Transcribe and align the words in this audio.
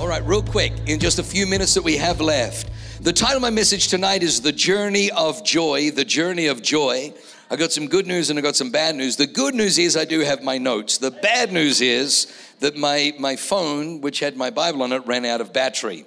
All 0.00 0.08
right, 0.08 0.24
real 0.24 0.42
quick, 0.42 0.72
in 0.86 0.98
just 0.98 1.18
a 1.18 1.22
few 1.22 1.46
minutes 1.46 1.74
that 1.74 1.82
we 1.82 1.96
have 1.96 2.20
left, 2.20 2.70
the 3.00 3.12
title 3.12 3.36
of 3.36 3.42
my 3.42 3.50
message 3.50 3.88
tonight 3.88 4.22
is 4.22 4.40
The 4.40 4.50
Journey 4.50 5.10
of 5.10 5.44
Joy. 5.44 5.90
The 5.90 6.04
Journey 6.04 6.46
of 6.46 6.62
Joy. 6.62 7.12
I 7.50 7.56
got 7.56 7.72
some 7.72 7.86
good 7.86 8.06
news 8.06 8.30
and 8.30 8.38
I 8.38 8.42
got 8.42 8.56
some 8.56 8.70
bad 8.70 8.96
news. 8.96 9.16
The 9.16 9.26
good 9.26 9.54
news 9.54 9.78
is 9.78 9.96
I 9.96 10.04
do 10.04 10.20
have 10.20 10.42
my 10.42 10.58
notes. 10.58 10.98
The 10.98 11.10
bad 11.10 11.52
news 11.52 11.80
is 11.80 12.32
that 12.60 12.76
my, 12.76 13.14
my 13.18 13.36
phone, 13.36 14.00
which 14.00 14.20
had 14.20 14.36
my 14.36 14.50
Bible 14.50 14.82
on 14.82 14.92
it, 14.92 15.06
ran 15.06 15.24
out 15.24 15.40
of 15.40 15.52
battery. 15.52 16.06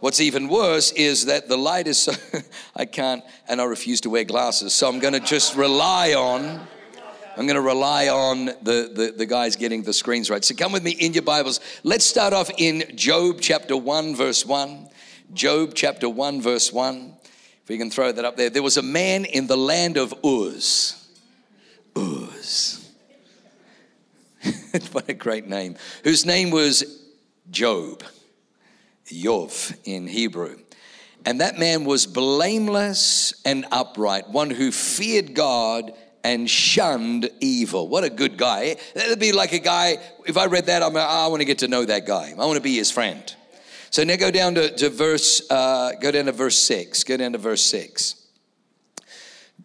What's 0.00 0.20
even 0.20 0.48
worse 0.48 0.92
is 0.92 1.26
that 1.26 1.48
the 1.48 1.56
light 1.56 1.86
is 1.86 1.98
so, 1.98 2.12
I 2.76 2.84
can't, 2.84 3.24
and 3.48 3.60
I 3.60 3.64
refuse 3.64 4.02
to 4.02 4.10
wear 4.10 4.24
glasses. 4.24 4.74
So 4.74 4.88
I'm 4.88 5.00
going 5.00 5.14
to 5.14 5.20
just 5.20 5.56
rely 5.56 6.12
on 6.12 6.66
I'm 7.36 7.46
going 7.46 7.56
to 7.56 7.60
rely 7.60 8.08
on 8.08 8.46
the, 8.46 8.90
the, 8.94 9.14
the, 9.14 9.26
guys 9.26 9.56
getting 9.56 9.82
the 9.82 9.92
screens 9.92 10.30
right. 10.30 10.42
So 10.42 10.54
come 10.54 10.72
with 10.72 10.82
me 10.82 10.92
in 10.92 11.12
your 11.12 11.22
Bibles. 11.22 11.60
Let's 11.82 12.06
start 12.06 12.32
off 12.32 12.50
in 12.56 12.96
Job 12.96 13.42
chapter 13.42 13.76
1, 13.76 14.16
verse 14.16 14.46
1. 14.46 14.88
Job 15.34 15.72
chapter 15.74 16.08
1, 16.08 16.40
verse 16.40 16.72
1. 16.72 17.14
If 17.62 17.68
we 17.68 17.76
can 17.76 17.90
throw 17.90 18.10
that 18.10 18.24
up 18.24 18.38
there. 18.38 18.48
There 18.48 18.62
was 18.62 18.78
a 18.78 18.82
man 18.82 19.26
in 19.26 19.48
the 19.48 19.56
land 19.56 19.98
of 19.98 20.14
Uz. 20.24 21.06
Uz. 21.94 22.90
what 24.92 25.06
a 25.10 25.14
great 25.14 25.46
name. 25.46 25.76
Whose 26.04 26.24
name 26.24 26.50
was 26.50 27.04
Job. 27.50 28.02
Yov 29.08 29.76
in 29.84 30.06
Hebrew. 30.06 30.56
And 31.26 31.42
that 31.42 31.58
man 31.58 31.84
was 31.84 32.06
blameless 32.06 33.34
and 33.44 33.66
upright, 33.70 34.30
one 34.30 34.48
who 34.48 34.72
feared 34.72 35.34
God 35.34 35.92
and 36.26 36.50
shunned 36.50 37.30
evil. 37.38 37.86
What 37.86 38.02
a 38.02 38.10
good 38.10 38.36
guy. 38.36 38.74
That'd 38.96 39.20
be 39.20 39.30
like 39.30 39.52
a 39.52 39.60
guy, 39.60 39.98
if 40.26 40.36
I 40.36 40.46
read 40.46 40.66
that, 40.66 40.82
I'm, 40.82 40.92
like, 40.92 41.08
I 41.08 41.28
want 41.28 41.40
to 41.40 41.44
get 41.44 41.58
to 41.58 41.68
know 41.68 41.84
that 41.84 42.04
guy. 42.04 42.32
I 42.32 42.44
want 42.44 42.56
to 42.56 42.60
be 42.60 42.74
his 42.74 42.90
friend. 42.90 43.22
So 43.90 44.02
now 44.02 44.16
go 44.16 44.32
down 44.32 44.56
to, 44.56 44.74
to 44.74 44.90
verse, 44.90 45.48
uh, 45.48 45.92
go 46.02 46.10
down 46.10 46.24
to 46.24 46.32
verse 46.32 46.58
six. 46.58 47.04
Go 47.04 47.16
down 47.16 47.30
to 47.30 47.38
verse 47.38 47.62
six. 47.62 48.26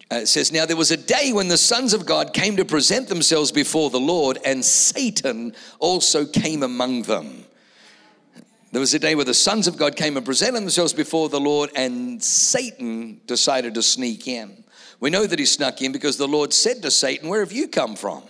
Uh, 0.08 0.16
it 0.18 0.28
says, 0.28 0.52
Now 0.52 0.64
there 0.64 0.76
was 0.76 0.92
a 0.92 0.96
day 0.96 1.32
when 1.32 1.48
the 1.48 1.58
sons 1.58 1.94
of 1.94 2.06
God 2.06 2.32
came 2.32 2.56
to 2.58 2.64
present 2.64 3.08
themselves 3.08 3.50
before 3.50 3.90
the 3.90 3.98
Lord, 3.98 4.38
and 4.44 4.64
Satan 4.64 5.56
also 5.80 6.24
came 6.24 6.62
among 6.62 7.02
them. 7.02 7.44
There 8.70 8.80
was 8.80 8.94
a 8.94 9.00
day 9.00 9.16
where 9.16 9.24
the 9.24 9.34
sons 9.34 9.66
of 9.66 9.76
God 9.76 9.96
came 9.96 10.16
and 10.16 10.24
presented 10.24 10.60
themselves 10.60 10.92
before 10.92 11.28
the 11.28 11.40
Lord, 11.40 11.70
and 11.74 12.22
Satan 12.22 13.20
decided 13.26 13.74
to 13.74 13.82
sneak 13.82 14.28
in. 14.28 14.62
We 15.02 15.10
know 15.10 15.26
that 15.26 15.40
he 15.40 15.46
snuck 15.46 15.82
in 15.82 15.90
because 15.90 16.16
the 16.16 16.28
Lord 16.28 16.52
said 16.52 16.80
to 16.82 16.90
Satan, 16.92 17.28
Where 17.28 17.40
have 17.40 17.50
you 17.50 17.66
come 17.66 17.96
from? 17.96 18.22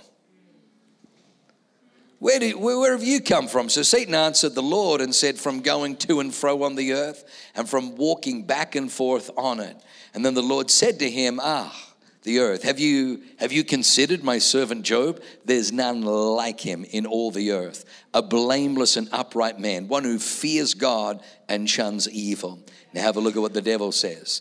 Where, 2.18 2.40
where, 2.56 2.78
where, 2.78 2.92
have 2.92 3.04
you 3.04 3.20
come 3.20 3.46
from? 3.46 3.68
So 3.68 3.82
Satan 3.82 4.14
answered 4.14 4.54
the 4.54 4.62
Lord 4.62 5.02
and 5.02 5.14
said, 5.14 5.36
From 5.36 5.60
going 5.60 5.96
to 5.96 6.20
and 6.20 6.34
fro 6.34 6.62
on 6.62 6.74
the 6.74 6.94
earth 6.94 7.24
and 7.54 7.68
from 7.68 7.96
walking 7.96 8.44
back 8.44 8.74
and 8.74 8.90
forth 8.90 9.30
on 9.36 9.60
it. 9.60 9.76
And 10.14 10.24
then 10.24 10.32
the 10.32 10.42
Lord 10.42 10.70
said 10.70 10.98
to 11.00 11.10
him, 11.10 11.40
Ah, 11.42 11.78
the 12.22 12.38
earth, 12.38 12.62
have 12.62 12.80
you, 12.80 13.20
have 13.38 13.52
you 13.52 13.64
considered 13.64 14.24
my 14.24 14.38
servant 14.38 14.82
Job? 14.82 15.20
There's 15.44 15.72
none 15.72 16.00
like 16.00 16.60
him 16.60 16.84
in 16.84 17.04
all 17.04 17.30
the 17.30 17.52
earth, 17.52 17.84
a 18.14 18.22
blameless 18.22 18.96
and 18.96 19.10
upright 19.12 19.60
man, 19.60 19.88
one 19.88 20.04
who 20.04 20.18
fears 20.18 20.72
God 20.72 21.22
and 21.50 21.68
shuns 21.68 22.08
evil. 22.08 22.60
Now 22.94 23.02
have 23.02 23.16
a 23.16 23.20
look 23.20 23.36
at 23.36 23.42
what 23.42 23.52
the 23.52 23.60
devil 23.60 23.92
says. 23.92 24.40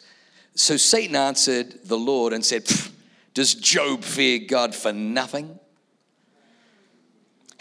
So 0.55 0.77
Satan 0.77 1.15
answered 1.15 1.85
the 1.85 1.97
Lord 1.97 2.33
and 2.33 2.43
said, 2.43 2.69
Does 3.33 3.55
Job 3.55 4.03
fear 4.03 4.39
God 4.47 4.75
for 4.75 4.91
nothing? 4.91 5.59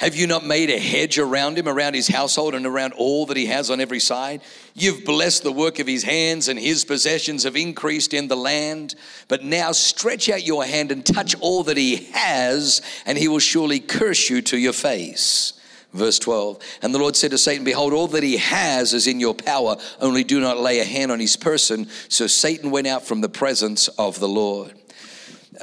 Have 0.01 0.17
you 0.17 0.27
not 0.27 0.47
made 0.47 0.71
a 0.71 0.79
hedge 0.79 1.19
around 1.19 1.59
him, 1.59 1.69
around 1.69 1.93
his 1.93 2.09
household, 2.09 2.55
and 2.55 2.65
around 2.65 2.95
all 2.95 3.27
that 3.27 3.37
he 3.37 3.45
has 3.47 3.71
on 3.71 3.83
every 3.83 4.01
side? 4.01 4.41
You've 4.73 5.05
blessed 5.05 5.43
the 5.43 5.53
work 5.53 5.79
of 5.79 5.87
his 5.87 6.05
hands, 6.05 6.49
and 6.49 6.59
his 6.59 6.87
possessions 6.87 7.45
have 7.45 7.55
increased 7.55 8.15
in 8.15 8.27
the 8.27 8.37
land. 8.37 8.95
But 9.29 9.45
now 9.45 9.73
stretch 9.73 10.31
out 10.31 10.47
your 10.47 10.65
hand 10.65 10.91
and 10.91 11.05
touch 11.05 11.35
all 11.41 11.65
that 11.65 11.77
he 11.77 11.97
has, 12.15 12.81
and 13.05 13.19
he 13.19 13.29
will 13.29 13.41
surely 13.41 13.79
curse 13.79 14.31
you 14.31 14.41
to 14.41 14.57
your 14.57 14.73
face. 14.73 15.53
Verse 15.93 16.19
12. 16.21 16.59
And 16.83 16.95
the 16.95 16.99
Lord 16.99 17.17
said 17.17 17.33
to 17.33 17.39
Satan, 17.39 17.65
Behold, 17.65 17.93
all 17.93 18.07
that 18.09 18.23
he 18.23 18.37
has 18.37 18.95
is 18.95 19.07
in 19.07 19.19
your 19.19 19.35
power, 19.35 19.77
only 20.01 20.23
do 20.23 20.41
not 20.41 20.59
lay 20.59 20.79
a 20.79 20.85
hand 20.85 21.11
on 21.11 21.19
his 21.19 21.37
person. 21.37 21.89
So 22.09 22.27
Satan 22.27 22.71
went 22.71 22.87
out 22.87 23.05
from 23.05 23.21
the 23.21 23.29
presence 23.29 23.89
of 23.89 24.21
the 24.21 24.29
Lord. 24.29 24.75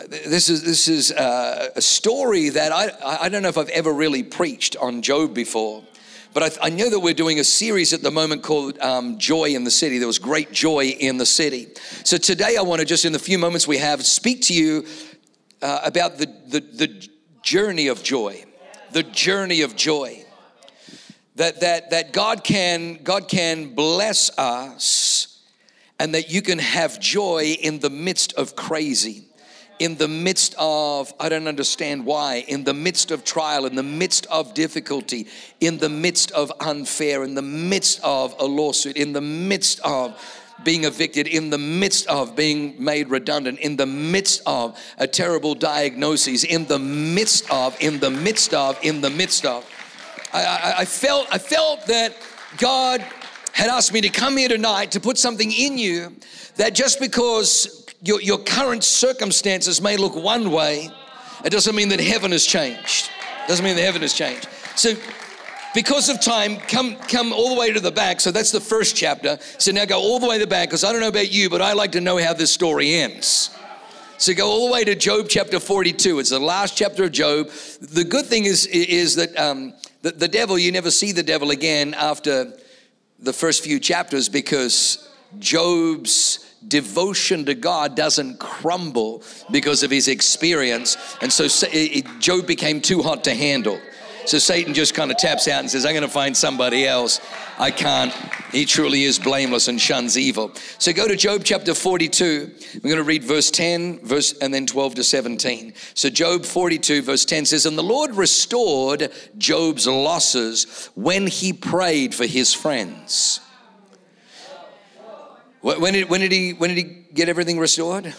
This 0.10 0.50
is, 0.50 0.64
this 0.64 0.88
is 0.88 1.12
uh, 1.12 1.70
a 1.76 1.82
story 1.82 2.50
that 2.50 2.72
I, 2.72 2.92
I 3.24 3.30
don't 3.30 3.42
know 3.42 3.48
if 3.48 3.58
I've 3.58 3.70
ever 3.70 3.92
really 3.92 4.22
preached 4.22 4.76
on 4.76 5.02
Job 5.02 5.34
before. 5.34 5.84
But 6.34 6.60
I, 6.60 6.68
I, 6.68 6.70
know 6.70 6.90
that 6.90 7.00
we're 7.00 7.16
doing 7.16 7.40
a 7.40 7.44
series 7.44 7.94
at 7.94 8.04
the 8.04 8.12
moment 8.12 8.44
called 8.44 8.78
um, 8.80 9.18
Joy 9.18 9.56
in 9.56 9.64
the 9.64 9.72
City. 9.72 9.98
There 9.98 10.06
was 10.06 10.20
great 10.20 10.52
joy 10.52 10.88
in 10.88 11.18
the 11.18 11.26
city. 11.26 11.70
So 12.04 12.18
today 12.18 12.58
I 12.60 12.62
want 12.62 12.80
to 12.80 12.86
just, 12.86 13.06
in 13.06 13.14
the 13.14 13.18
few 13.18 13.40
moments 13.40 13.68
we 13.68 13.78
have, 13.78 14.06
speak 14.06 14.42
to 14.44 14.54
you 14.54 14.86
uh, 15.64 15.80
about 15.84 16.18
the, 16.18 16.28
the, 16.48 16.60
the 16.60 17.10
journey 17.42 17.88
of 17.88 18.04
joy 18.04 18.44
the 18.92 19.04
journey 19.04 19.62
of 19.62 19.76
joy. 19.76 20.24
That, 21.36 21.62
that, 21.62 21.92
that 21.92 22.14
God, 22.14 22.44
can, 22.44 23.04
God 23.04 23.28
can 23.28 23.76
bless 23.76 24.36
us 24.40 25.44
and 26.00 26.16
that 26.16 26.32
you 26.32 26.42
can 26.42 26.58
have 26.58 27.00
joy 27.00 27.56
in 27.62 27.80
the 27.80 27.92
midst 27.92 28.34
of 28.34 28.56
crazy 28.56 29.28
in 29.80 29.96
the 29.98 30.08
midst 30.08 30.56
of, 30.58 31.14
I 31.20 31.30
don't 31.30 31.48
understand 31.48 32.06
why, 32.06 32.44
in 32.48 32.64
the 32.64 32.74
midst 32.74 33.12
of 33.12 33.24
trial, 33.24 33.66
in 33.66 33.76
the 33.76 33.84
midst 33.84 34.26
of 34.28 34.54
difficulty, 34.54 35.28
in 35.60 35.78
the 35.78 35.90
midst 35.90 36.32
of 36.32 36.52
unfair, 36.60 37.24
in 37.24 37.36
the 37.36 37.42
midst 37.42 38.00
of 38.04 38.36
a 38.40 38.46
lawsuit, 38.46 38.98
in 38.98 39.14
the 39.14 39.22
midst 39.22 39.80
of 39.82 40.20
being 40.64 40.84
evicted, 40.84 41.28
in 41.28 41.50
the 41.50 41.58
midst 41.58 42.08
of 42.08 42.36
being 42.36 42.76
made 42.84 43.10
redundant, 43.10 43.60
in 43.60 43.76
the 43.76 43.86
midst 43.86 44.42
of 44.46 44.78
a 44.98 45.08
terrible 45.08 45.56
diagnosis, 45.56 46.44
in 46.44 46.66
the 46.66 46.80
midst 46.80 47.50
of, 47.52 47.80
in 47.82 48.00
the 48.00 48.10
midst 48.10 48.54
of, 48.54 48.78
in 48.84 49.02
the 49.02 49.10
midst 49.10 49.46
of. 49.46 49.70
I, 50.34 50.44
I, 50.44 50.74
I 50.80 50.86
felt, 50.86 51.28
I 51.32 51.38
felt 51.38 51.86
that 51.88 52.16
God 52.58 53.02
had 53.54 53.70
asked 53.70 53.94
me 53.94 54.02
to 54.02 54.10
come 54.10 54.38
here 54.38 54.50
tonight 54.50 54.92
to 54.92 55.00
put 55.00 55.18
something 55.18 55.52
in 55.52 55.78
you 55.78 56.16
that 56.58 56.76
just 56.76 57.00
because 57.00 57.86
your, 58.04 58.22
your 58.22 58.38
current 58.40 58.84
circumstances 58.84 59.82
may 59.82 59.98
look 59.98 60.16
one 60.16 60.52
way, 60.52 60.90
it 61.44 61.50
doesn't 61.52 61.76
mean 61.76 61.90
that 61.90 62.00
heaven 62.00 62.32
has 62.32 62.46
changed. 62.46 63.10
It 63.46 63.48
doesn't 63.48 63.66
mean 63.66 63.76
that 63.76 63.84
heaven 63.84 64.02
has 64.02 64.14
changed. 64.14 64.48
So 64.76 64.94
because 65.78 66.10
of 66.10 66.20
time, 66.20 66.58
come 66.58 66.96
come 66.96 67.32
all 67.32 67.54
the 67.54 67.60
way 67.60 67.72
to 67.72 67.80
the 67.80 67.92
back. 67.92 68.20
So 68.20 68.32
that's 68.32 68.52
the 68.52 68.60
first 68.60 68.96
chapter. 68.96 69.38
So 69.60 69.72
now 69.72 69.86
go 69.86 70.00
all 70.00 70.18
the 70.18 70.28
way 70.28 70.40
to 70.40 70.46
the 70.46 70.50
back 70.50 70.70
because 70.70 70.84
I 70.84 70.92
don't 70.92 71.02
know 71.02 71.08
about 71.08 71.32
you, 71.32 71.52
but 71.52 71.62
I 71.62 71.74
like 71.74 71.92
to 71.92 72.02
know 72.02 72.18
how 72.18 72.34
this 72.34 72.52
story 72.52 72.96
ends. 72.96 73.56
So 74.18 74.34
go 74.34 74.50
all 74.50 74.66
the 74.66 74.74
way 74.74 74.84
to 74.86 74.96
Job 74.96 75.28
chapter 75.30 75.60
42. 75.60 76.18
It's 76.18 76.32
the 76.32 76.40
last 76.40 76.76
chapter 76.76 77.04
of 77.04 77.12
Job. 77.12 77.50
The 77.80 78.04
good 78.04 78.26
thing 78.26 78.46
is 78.46 78.66
is 78.66 79.18
that 79.18 79.38
um, 79.38 79.76
the, 80.02 80.10
the 80.10 80.28
devil, 80.28 80.58
you 80.58 80.72
never 80.72 80.90
see 80.90 81.12
the 81.12 81.22
devil 81.22 81.52
again 81.52 81.94
after 81.94 82.54
the 83.20 83.34
first 83.34 83.64
few 83.64 83.80
chapters 83.80 84.30
because 84.30 85.08
Job's 85.38 86.40
devotion 86.68 87.46
to 87.46 87.54
God 87.54 87.96
doesn't 87.96 88.40
crumble 88.40 89.22
because 89.52 89.84
of 89.84 89.92
his 89.92 90.08
experience. 90.08 90.98
And 91.22 91.32
so 91.32 91.48
Job 92.18 92.48
became 92.48 92.82
too 92.82 93.04
hot 93.04 93.24
to 93.26 93.36
handle. 93.36 93.80
So 94.28 94.40
Satan 94.40 94.74
just 94.74 94.94
kind 94.94 95.10
of 95.10 95.16
taps 95.16 95.48
out 95.48 95.62
and 95.62 95.72
says, 95.72 95.86
I'm 95.86 95.94
going 95.94 96.02
to 96.02 96.10
find 96.10 96.36
somebody 96.36 96.86
else. 96.86 97.22
I 97.58 97.72
can't. 97.72 98.14
He 98.52 98.66
truly 98.66 99.04
is 99.04 99.18
blameless 99.18 99.70
and 99.70 99.80
shuns 99.80 100.18
evil. 100.18 100.52
So 100.80 100.92
go 100.92 101.08
to 101.08 101.16
Job 101.16 101.46
chapter 101.46 101.74
42. 101.74 102.52
We're 102.74 102.80
going 102.82 102.98
to 102.98 103.04
read 103.04 103.24
verse 103.24 103.50
10, 103.50 104.02
verse, 104.06 104.38
and 104.40 104.54
then 104.54 104.66
12 104.66 104.96
to 104.96 105.04
17. 105.06 105.74
So 105.94 106.10
Job 106.10 106.44
42, 106.44 107.04
verse 107.04 107.24
10 107.24 107.46
says, 107.46 107.66
And 107.66 107.78
the 107.78 107.84
Lord 107.84 108.16
restored 108.16 109.14
Job's 109.38 109.88
losses 109.88 110.90
when 110.94 111.28
he 111.28 111.54
prayed 111.54 112.14
for 112.14 112.26
his 112.26 112.54
friends. 112.54 113.40
When 115.62 115.94
did, 115.94 116.10
when 116.10 116.20
did, 116.20 116.34
he, 116.34 116.52
when 116.52 116.76
did 116.76 116.80
he 116.80 117.06
get 117.14 117.30
everything 117.30 117.60
restored? 117.60 118.14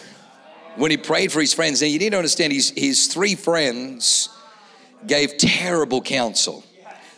When 0.77 0.91
he 0.91 0.97
prayed 0.97 1.33
for 1.33 1.43
his 1.43 1.53
friends. 1.53 1.83
Now, 1.83 1.89
you 1.89 1.99
need 1.99 2.13
to 2.13 2.17
understand 2.17 2.55
his, 2.55 2.71
his 2.71 3.09
three 3.09 3.35
friends 3.35 4.31
gave 5.07 5.37
terrible 5.39 6.01
counsel, 6.03 6.65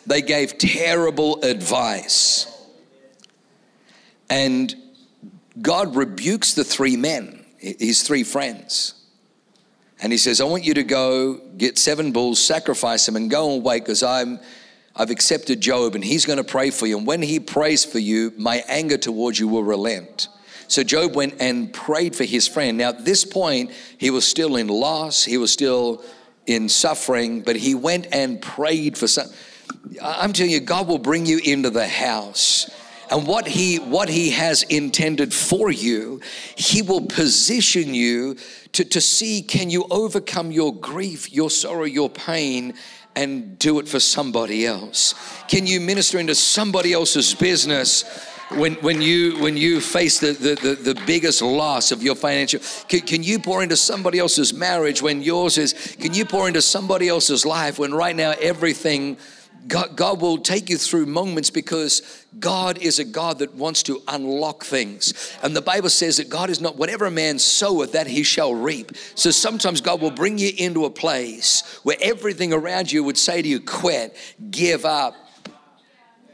they 0.06 0.23
gave 0.23 0.59
terrible 0.59 1.43
advice. 1.43 2.47
And 4.29 4.75
God 5.61 5.97
rebukes 5.97 6.55
the 6.55 6.65
three 6.65 6.97
men, 6.97 7.44
his 7.59 8.03
three 8.03 8.23
friends. 8.23 8.94
And 10.03 10.12
he 10.12 10.19
says, 10.19 10.41
I 10.41 10.44
want 10.44 10.65
you 10.65 10.75
to 10.75 10.85
go 10.85 11.35
get 11.56 11.79
seven 11.79 12.12
bulls, 12.12 12.43
sacrifice 12.43 13.05
them, 13.06 13.17
and 13.17 13.31
go 13.31 13.55
and 13.55 13.62
wait 13.62 13.81
because 13.81 14.03
I'm 14.03 14.41
I've 14.97 15.11
accepted 15.11 15.61
Job 15.61 15.94
and 15.94 16.05
he's 16.05 16.27
going 16.27 16.38
to 16.38 16.44
pray 16.44 16.71
for 16.71 16.87
you. 16.87 16.99
And 16.99 17.06
when 17.06 17.23
he 17.23 17.38
prays 17.41 17.85
for 17.85 17.99
you, 17.99 18.32
my 18.37 18.65
anger 18.69 18.99
towards 18.99 19.38
you 19.38 19.49
will 19.49 19.62
relent. 19.62 20.29
So 20.69 20.82
Job 20.82 21.15
went 21.15 21.41
and 21.41 21.73
prayed 21.73 22.15
for 22.15 22.25
his 22.25 22.47
friend. 22.47 22.79
Now, 22.79 22.91
at 22.91 23.05
this 23.05 23.25
point, 23.25 23.71
he 23.99 24.11
was 24.11 24.27
still 24.27 24.56
in 24.56 24.69
loss, 24.69 25.25
he 25.25 25.38
was 25.38 25.53
still 25.53 26.05
in 26.47 26.69
suffering, 26.69 27.43
but 27.43 27.57
he 27.57 27.75
went 27.75 28.09
and 28.13 28.41
prayed 28.41 28.97
for 28.97 29.07
some. 29.07 29.29
I'm 30.03 30.33
telling 30.33 30.53
you, 30.53 30.61
God 30.61 30.89
will 30.89 30.99
bring 30.99 31.27
you 31.27 31.39
into 31.39 31.71
the 31.71 31.87
house. 31.87 32.71
And 33.11 33.27
what 33.27 33.49
he 33.49 33.79
what 33.79 34.09
he 34.09 34.31
has 34.31 34.63
intended 34.65 35.35
for 35.35 35.71
you, 35.71 36.21
he 36.57 36.81
will 36.81 37.07
position 37.07 37.93
you 37.93 38.37
to, 38.73 38.85
to 38.85 39.01
see 39.01 39.43
can 39.43 39.69
you 39.69 39.85
overcome 39.91 40.53
your 40.53 40.75
grief, 40.75 41.33
your 41.33 41.51
sorrow, 41.51 41.85
your 41.85 42.09
pain, 42.09 42.75
and 43.17 43.59
do 43.59 43.81
it 43.81 43.89
for 43.89 43.99
somebody 43.99 44.65
else? 44.65 45.15
Can 45.49 45.67
you 45.67 45.81
minister 45.81 46.19
into 46.19 46.37
somebody 46.37 46.93
else's 46.93 47.35
business 47.35 48.05
when, 48.56 48.75
when 48.76 49.00
you 49.00 49.38
when 49.41 49.56
you 49.56 49.81
face 49.81 50.19
the, 50.19 50.32
the, 50.32 50.55
the, 50.56 50.93
the 50.93 51.02
biggest 51.06 51.41
loss 51.41 51.93
of 51.93 52.02
your 52.02 52.14
financial 52.14 52.61
can, 52.88 53.00
can, 53.00 53.23
you 53.23 53.38
pour 53.38 53.62
into 53.62 53.76
somebody 53.76 54.19
else's 54.19 54.52
marriage 54.52 55.00
when 55.00 55.23
yours 55.23 55.56
is 55.56 55.97
can 56.00 56.12
you 56.12 56.25
pour 56.25 56.49
into 56.49 56.61
somebody 56.61 57.08
else's 57.08 57.47
life 57.47 57.79
when 57.79 57.94
right 57.94 58.17
now 58.17 58.35
everything 58.41 59.17
God, 59.67 59.94
God 59.94 60.20
will 60.20 60.38
take 60.38 60.70
you 60.70 60.79
through 60.79 61.06
moments 61.06 61.50
because 61.50 62.25
God 62.38 62.79
is 62.79 62.99
a 62.99 63.05
God 63.05 63.41
that 63.41 63.55
wants 63.55 63.82
to 63.85 64.02
unlock 64.08 64.64
things. 64.64 65.37
And 65.43 65.55
the 65.55 65.61
Bible 65.61 65.91
says 65.91 66.17
that 66.17 66.31
God 66.31 66.49
is 66.49 66.62
not 66.62 66.76
whatever 66.76 67.05
a 67.05 67.11
man 67.11 67.38
soweth, 67.38 67.93
that 67.93 68.06
he 68.06 68.23
shall 68.23 68.55
reap. 68.55 68.93
So 69.14 69.31
sometimes 69.31 69.81
God 69.82 70.00
will 70.00 70.11
bring 70.11 70.38
you 70.38 70.50
into 70.56 70.87
a 70.87 70.91
place 70.91 71.79
where 71.82 71.99
everything 72.00 72.53
around 72.55 72.91
you 72.91 73.05
would 73.05 73.19
say 73.19 73.43
to 73.43 73.49
you, 73.49 73.61
quit, 73.61 74.17
give 74.50 74.87
up, 74.87 75.14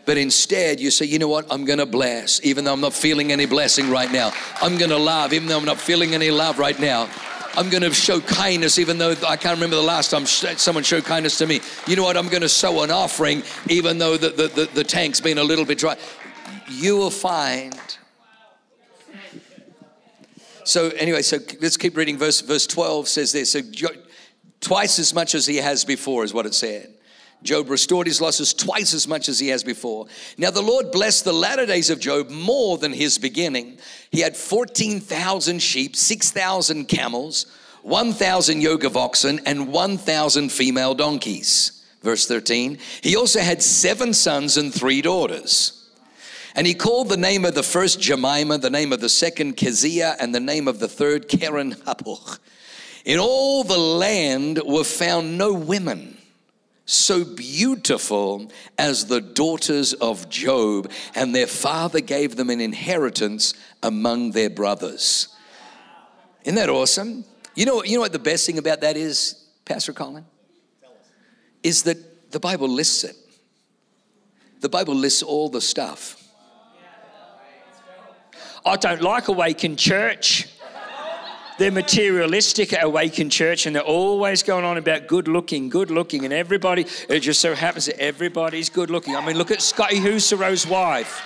but 0.07 0.17
instead, 0.17 0.79
you 0.79 0.93
say, 0.93 1.05
you 1.05 1.19
know 1.19 1.27
what? 1.27 1.47
I'm 1.51 1.65
going 1.65 1.81
to 1.81 1.87
bless, 1.87 2.41
even 2.45 2.65
though 2.65 2.73
I'm 2.73 2.81
not 2.81 2.95
feeling 2.95 3.33
any 3.33 3.45
blessing 3.45 3.91
right 3.91 4.11
now. 4.11 4.33
I'm 4.63 4.79
going 4.79 4.91
to 4.91 4.97
love, 4.97 5.33
even 5.33 5.49
though 5.49 5.59
I'm 5.59 5.65
not 5.65 5.79
feeling 5.79 6.15
any 6.15 6.31
love 6.31 6.61
right 6.61 6.79
now. 6.79 7.11
I'm 7.57 7.71
going 7.71 7.83
to 7.83 7.93
show 7.93 8.21
kindness, 8.21 8.79
even 8.79 8.99
though 8.99 9.17
I 9.27 9.37
can't 9.37 9.57
remember 9.57 9.77
the 9.77 9.83
last 9.83 10.11
time 10.13 10.25
someone 10.27 10.85
showed 10.85 11.05
kindness 11.05 11.39
to 11.39 11.47
me. 11.47 11.61
You 11.89 11.97
know 11.97 12.05
what? 12.05 12.17
I'm 12.17 12.29
going 12.29 12.43
to 12.43 12.49
sow 12.49 12.85
an 12.85 12.93
offering, 12.93 13.43
even 13.69 13.99
though 13.99 14.17
the, 14.17 14.29
the, 14.29 14.49
the, 14.49 14.71
the 14.75 14.85
tank's 14.85 15.21
been 15.21 15.39
a 15.39 15.45
little 15.45 15.65
bit 15.65 15.79
dry. 15.79 15.97
You 16.71 16.97
will 16.97 17.11
find. 17.11 17.75
So, 20.65 20.91
anyway, 20.91 21.23
so 21.23 21.39
let's 21.61 21.77
keep 21.77 21.97
reading. 21.97 22.17
Verse, 22.17 22.43
verse 22.43 22.67
12 22.67 23.09
says 23.09 23.33
this. 23.33 23.53
So, 23.53 23.61
twice 24.61 25.01
as 25.01 25.13
much 25.15 25.35
as 25.35 25.47
he 25.47 25.57
has 25.57 25.85
before, 25.85 26.23
is 26.23 26.33
what 26.33 26.47
it 26.47 26.55
said. 26.55 26.96
Job 27.47 27.71
restored 27.71 28.07
his 28.07 28.21
losses 28.21 28.53
twice 28.53 28.93
as 28.93 29.09
much 29.09 29.29
as 29.29 29.39
he 29.39 29.49
has 29.49 29.63
before. 29.63 30.07
Now, 30.37 30.51
the 30.51 30.61
Lord 30.61 30.91
blessed 30.91 31.25
the 31.25 31.33
latter 31.33 31.65
days 31.65 31.89
of 31.89 32.01
Job 32.01 32.29
more 32.29 32.77
than 32.77 32.93
his 32.93 33.19
beginning. 33.19 33.79
He 34.11 34.21
had 34.21 34.37
14,000 34.37 35.61
sheep, 35.61 35.97
6,000 35.97 36.87
camels, 36.87 37.47
1,000 37.83 38.61
yoke 38.61 38.85
of 38.85 38.97
oxen, 38.97 39.41
and 39.47 39.73
1,000 39.73 40.51
female 40.51 40.95
donkeys. 40.95 41.85
Verse 42.03 42.27
13. 42.27 42.79
He 43.03 43.17
also 43.17 43.41
had 43.41 43.63
seven 43.63 44.13
sons 44.13 44.57
and 44.57 44.75
three 44.75 45.01
daughters. 45.01 45.73
And 46.55 46.67
he 46.67 46.75
called 46.75 47.09
the 47.09 47.17
name 47.17 47.45
of 47.45 47.55
the 47.55 47.63
first 47.63 48.01
Jemima, 48.01 48.59
the 48.59 48.71
name 48.71 48.93
of 48.93 49.01
the 49.01 49.09
second 49.09 49.57
Keziah, 49.57 50.17
and 50.19 50.35
the 50.35 50.41
name 50.41 50.69
of 50.69 50.79
the 50.79 50.89
third 50.89 51.29
Keren 51.29 51.75
Happuch. 51.75 52.39
In 53.05 53.19
all 53.19 53.63
the 53.63 53.79
land 53.79 54.61
were 54.65 54.83
found 54.83 55.39
no 55.39 55.53
women 55.53 56.16
so 56.87 57.25
beautiful 57.25 58.51
as 58.79 59.07
the 59.07 59.21
daughters 59.21 59.93
of 59.93 60.29
Job, 60.29 60.91
and 61.15 61.35
their 61.35 61.49
father 61.49 62.01
gave 62.01 62.37
them 62.37 62.49
an 62.49 62.61
inheritance 62.61 63.55
among 63.83 64.31
their 64.31 64.49
brothers. 64.49 65.29
Isn't 66.45 66.55
that 66.55 66.69
awesome? 66.71 67.25
You 67.57 67.67
know, 67.67 67.83
you 67.83 67.97
know 67.97 68.03
what 68.03 68.13
the 68.13 68.21
best 68.21 68.47
thing 68.47 68.59
about 68.59 68.81
that 68.83 68.97
is, 68.97 69.45
Pastor 69.65 69.93
Colin? 69.93 70.25
Is 71.63 71.83
that 71.83 72.31
the 72.31 72.39
Bible 72.39 72.69
lists 72.69 73.03
it. 73.03 73.17
The 74.61 74.69
Bible 74.69 74.95
lists 74.95 75.23
all 75.23 75.49
the 75.49 75.61
stuff. 75.61 76.23
I 78.65 78.77
don't 78.77 79.01
like 79.03 79.29
Awaken 79.29 79.77
Church. 79.77 80.49
They're 81.59 81.73
materialistic 81.73 82.75
at 82.75 82.85
Awaken 82.85 83.31
Church 83.31 83.65
and 83.65 83.75
they're 83.75 83.83
always 83.83 84.43
going 84.43 84.65
on 84.65 84.77
about 84.77 85.07
good 85.07 85.27
looking, 85.27 85.71
good 85.71 85.91
looking. 85.91 86.25
And 86.25 86.35
everybody, 86.35 86.87
it 87.09 87.21
just 87.21 87.41
so 87.41 87.55
happens 87.55 87.87
that 87.87 87.99
everybody's 87.99 88.69
good 88.69 88.91
looking. 88.91 89.17
I 89.17 89.25
mean, 89.25 89.39
look 89.39 89.51
at 89.51 89.63
Scotty 89.63 89.97
Husarow's 89.97 90.67
wife. 90.67 91.23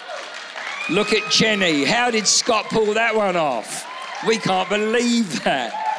Look 0.89 1.13
at 1.13 1.31
Jenny. 1.33 1.85
How 1.85 2.11
did 2.11 2.27
Scott 2.27 2.67
pull 2.67 2.95
that 2.95 3.15
one 3.15 3.37
off? 3.37 3.87
We 4.27 4.39
can't 4.39 4.69
believe 4.69 5.43
that. 5.45 5.90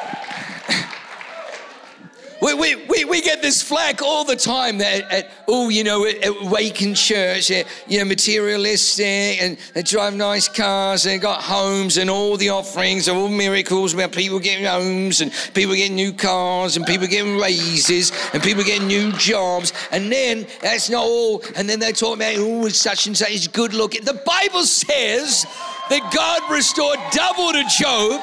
We, 2.42 2.54
we, 2.54 2.74
we, 2.86 3.04
we 3.04 3.20
get 3.20 3.40
this 3.40 3.62
flack 3.62 4.02
all 4.02 4.24
the 4.24 4.34
time 4.34 4.78
that, 4.78 5.12
at, 5.12 5.30
oh, 5.46 5.68
you 5.68 5.84
know, 5.84 6.04
at, 6.04 6.42
Waken 6.42 6.96
Church, 6.96 7.50
you 7.50 7.98
know, 8.00 8.04
materialistic 8.04 9.40
and 9.40 9.56
they 9.74 9.82
drive 9.82 10.14
nice 10.14 10.48
cars 10.48 11.04
they 11.04 11.18
got 11.18 11.40
homes 11.40 11.98
and 11.98 12.10
all 12.10 12.36
the 12.36 12.48
offerings 12.48 13.06
of 13.06 13.16
all 13.16 13.28
miracles 13.28 13.94
about 13.94 14.10
people 14.10 14.40
getting 14.40 14.64
homes 14.64 15.20
and 15.20 15.30
people 15.54 15.76
getting 15.76 15.94
new 15.94 16.12
cars 16.12 16.76
and 16.76 16.84
people 16.84 17.06
getting 17.06 17.38
raises 17.38 18.10
and 18.34 18.42
people 18.42 18.64
getting 18.64 18.88
new 18.88 19.12
jobs. 19.12 19.72
And 19.92 20.10
then 20.10 20.44
that's 20.60 20.90
not 20.90 21.04
all. 21.04 21.44
And 21.54 21.68
then 21.68 21.78
they 21.78 21.92
talk 21.92 22.16
about, 22.16 22.34
oh, 22.38 22.68
such 22.70 23.06
and 23.06 23.16
such 23.16 23.30
is 23.30 23.46
good 23.46 23.72
looking. 23.72 24.04
The 24.04 24.20
Bible 24.26 24.64
says 24.64 25.46
that 25.90 26.10
God 26.12 26.50
restored 26.50 26.98
double 27.12 27.52
to 27.52 27.62
Job 27.78 28.20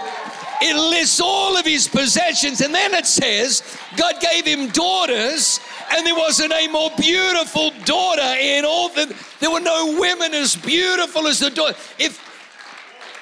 it 0.62 0.76
lists 0.76 1.22
all 1.22 1.58
of 1.58 1.66
his 1.66 1.88
possessions, 1.88 2.62
and 2.62 2.74
then 2.74 2.94
it 2.94 3.06
says 3.06 3.78
God 3.96 4.16
gave 4.20 4.46
him 4.46 4.70
daughters, 4.70 5.60
and 5.92 6.06
there 6.06 6.16
wasn't 6.16 6.52
a 6.54 6.68
more 6.68 6.92
beautiful 6.98 7.72
daughter 7.86 8.36
in 8.40 8.66
all 8.66 8.90
the. 8.90 9.14
There 9.40 9.52
were 9.52 9.62
no 9.62 9.98
women 10.00 10.34
as 10.34 10.56
beautiful 10.56 11.28
as 11.28 11.40
the 11.40 11.50
daughter. 11.50 11.78
If 11.98 12.26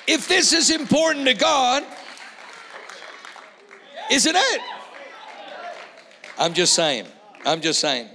if 0.08 0.28
this 0.28 0.54
is 0.54 0.72
important 0.72 1.26
to 1.28 1.34
God, 1.34 1.84
isn't 4.10 4.36
it? 4.36 4.62
I'm 6.38 6.54
just 6.54 6.74
saying. 6.74 7.06
I'm 7.46 7.62
just 7.62 7.80
saying. 7.80 8.10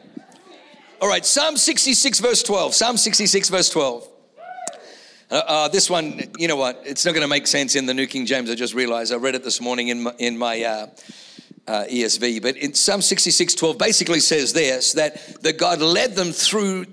All 1.01 1.09
right, 1.09 1.27
Psalm 1.27 1.57
66, 1.57 2.21
verse 2.21 2.43
12. 2.43 2.75
Psalm 2.75 2.97
66, 2.97 3.49
verse 3.49 3.69
12. 3.71 4.09
Uh, 5.33 5.43
uh, 5.47 5.69
this 5.69 5.89
one, 5.89 6.21
you 6.37 6.47
know 6.47 6.57
what? 6.57 6.83
It's 6.85 7.07
not 7.07 7.13
going 7.13 7.23
to 7.23 7.29
make 7.29 7.47
sense 7.47 7.75
in 7.75 7.87
the 7.87 7.95
New 7.95 8.07
King 8.07 8.27
James. 8.27 8.51
I 8.51 8.55
just 8.55 8.75
realized 8.75 9.15
I 9.15 9.17
read 9.17 9.35
it 9.35 9.43
this 9.43 9.63
morning 9.63 9.89
in 9.89 10.03
my, 10.03 10.15
in 10.19 10.37
my 10.37 10.63
uh, 10.63 10.87
uh 11.67 11.85
ESV. 11.91 12.43
But 12.43 12.59
in 12.59 12.75
Psalm 12.75 13.01
66 13.01 13.55
12 13.55 13.79
basically 13.79 14.21
says 14.21 14.53
this 14.53 14.93
that, 14.93 15.43
that 15.43 15.57
God 15.57 15.81
led 15.81 16.17
them 16.17 16.33
through 16.33 16.85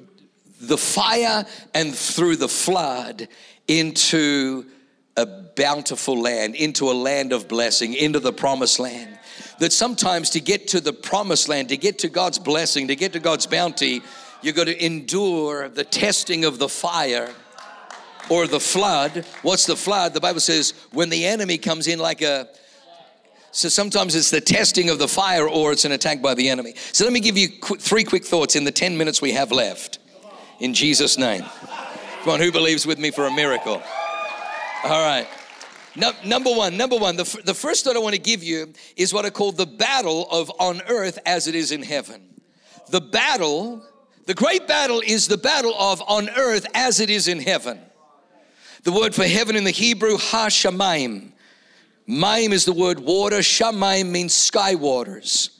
the 0.61 0.77
fire 0.77 1.45
and 1.73 1.93
through 1.93 2.37
the 2.37 2.47
flood 2.47 3.27
into 3.67 4.65
a 5.17 5.25
bountiful 5.25 6.17
land, 6.17 6.55
into 6.55 6.89
a 6.89 6.93
land 6.93 7.33
of 7.33 7.49
blessing, 7.49 7.93
into 7.93 8.21
the 8.21 8.31
promised 8.31 8.79
land. 8.79 9.19
That 9.59 9.73
sometimes 9.73 10.29
to 10.29 10.39
get 10.39 10.69
to 10.69 10.79
the 10.79 10.93
promised 10.93 11.49
land, 11.49 11.67
to 11.69 11.77
get 11.77 11.99
to 11.99 12.07
God's 12.07 12.39
blessing, 12.39 12.87
to 12.87 12.95
get 12.95 13.11
to 13.11 13.19
God's 13.19 13.47
bounty, 13.47 14.01
you've 14.41 14.55
got 14.55 14.67
to 14.67 14.85
endure 14.85 15.67
the 15.67 15.83
testing 15.83 16.45
of 16.45 16.57
the 16.57 16.69
fire 16.69 17.33
or 18.29 18.47
the 18.47 18.59
flood. 18.59 19.25
What's 19.41 19.65
the 19.65 19.75
flood? 19.75 20.13
The 20.13 20.21
Bible 20.21 20.39
says 20.39 20.73
when 20.91 21.09
the 21.09 21.25
enemy 21.25 21.57
comes 21.57 21.87
in 21.87 21.99
like 21.99 22.21
a 22.21 22.49
so 23.51 23.67
sometimes 23.67 24.15
it's 24.15 24.29
the 24.29 24.41
testing 24.41 24.89
of 24.89 24.99
the 24.99 25.07
fire 25.07 25.47
or 25.47 25.71
it's 25.71 25.85
an 25.85 25.91
attack 25.91 26.21
by 26.21 26.35
the 26.35 26.49
enemy. 26.49 26.75
So 26.91 27.03
let 27.03 27.13
me 27.13 27.19
give 27.19 27.37
you 27.37 27.49
qu- 27.49 27.77
three 27.77 28.03
quick 28.03 28.23
thoughts 28.25 28.55
in 28.55 28.63
the 28.63 28.71
10 28.71 28.97
minutes 28.97 29.21
we 29.21 29.31
have 29.31 29.51
left. 29.51 29.97
In 30.59 30.73
Jesus' 30.73 31.17
name. 31.17 31.43
Come 32.23 32.33
on, 32.33 32.39
who 32.39 32.51
believes 32.51 32.85
with 32.85 32.99
me 32.99 33.11
for 33.11 33.25
a 33.25 33.31
miracle? 33.31 33.81
All 34.83 35.03
right. 35.03 35.27
No, 35.95 36.11
number 36.23 36.51
one, 36.51 36.77
number 36.77 36.95
one, 36.95 37.15
the, 37.15 37.23
f- 37.23 37.43
the 37.43 37.53
first 37.53 37.83
thought 37.83 37.95
I 37.95 37.99
want 37.99 38.13
to 38.13 38.21
give 38.21 38.43
you 38.43 38.71
is 38.95 39.13
what 39.13 39.25
I 39.25 39.31
call 39.31 39.51
the 39.51 39.65
battle 39.65 40.27
of 40.29 40.51
on 40.59 40.81
earth 40.87 41.17
as 41.25 41.47
it 41.47 41.55
is 41.55 41.71
in 41.71 41.81
heaven. 41.81 42.41
The 42.89 43.01
battle, 43.01 43.83
the 44.25 44.35
great 44.35 44.67
battle 44.67 45.01
is 45.05 45.27
the 45.27 45.37
battle 45.37 45.73
of 45.77 46.03
on 46.07 46.29
earth 46.29 46.67
as 46.75 46.99
it 46.99 47.09
is 47.09 47.27
in 47.27 47.39
heaven. 47.39 47.79
The 48.83 48.91
word 48.91 49.13
for 49.13 49.25
heaven 49.25 49.55
in 49.55 49.63
the 49.63 49.71
Hebrew, 49.71 50.17
ha-shamayim. 50.17 51.31
Maim 52.07 52.53
is 52.53 52.65
the 52.65 52.73
word 52.73 52.99
water. 52.99 53.37
Shamayim 53.37 54.09
means 54.09 54.33
sky 54.33 54.75
waters. 54.75 55.51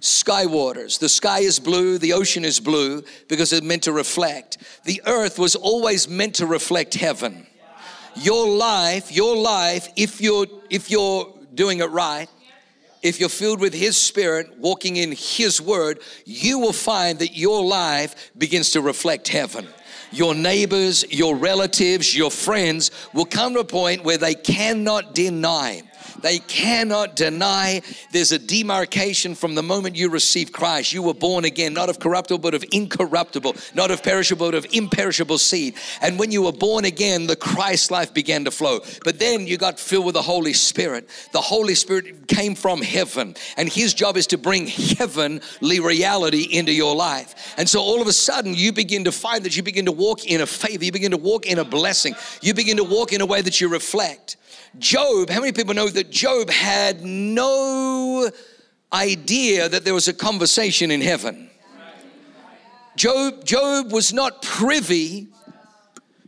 Sky 0.00 0.46
waters. 0.46 0.98
The 0.98 1.08
sky 1.08 1.40
is 1.40 1.58
blue, 1.58 1.98
the 1.98 2.12
ocean 2.12 2.44
is 2.44 2.60
blue 2.60 3.02
because 3.28 3.52
it's 3.52 3.66
meant 3.66 3.84
to 3.84 3.92
reflect. 3.92 4.58
The 4.84 5.02
earth 5.06 5.38
was 5.38 5.56
always 5.56 6.08
meant 6.08 6.36
to 6.36 6.46
reflect 6.46 6.94
heaven. 6.94 7.46
Your 8.14 8.48
life, 8.48 9.10
your 9.10 9.36
life, 9.36 9.88
if 9.96 10.20
you're 10.20 10.46
if 10.70 10.90
you're 10.90 11.34
doing 11.54 11.80
it 11.80 11.90
right, 11.90 12.28
if 13.02 13.20
you're 13.20 13.28
filled 13.28 13.60
with 13.60 13.74
His 13.74 13.96
Spirit, 13.96 14.58
walking 14.58 14.96
in 14.96 15.12
His 15.12 15.60
Word, 15.60 16.00
you 16.24 16.58
will 16.58 16.72
find 16.72 17.18
that 17.18 17.36
your 17.36 17.64
life 17.64 18.30
begins 18.36 18.70
to 18.70 18.80
reflect 18.80 19.28
heaven. 19.28 19.66
Your 20.12 20.34
neighbors, 20.34 21.04
your 21.10 21.36
relatives, 21.36 22.16
your 22.16 22.30
friends 22.30 22.90
will 23.12 23.24
come 23.24 23.54
to 23.54 23.60
a 23.60 23.64
point 23.64 24.04
where 24.04 24.18
they 24.18 24.34
cannot 24.34 25.14
deny 25.14 25.82
they 26.22 26.38
cannot 26.38 27.16
deny 27.16 27.82
there's 28.12 28.32
a 28.32 28.38
demarcation 28.38 29.34
from 29.34 29.54
the 29.54 29.62
moment 29.62 29.96
you 29.96 30.08
receive 30.08 30.52
Christ. 30.52 30.92
You 30.92 31.02
were 31.02 31.14
born 31.14 31.44
again, 31.44 31.74
not 31.74 31.88
of 31.88 31.98
corruptible, 31.98 32.38
but 32.38 32.54
of 32.54 32.64
incorruptible, 32.72 33.56
not 33.74 33.90
of 33.90 34.02
perishable, 34.02 34.46
but 34.46 34.54
of 34.54 34.66
imperishable 34.72 35.38
seed. 35.38 35.74
And 36.00 36.18
when 36.18 36.30
you 36.30 36.42
were 36.42 36.52
born 36.52 36.84
again, 36.84 37.26
the 37.26 37.36
Christ 37.36 37.90
life 37.90 38.12
began 38.14 38.44
to 38.44 38.50
flow. 38.50 38.80
But 39.04 39.18
then 39.18 39.46
you 39.46 39.56
got 39.56 39.78
filled 39.78 40.06
with 40.06 40.14
the 40.14 40.22
Holy 40.22 40.52
Spirit. 40.52 41.08
The 41.32 41.40
Holy 41.40 41.74
Spirit 41.74 42.28
came 42.28 42.54
from 42.54 42.82
heaven, 42.82 43.36
and 43.56 43.68
His 43.68 43.94
job 43.94 44.16
is 44.16 44.26
to 44.28 44.38
bring 44.38 44.66
heavenly 44.66 45.80
reality 45.80 46.42
into 46.50 46.72
your 46.72 46.94
life. 46.94 47.54
And 47.56 47.68
so 47.68 47.80
all 47.80 48.00
of 48.00 48.08
a 48.08 48.12
sudden, 48.12 48.54
you 48.54 48.72
begin 48.72 49.04
to 49.04 49.12
find 49.12 49.44
that 49.44 49.56
you 49.56 49.62
begin 49.62 49.86
to 49.86 49.92
walk 49.92 50.24
in 50.24 50.40
a 50.40 50.46
favor, 50.46 50.84
you 50.84 50.92
begin 50.92 51.10
to 51.12 51.16
walk 51.16 51.46
in 51.46 51.58
a 51.58 51.64
blessing, 51.64 52.14
you 52.42 52.54
begin 52.54 52.76
to 52.78 52.84
walk 52.84 53.12
in 53.12 53.20
a 53.20 53.26
way 53.26 53.42
that 53.42 53.60
you 53.60 53.68
reflect. 53.68 54.36
Job, 54.78 55.30
how 55.30 55.40
many 55.40 55.52
people 55.52 55.74
know 55.74 55.88
that 55.88 56.10
Job 56.10 56.50
had 56.50 57.02
no 57.02 58.30
idea 58.92 59.68
that 59.68 59.84
there 59.84 59.94
was 59.94 60.08
a 60.08 60.14
conversation 60.14 60.90
in 60.90 61.00
heaven? 61.00 61.50
Job, 62.96 63.44
Job 63.44 63.92
was 63.92 64.12
not 64.12 64.42
privy 64.42 65.28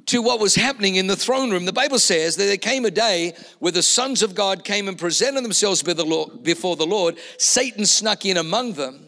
to 0.06 0.22
what 0.22 0.40
was 0.40 0.54
happening 0.54 0.96
in 0.96 1.06
the 1.06 1.16
throne 1.16 1.50
room. 1.50 1.64
The 1.64 1.72
Bible 1.72 1.98
says 1.98 2.36
that 2.36 2.44
there 2.44 2.56
came 2.56 2.84
a 2.84 2.90
day 2.90 3.34
where 3.58 3.72
the 3.72 3.82
sons 3.82 4.22
of 4.22 4.34
God 4.34 4.64
came 4.64 4.88
and 4.88 4.98
presented 4.98 5.44
themselves 5.44 5.82
before 5.82 6.76
the 6.76 6.86
Lord. 6.86 7.18
Satan 7.38 7.84
snuck 7.84 8.24
in 8.24 8.36
among 8.36 8.72
them. 8.72 9.06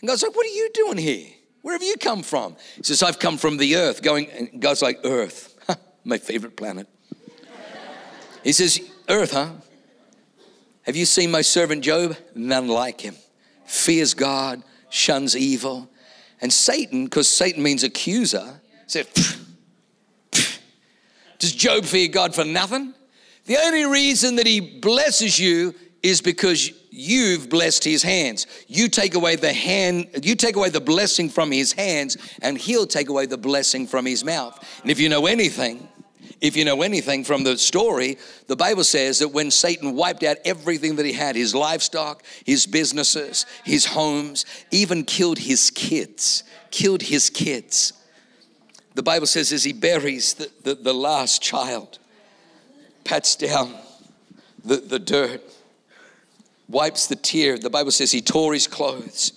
And 0.00 0.08
God's 0.08 0.22
like, 0.22 0.36
What 0.36 0.46
are 0.46 0.50
you 0.50 0.70
doing 0.72 0.98
here? 0.98 1.28
Where 1.62 1.74
have 1.74 1.82
you 1.82 1.96
come 1.98 2.22
from? 2.22 2.54
He 2.76 2.84
says, 2.84 3.02
I've 3.02 3.18
come 3.18 3.38
from 3.38 3.56
the 3.56 3.74
earth. 3.74 4.00
Going, 4.00 4.30
and 4.30 4.62
God's 4.62 4.82
like, 4.82 5.00
Earth, 5.02 5.56
my 6.04 6.18
favorite 6.18 6.56
planet. 6.56 6.86
He 8.46 8.52
says, 8.52 8.80
Earth, 9.08 9.32
huh? 9.32 9.48
Have 10.82 10.94
you 10.94 11.04
seen 11.04 11.32
my 11.32 11.42
servant 11.42 11.82
Job? 11.82 12.16
None 12.36 12.68
like 12.68 13.00
him. 13.00 13.16
Fears 13.64 14.14
God, 14.14 14.62
shuns 14.88 15.36
evil. 15.36 15.90
And 16.40 16.52
Satan, 16.52 17.06
because 17.06 17.26
Satan 17.26 17.60
means 17.60 17.82
accuser, 17.82 18.60
said, 18.86 19.12
pff, 19.12 19.44
pff. 20.30 20.60
Does 21.40 21.56
Job 21.56 21.86
fear 21.86 22.06
God 22.06 22.36
for 22.36 22.44
nothing? 22.44 22.94
The 23.46 23.56
only 23.56 23.84
reason 23.84 24.36
that 24.36 24.46
he 24.46 24.60
blesses 24.60 25.40
you 25.40 25.74
is 26.04 26.20
because 26.20 26.70
you've 26.92 27.48
blessed 27.50 27.82
his 27.82 28.04
hands. 28.04 28.46
You 28.68 28.88
take 28.88 29.16
away 29.16 29.34
the 29.34 29.52
hand, 29.52 30.06
you 30.22 30.36
take 30.36 30.54
away 30.54 30.70
the 30.70 30.80
blessing 30.80 31.30
from 31.30 31.50
his 31.50 31.72
hands, 31.72 32.16
and 32.42 32.56
he'll 32.56 32.86
take 32.86 33.08
away 33.08 33.26
the 33.26 33.38
blessing 33.38 33.88
from 33.88 34.06
his 34.06 34.24
mouth. 34.24 34.56
And 34.82 34.90
if 34.92 35.00
you 35.00 35.08
know 35.08 35.26
anything, 35.26 35.88
if 36.40 36.56
you 36.56 36.64
know 36.64 36.82
anything 36.82 37.24
from 37.24 37.44
the 37.44 37.56
story, 37.56 38.18
the 38.46 38.56
Bible 38.56 38.84
says 38.84 39.18
that 39.20 39.28
when 39.28 39.50
Satan 39.50 39.94
wiped 39.94 40.22
out 40.22 40.36
everything 40.44 40.96
that 40.96 41.06
he 41.06 41.12
had 41.12 41.36
his 41.36 41.54
livestock, 41.54 42.22
his 42.44 42.66
businesses, 42.66 43.46
his 43.64 43.86
homes, 43.86 44.44
even 44.70 45.04
killed 45.04 45.38
his 45.38 45.70
kids, 45.70 46.44
killed 46.70 47.02
his 47.02 47.30
kids. 47.30 47.92
The 48.94 49.02
Bible 49.02 49.26
says 49.26 49.52
as 49.52 49.64
he 49.64 49.72
buries 49.72 50.34
the, 50.34 50.50
the, 50.62 50.74
the 50.74 50.94
last 50.94 51.42
child, 51.42 51.98
pats 53.04 53.36
down 53.36 53.74
the, 54.64 54.76
the 54.76 54.98
dirt, 54.98 55.42
wipes 56.68 57.06
the 57.06 57.16
tear. 57.16 57.58
The 57.58 57.70
Bible 57.70 57.90
says 57.90 58.10
he 58.12 58.20
tore 58.20 58.52
his 58.52 58.66
clothes 58.66 59.32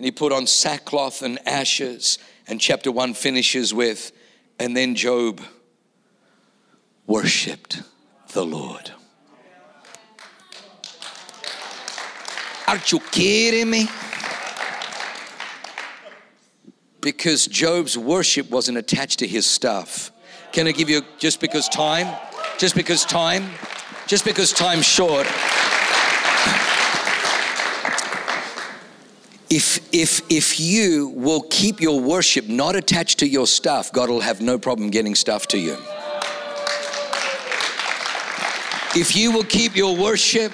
and 0.00 0.04
he 0.04 0.10
put 0.10 0.32
on 0.32 0.46
sackcloth 0.46 1.22
and 1.22 1.38
ashes. 1.46 2.18
And 2.48 2.60
chapter 2.60 2.90
one 2.90 3.14
finishes 3.14 3.74
with, 3.74 4.12
and 4.58 4.76
then 4.76 4.94
Job 4.94 5.40
worshiped 7.10 7.82
the 8.34 8.46
Lord. 8.46 8.92
Aren't 12.68 12.92
you 12.92 13.00
kidding 13.10 13.68
me? 13.68 13.88
Because 17.00 17.48
Job's 17.48 17.98
worship 17.98 18.48
wasn't 18.48 18.78
attached 18.78 19.18
to 19.18 19.26
his 19.26 19.44
stuff. 19.44 20.12
Can 20.52 20.68
I 20.68 20.70
give 20.70 20.88
you 20.88 21.02
just 21.18 21.40
because 21.40 21.68
time? 21.68 22.16
Just 22.58 22.76
because 22.76 23.04
time? 23.04 23.50
Just 24.06 24.24
because 24.24 24.52
time's 24.52 24.86
short. 24.86 25.26
If, 29.50 29.80
if, 29.92 30.22
if 30.30 30.60
you 30.60 31.08
will 31.08 31.42
keep 31.50 31.80
your 31.80 32.00
worship 32.00 32.48
not 32.48 32.76
attached 32.76 33.18
to 33.18 33.26
your 33.26 33.48
stuff, 33.48 33.92
God 33.92 34.08
will 34.08 34.20
have 34.20 34.40
no 34.40 34.60
problem 34.60 34.90
getting 34.90 35.16
stuff 35.16 35.48
to 35.48 35.58
you. 35.58 35.76
If 38.96 39.14
you 39.14 39.30
will 39.30 39.44
keep 39.44 39.76
your 39.76 39.96
worship 39.96 40.52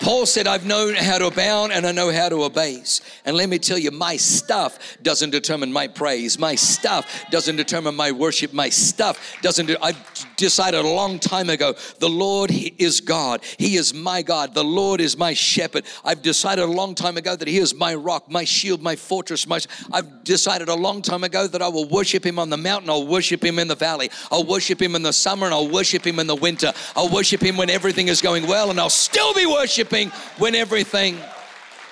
Paul 0.00 0.24
said, 0.24 0.46
I've 0.46 0.64
known 0.64 0.94
how 0.94 1.18
to 1.18 1.26
abound 1.26 1.72
and 1.72 1.86
I 1.86 1.92
know 1.92 2.10
how 2.10 2.30
to 2.30 2.44
abase. 2.44 3.02
And 3.26 3.36
let 3.36 3.50
me 3.50 3.58
tell 3.58 3.76
you, 3.76 3.90
my 3.90 4.16
stuff 4.16 4.96
doesn't 5.02 5.28
determine 5.28 5.70
my 5.70 5.88
praise. 5.88 6.38
My 6.38 6.54
stuff 6.54 7.26
doesn't 7.30 7.56
determine 7.56 7.94
my 7.94 8.10
worship. 8.10 8.54
My 8.54 8.70
stuff 8.70 9.36
doesn't. 9.42 9.66
De- 9.66 9.84
I've 9.84 9.98
decided 10.36 10.80
a 10.80 10.88
long 10.88 11.18
time 11.18 11.50
ago 11.50 11.74
the 11.98 12.08
Lord 12.08 12.50
is 12.50 13.02
God. 13.02 13.44
He 13.58 13.76
is 13.76 13.92
my 13.92 14.22
God. 14.22 14.54
The 14.54 14.64
Lord 14.64 15.02
is 15.02 15.18
my 15.18 15.34
shepherd. 15.34 15.84
I've 16.02 16.22
decided 16.22 16.62
a 16.62 16.66
long 16.66 16.94
time 16.94 17.18
ago 17.18 17.36
that 17.36 17.46
He 17.46 17.58
is 17.58 17.74
my 17.74 17.94
rock, 17.94 18.30
my 18.30 18.44
shield, 18.44 18.80
my 18.80 18.96
fortress. 18.96 19.46
My, 19.46 19.60
I've 19.92 20.24
decided 20.24 20.70
a 20.70 20.74
long 20.74 21.02
time 21.02 21.24
ago 21.24 21.46
that 21.46 21.60
I 21.60 21.68
will 21.68 21.88
worship 21.88 22.24
Him 22.24 22.38
on 22.38 22.48
the 22.48 22.56
mountain. 22.56 22.88
I'll 22.88 23.06
worship 23.06 23.44
Him 23.44 23.58
in 23.58 23.68
the 23.68 23.76
valley. 23.76 24.10
I'll 24.30 24.44
worship 24.44 24.80
Him 24.80 24.96
in 24.96 25.02
the 25.02 25.12
summer 25.12 25.44
and 25.44 25.54
I'll 25.54 25.68
worship 25.68 26.06
Him 26.06 26.18
in 26.18 26.26
the 26.26 26.36
winter. 26.36 26.72
I'll 26.96 27.10
worship 27.10 27.42
Him 27.42 27.58
when 27.58 27.68
everything 27.68 28.08
is 28.08 28.22
going 28.22 28.46
well 28.46 28.70
and 28.70 28.80
I'll 28.80 28.88
still 28.88 29.34
be 29.34 29.44
worshiping 29.44 29.89
worshiping 29.90 30.10
when 30.38 30.54
everything. 30.54 31.18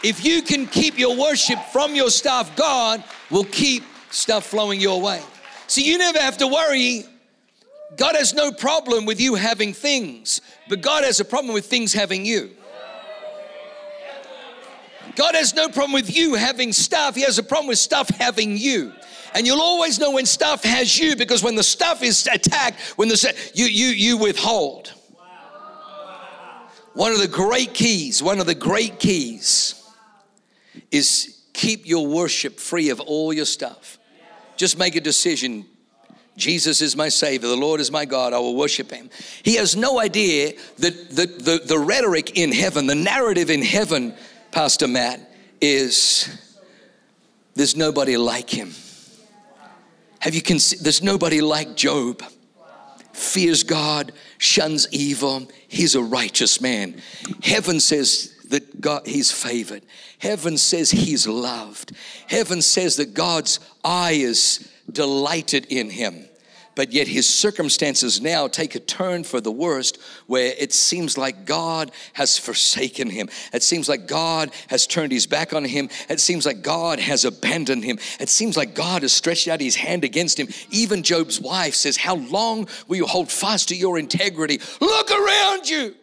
If 0.02 0.24
you 0.24 0.42
can 0.42 0.66
keep 0.66 0.98
your 0.98 1.16
worship 1.16 1.58
from 1.72 1.94
your 1.94 2.10
stuff, 2.10 2.54
God 2.56 3.02
will 3.30 3.44
keep 3.44 3.82
stuff 4.10 4.46
flowing 4.46 4.80
your 4.80 5.00
way. 5.00 5.22
So 5.66 5.80
you 5.80 5.98
never 5.98 6.18
have 6.20 6.38
to 6.38 6.46
worry. 6.46 7.04
God 7.96 8.14
has 8.14 8.34
no 8.34 8.52
problem 8.52 9.06
with 9.06 9.20
you 9.20 9.34
having 9.34 9.72
things, 9.72 10.40
but 10.68 10.80
God 10.80 11.04
has 11.04 11.20
a 11.20 11.24
problem 11.24 11.54
with 11.54 11.66
things 11.66 11.92
having 11.92 12.24
you. 12.24 12.50
God 15.16 15.34
has 15.34 15.52
no 15.54 15.68
problem 15.68 15.92
with 15.92 16.14
you 16.14 16.34
having 16.34 16.72
stuff. 16.72 17.16
He 17.16 17.22
has 17.22 17.38
a 17.38 17.42
problem 17.42 17.66
with 17.66 17.78
stuff 17.78 18.08
having 18.08 18.56
you. 18.56 18.92
And 19.34 19.46
you'll 19.46 19.60
always 19.60 19.98
know 19.98 20.12
when 20.12 20.26
stuff 20.26 20.62
has 20.62 20.96
you 20.96 21.16
because 21.16 21.42
when 21.42 21.56
the 21.56 21.62
stuff 21.62 22.02
is 22.02 22.28
attacked, 22.30 22.80
when 22.96 23.08
the 23.08 23.34
you 23.52 23.66
you 23.66 23.88
you 23.88 24.16
withhold. 24.16 24.92
One 26.94 27.12
of 27.12 27.18
the 27.18 27.28
great 27.28 27.74
keys, 27.74 28.22
one 28.22 28.40
of 28.40 28.46
the 28.46 28.54
great 28.54 28.98
keys 28.98 29.74
is 30.90 31.44
keep 31.52 31.86
your 31.86 32.06
worship 32.06 32.58
free 32.58 32.90
of 32.90 33.00
all 33.00 33.32
your 33.32 33.44
stuff. 33.44 33.98
Just 34.56 34.78
make 34.78 34.96
a 34.96 35.00
decision. 35.00 35.66
Jesus 36.36 36.80
is 36.80 36.96
my 36.96 37.08
Savior. 37.08 37.48
The 37.48 37.56
Lord 37.56 37.80
is 37.80 37.90
my 37.90 38.04
God. 38.04 38.32
I 38.32 38.38
will 38.38 38.56
worship 38.56 38.90
Him. 38.90 39.10
He 39.42 39.56
has 39.56 39.76
no 39.76 40.00
idea 40.00 40.52
that 40.78 41.10
the, 41.10 41.26
the, 41.26 41.60
the 41.64 41.78
rhetoric 41.78 42.38
in 42.38 42.52
heaven, 42.52 42.86
the 42.86 42.94
narrative 42.94 43.50
in 43.50 43.62
heaven, 43.62 44.14
Pastor 44.50 44.88
Matt, 44.88 45.20
is 45.60 46.28
there's 47.54 47.76
nobody 47.76 48.16
like 48.16 48.50
Him. 48.50 48.72
Have 50.20 50.34
you 50.34 50.42
considered? 50.42 50.84
There's 50.84 51.02
nobody 51.02 51.40
like 51.40 51.76
Job. 51.76 52.22
Fears 53.18 53.64
God, 53.64 54.12
shuns 54.38 54.86
evil. 54.92 55.48
He's 55.66 55.94
a 55.94 56.02
righteous 56.02 56.60
man. 56.60 57.00
Heaven 57.42 57.80
says 57.80 58.36
that 58.50 58.80
God, 58.80 59.06
he's 59.06 59.32
favored. 59.32 59.82
Heaven 60.18 60.56
says 60.56 60.90
he's 60.90 61.26
loved. 61.26 61.92
Heaven 62.28 62.62
says 62.62 62.96
that 62.96 63.14
God's 63.14 63.60
eye 63.84 64.12
is 64.12 64.70
delighted 64.90 65.66
in 65.66 65.90
him 65.90 66.27
but 66.78 66.92
yet 66.92 67.08
his 67.08 67.26
circumstances 67.26 68.20
now 68.20 68.46
take 68.46 68.76
a 68.76 68.78
turn 68.78 69.24
for 69.24 69.40
the 69.40 69.50
worst 69.50 69.98
where 70.28 70.54
it 70.56 70.72
seems 70.72 71.18
like 71.18 71.44
God 71.44 71.90
has 72.12 72.38
forsaken 72.38 73.10
him. 73.10 73.28
It 73.52 73.64
seems 73.64 73.88
like 73.88 74.06
God 74.06 74.52
has 74.68 74.86
turned 74.86 75.10
his 75.10 75.26
back 75.26 75.52
on 75.52 75.64
him. 75.64 75.88
It 76.08 76.20
seems 76.20 76.46
like 76.46 76.62
God 76.62 77.00
has 77.00 77.24
abandoned 77.24 77.82
him. 77.82 77.98
It 78.20 78.28
seems 78.28 78.56
like 78.56 78.76
God 78.76 79.02
has 79.02 79.12
stretched 79.12 79.48
out 79.48 79.60
his 79.60 79.74
hand 79.74 80.04
against 80.04 80.38
him. 80.38 80.46
Even 80.70 81.02
Job's 81.02 81.40
wife 81.40 81.74
says, 81.74 81.96
How 81.96 82.14
long 82.14 82.68
will 82.86 82.94
you 82.94 83.06
hold 83.06 83.28
fast 83.28 83.70
to 83.70 83.74
your 83.74 83.98
integrity? 83.98 84.60
Look 84.80 85.10
around 85.10 85.68
you. 85.68 85.96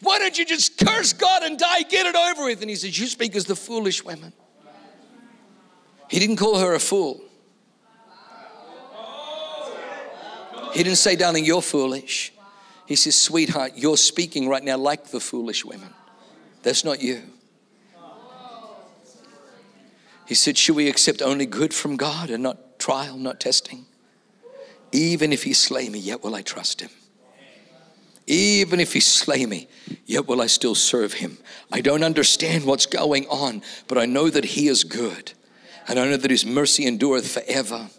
Why 0.00 0.18
don't 0.18 0.38
you 0.38 0.46
just 0.46 0.78
curse 0.78 1.12
God 1.12 1.42
and 1.42 1.58
die? 1.58 1.82
Get 1.82 2.06
it 2.06 2.16
over 2.16 2.44
with. 2.46 2.62
And 2.62 2.70
he 2.70 2.76
says, 2.76 2.98
You 2.98 3.06
speak 3.06 3.36
as 3.36 3.44
the 3.44 3.54
foolish 3.54 4.02
women. 4.02 4.32
He 6.08 6.18
didn't 6.18 6.36
call 6.36 6.58
her 6.58 6.72
a 6.72 6.80
fool. 6.80 7.20
He 10.72 10.82
didn't 10.82 10.98
say, 10.98 11.16
darling, 11.16 11.44
you're 11.44 11.62
foolish. 11.62 12.32
He 12.86 12.96
says, 12.96 13.14
sweetheart, 13.14 13.72
you're 13.76 13.96
speaking 13.96 14.48
right 14.48 14.62
now 14.62 14.76
like 14.76 15.08
the 15.08 15.20
foolish 15.20 15.64
women. 15.64 15.92
That's 16.62 16.84
not 16.84 17.02
you. 17.02 17.22
He 20.26 20.34
said, 20.34 20.56
Should 20.56 20.76
we 20.76 20.88
accept 20.88 21.20
only 21.20 21.46
good 21.46 21.74
from 21.74 21.96
God 21.96 22.30
and 22.30 22.42
not 22.42 22.78
trial, 22.78 23.18
not 23.18 23.40
testing? 23.40 23.84
Even 24.92 25.32
if 25.32 25.42
he 25.42 25.52
slay 25.52 25.88
me, 25.88 25.98
yet 25.98 26.22
will 26.22 26.34
I 26.34 26.42
trust 26.42 26.80
him. 26.80 26.90
Even 28.26 28.78
if 28.78 28.92
he 28.92 29.00
slay 29.00 29.46
me, 29.46 29.68
yet 30.06 30.28
will 30.28 30.40
I 30.40 30.46
still 30.46 30.74
serve 30.74 31.14
him. 31.14 31.38
I 31.72 31.80
don't 31.80 32.04
understand 32.04 32.64
what's 32.64 32.86
going 32.86 33.26
on, 33.26 33.62
but 33.88 33.98
I 33.98 34.06
know 34.06 34.30
that 34.30 34.44
he 34.44 34.68
is 34.68 34.84
good. 34.84 35.32
And 35.88 35.98
I 35.98 36.06
know 36.06 36.16
that 36.16 36.30
his 36.30 36.46
mercy 36.46 36.86
endureth 36.86 37.26
forever. 37.26 37.90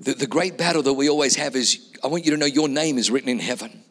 The, 0.00 0.14
the 0.14 0.26
great 0.26 0.56
battle 0.56 0.82
that 0.82 0.92
we 0.92 1.08
always 1.08 1.34
have 1.36 1.56
is 1.56 1.92
I 2.02 2.06
want 2.06 2.24
you 2.24 2.30
to 2.30 2.36
know 2.36 2.46
your 2.46 2.68
name 2.68 2.98
is 2.98 3.10
written 3.10 3.28
in 3.28 3.40
heaven. 3.40 3.82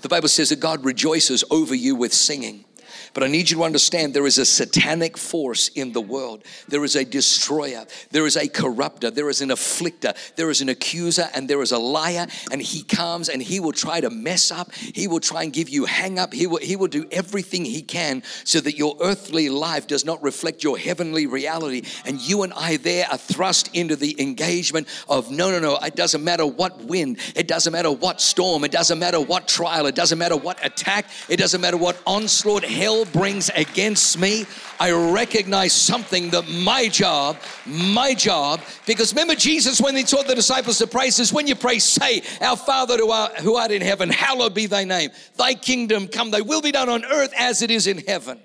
The 0.00 0.08
Bible 0.08 0.28
says 0.28 0.48
that 0.48 0.60
God 0.60 0.84
rejoices 0.84 1.44
over 1.50 1.74
you 1.74 1.94
with 1.94 2.14
singing. 2.14 2.64
But 3.12 3.24
I 3.24 3.26
need 3.26 3.50
you 3.50 3.56
to 3.56 3.64
understand 3.64 4.14
there 4.14 4.26
is 4.26 4.38
a 4.38 4.44
satanic 4.44 5.16
force 5.16 5.68
in 5.68 5.92
the 5.92 6.00
world. 6.00 6.44
There 6.68 6.84
is 6.84 6.96
a 6.96 7.04
destroyer. 7.04 7.86
There 8.10 8.26
is 8.26 8.36
a 8.36 8.48
corrupter. 8.48 9.10
There 9.10 9.28
is 9.28 9.40
an 9.40 9.48
afflicter. 9.48 10.14
There 10.36 10.50
is 10.50 10.60
an 10.60 10.68
accuser 10.68 11.28
and 11.34 11.48
there 11.48 11.62
is 11.62 11.72
a 11.72 11.78
liar. 11.78 12.26
And 12.50 12.62
he 12.62 12.82
comes 12.82 13.28
and 13.28 13.42
he 13.42 13.60
will 13.60 13.72
try 13.72 14.00
to 14.00 14.10
mess 14.10 14.50
up. 14.50 14.72
He 14.74 15.08
will 15.08 15.20
try 15.20 15.42
and 15.42 15.52
give 15.52 15.68
you 15.68 15.84
hang 15.86 16.18
up. 16.18 16.32
He 16.32 16.46
will, 16.46 16.58
he 16.58 16.76
will 16.76 16.88
do 16.88 17.06
everything 17.10 17.64
he 17.64 17.82
can 17.82 18.22
so 18.44 18.60
that 18.60 18.76
your 18.76 18.96
earthly 19.00 19.48
life 19.48 19.86
does 19.86 20.04
not 20.04 20.22
reflect 20.22 20.62
your 20.62 20.78
heavenly 20.78 21.26
reality. 21.26 21.82
And 22.04 22.20
you 22.20 22.42
and 22.42 22.52
I 22.52 22.76
there 22.76 23.06
are 23.10 23.18
thrust 23.18 23.74
into 23.74 23.96
the 23.96 24.20
engagement 24.20 24.86
of 25.08 25.30
no, 25.30 25.50
no, 25.50 25.58
no. 25.58 25.76
It 25.78 25.96
doesn't 25.96 26.22
matter 26.22 26.46
what 26.46 26.84
wind. 26.84 27.18
It 27.34 27.48
doesn't 27.48 27.72
matter 27.72 27.90
what 27.90 28.20
storm. 28.20 28.64
It 28.64 28.72
doesn't 28.72 28.98
matter 28.98 29.20
what 29.20 29.48
trial. 29.48 29.86
It 29.86 29.94
doesn't 29.94 30.18
matter 30.18 30.36
what 30.36 30.64
attack. 30.64 31.06
It 31.28 31.38
doesn't 31.38 31.60
matter 31.60 31.76
what 31.76 32.00
onslaught 32.06 32.64
hell 32.64 32.99
brings 33.04 33.50
against 33.50 34.18
me, 34.18 34.46
I 34.78 34.92
recognize 34.92 35.72
something 35.72 36.30
that 36.30 36.48
my 36.48 36.88
job, 36.88 37.36
my 37.66 38.14
job, 38.14 38.60
because 38.86 39.12
remember 39.12 39.34
Jesus 39.34 39.80
when 39.80 39.96
he 39.96 40.02
taught 40.02 40.26
the 40.26 40.34
disciples 40.34 40.78
to 40.78 40.86
pray 40.86 41.10
says, 41.10 41.32
when 41.32 41.46
you 41.46 41.54
pray, 41.54 41.78
say, 41.78 42.22
Our 42.40 42.56
Father 42.56 42.96
who 42.96 43.56
art 43.56 43.70
in 43.70 43.82
heaven, 43.82 44.08
hallowed 44.08 44.54
be 44.54 44.66
thy 44.66 44.84
name. 44.84 45.10
Thy 45.36 45.54
kingdom 45.54 46.08
come, 46.08 46.30
thy 46.30 46.40
will 46.40 46.62
be 46.62 46.72
done 46.72 46.88
on 46.88 47.04
earth 47.04 47.32
as 47.36 47.62
it 47.62 47.70
is 47.70 47.86
in 47.86 47.98
heaven. 47.98 48.40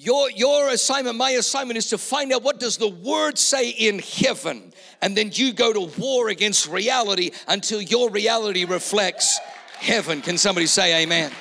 Your, 0.00 0.30
your 0.30 0.68
assignment, 0.68 1.16
my 1.16 1.30
assignment 1.30 1.76
is 1.76 1.90
to 1.90 1.98
find 1.98 2.32
out 2.32 2.44
what 2.44 2.60
does 2.60 2.76
the 2.76 2.88
word 2.88 3.36
say 3.36 3.70
in 3.70 3.98
heaven. 3.98 4.72
And 5.02 5.16
then 5.16 5.30
you 5.32 5.52
go 5.52 5.72
to 5.72 6.00
war 6.00 6.28
against 6.28 6.68
reality 6.68 7.32
until 7.48 7.82
your 7.82 8.08
reality 8.08 8.64
reflects 8.64 9.40
heaven. 9.78 10.22
Can 10.22 10.38
somebody 10.38 10.66
say 10.66 11.02
amen? 11.02 11.32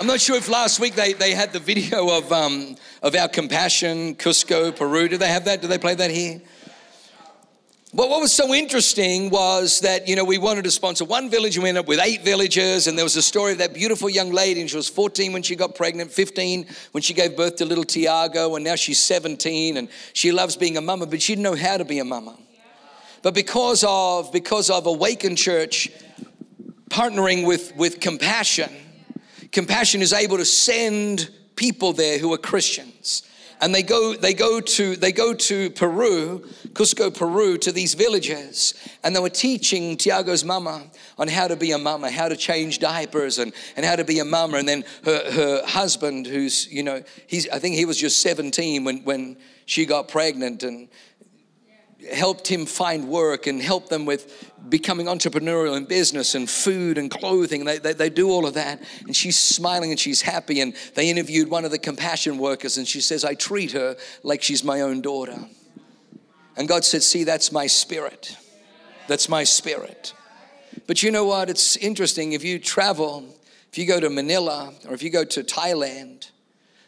I'm 0.00 0.06
not 0.06 0.20
sure 0.20 0.36
if 0.36 0.48
last 0.48 0.78
week 0.78 0.94
they, 0.94 1.12
they 1.12 1.32
had 1.32 1.52
the 1.52 1.58
video 1.58 2.16
of, 2.16 2.30
um, 2.30 2.76
of 3.02 3.16
our 3.16 3.26
compassion, 3.26 4.14
Cusco, 4.14 4.70
Peru. 4.74 5.08
Did 5.08 5.18
they 5.18 5.26
have 5.26 5.46
that? 5.46 5.60
Did 5.60 5.70
they 5.70 5.78
play 5.78 5.96
that 5.96 6.12
here? 6.12 6.40
Well, 7.92 8.08
what 8.08 8.20
was 8.20 8.30
so 8.30 8.54
interesting 8.54 9.28
was 9.28 9.80
that, 9.80 10.06
you 10.06 10.14
know, 10.14 10.22
we 10.22 10.38
wanted 10.38 10.62
to 10.64 10.70
sponsor 10.70 11.04
one 11.04 11.28
village 11.28 11.56
and 11.56 11.64
we 11.64 11.68
ended 11.68 11.80
up 11.80 11.88
with 11.88 11.98
eight 12.00 12.22
villages. 12.22 12.86
And 12.86 12.96
there 12.96 13.04
was 13.04 13.16
a 13.16 13.22
story 13.22 13.50
of 13.50 13.58
that 13.58 13.74
beautiful 13.74 14.08
young 14.08 14.30
lady, 14.30 14.60
and 14.60 14.70
she 14.70 14.76
was 14.76 14.88
14 14.88 15.32
when 15.32 15.42
she 15.42 15.56
got 15.56 15.74
pregnant, 15.74 16.12
15 16.12 16.66
when 16.92 17.02
she 17.02 17.12
gave 17.12 17.36
birth 17.36 17.56
to 17.56 17.64
little 17.64 17.82
Tiago, 17.82 18.54
and 18.54 18.64
now 18.64 18.76
she's 18.76 19.00
17 19.00 19.78
and 19.78 19.88
she 20.12 20.30
loves 20.30 20.54
being 20.54 20.76
a 20.76 20.80
mama, 20.80 21.06
but 21.06 21.20
she 21.20 21.34
didn't 21.34 21.42
know 21.42 21.56
how 21.56 21.76
to 21.76 21.84
be 21.84 21.98
a 21.98 22.04
mama. 22.04 22.38
But 23.22 23.34
because 23.34 23.84
of, 23.84 24.30
because 24.30 24.70
of 24.70 24.86
Awaken 24.86 25.34
Church 25.34 25.90
partnering 26.88 27.44
with, 27.44 27.74
with 27.74 27.98
Compassion, 27.98 28.70
Compassion 29.52 30.02
is 30.02 30.12
able 30.12 30.36
to 30.36 30.44
send 30.44 31.30
people 31.56 31.92
there 31.92 32.18
who 32.18 32.32
are 32.32 32.38
Christians. 32.38 33.22
And 33.60 33.74
they 33.74 33.82
go, 33.82 34.14
they 34.14 34.34
go 34.34 34.60
to, 34.60 34.94
they 34.94 35.10
go 35.10 35.34
to 35.34 35.70
Peru, 35.70 36.46
Cusco, 36.74 37.12
Peru, 37.12 37.58
to 37.58 37.72
these 37.72 37.94
villages, 37.94 38.74
and 39.02 39.14
they 39.16 39.20
were 39.20 39.28
teaching 39.28 39.96
Tiago's 39.96 40.44
mama 40.44 40.84
on 41.18 41.26
how 41.26 41.48
to 41.48 41.56
be 41.56 41.72
a 41.72 41.78
mama, 41.78 42.08
how 42.10 42.28
to 42.28 42.36
change 42.36 42.78
diapers, 42.78 43.38
and, 43.38 43.52
and 43.76 43.84
how 43.84 43.96
to 43.96 44.04
be 44.04 44.20
a 44.20 44.24
mama. 44.24 44.58
And 44.58 44.68
then 44.68 44.84
her, 45.04 45.32
her 45.32 45.66
husband, 45.66 46.26
who's, 46.26 46.72
you 46.72 46.84
know, 46.84 47.02
he's, 47.26 47.48
I 47.48 47.58
think 47.58 47.74
he 47.74 47.84
was 47.84 47.98
just 47.98 48.22
17 48.22 48.84
when, 48.84 48.98
when 49.02 49.36
she 49.66 49.86
got 49.86 50.06
pregnant, 50.06 50.62
and 50.62 50.88
helped 52.06 52.46
him 52.46 52.64
find 52.64 53.08
work 53.08 53.46
and 53.46 53.60
helped 53.60 53.90
them 53.90 54.06
with 54.06 54.52
becoming 54.68 55.06
entrepreneurial 55.06 55.76
in 55.76 55.84
business 55.84 56.34
and 56.34 56.48
food 56.48 56.96
and 56.96 57.10
clothing. 57.10 57.64
They, 57.64 57.78
they, 57.78 57.92
they, 57.92 58.10
do 58.10 58.30
all 58.30 58.46
of 58.46 58.54
that. 58.54 58.80
And 59.00 59.16
she's 59.16 59.36
smiling 59.36 59.90
and 59.90 59.98
she's 59.98 60.22
happy. 60.22 60.60
And 60.60 60.74
they 60.94 61.10
interviewed 61.10 61.48
one 61.48 61.64
of 61.64 61.70
the 61.70 61.78
compassion 61.78 62.38
workers 62.38 62.78
and 62.78 62.86
she 62.86 63.00
says, 63.00 63.24
I 63.24 63.34
treat 63.34 63.72
her 63.72 63.96
like 64.22 64.42
she's 64.42 64.62
my 64.62 64.80
own 64.80 65.00
daughter. 65.00 65.38
And 66.56 66.68
God 66.68 66.84
said, 66.84 67.02
See, 67.02 67.24
that's 67.24 67.50
my 67.50 67.66
spirit. 67.66 68.36
That's 69.08 69.28
my 69.28 69.44
spirit. 69.44 70.12
But 70.86 71.02
you 71.02 71.10
know 71.10 71.24
what? 71.24 71.50
It's 71.50 71.76
interesting. 71.76 72.32
If 72.32 72.44
you 72.44 72.58
travel, 72.58 73.24
if 73.72 73.78
you 73.78 73.86
go 73.86 73.98
to 74.00 74.10
Manila 74.10 74.72
or 74.86 74.94
if 74.94 75.02
you 75.02 75.10
go 75.10 75.24
to 75.24 75.42
Thailand, 75.42 76.30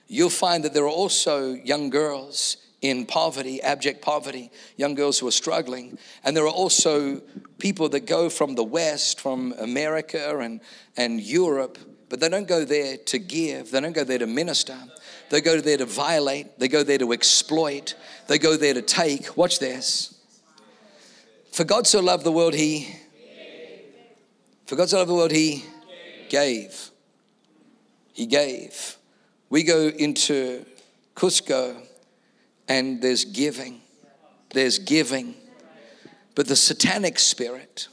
you'll 0.07 0.31
find 0.31 0.65
that 0.65 0.75
there 0.75 0.85
are 0.85 0.89
also 0.89 1.53
young 1.55 1.91
girls 1.91 2.57
in 2.83 3.05
poverty, 3.05 3.61
abject 3.63 4.01
poverty, 4.01 4.51
young 4.77 4.95
girls 4.95 5.19
who 5.19 5.29
are 5.29 5.33
struggling. 5.33 5.99
And 6.25 6.37
there 6.37 6.45
are 6.45 6.53
also 6.53 7.21
people 7.59 7.89
that 7.91 8.07
go 8.07 8.31
from 8.31 8.55
the 8.55 8.65
West, 8.65 9.21
from 9.21 9.55
America 9.59 10.39
and, 10.39 10.61
and 10.97 11.21
Europe, 11.21 11.79
but 12.09 12.21
they 12.21 12.29
don't 12.29 12.49
go 12.49 12.65
there 12.65 12.97
to 12.97 13.19
give, 13.19 13.71
they 13.71 13.81
don't 13.81 13.93
go 13.93 14.05
there 14.05 14.19
to 14.19 14.27
minister. 14.27 14.77
They 15.29 15.41
go 15.41 15.61
there 15.61 15.77
to 15.77 15.87
violate, 15.87 16.59
they 16.59 16.67
go 16.67 16.83
there 16.83 16.99
to 16.99 17.13
exploit, 17.13 17.95
they 18.27 18.39
go 18.39 18.57
there 18.57 18.75
to 18.75 18.83
take. 18.83 19.37
Watch 19.37 19.61
this. 19.61 20.19
For 21.53 21.65
God 21.65 21.87
so 21.87 22.01
loved 22.01 22.25
the 22.25 22.33
world, 22.33 22.55
He. 22.55 22.93
For 24.67 24.75
God 24.75 24.89
so 24.89 24.99
loved 24.99 25.11
the 25.11 25.15
world, 25.15 25.31
He 25.31 25.65
gave. 26.29 26.91
He 28.13 28.27
gave. 28.27 28.97
We 29.51 29.63
go 29.63 29.89
into 29.89 30.65
Cusco 31.15 31.77
and 32.71 33.03
there's 33.03 33.25
giving. 33.25 33.81
There's 34.55 34.79
giving. 34.79 35.35
But 36.37 36.47
the 36.47 36.55
satanic 36.55 37.19
spirit 37.19 37.89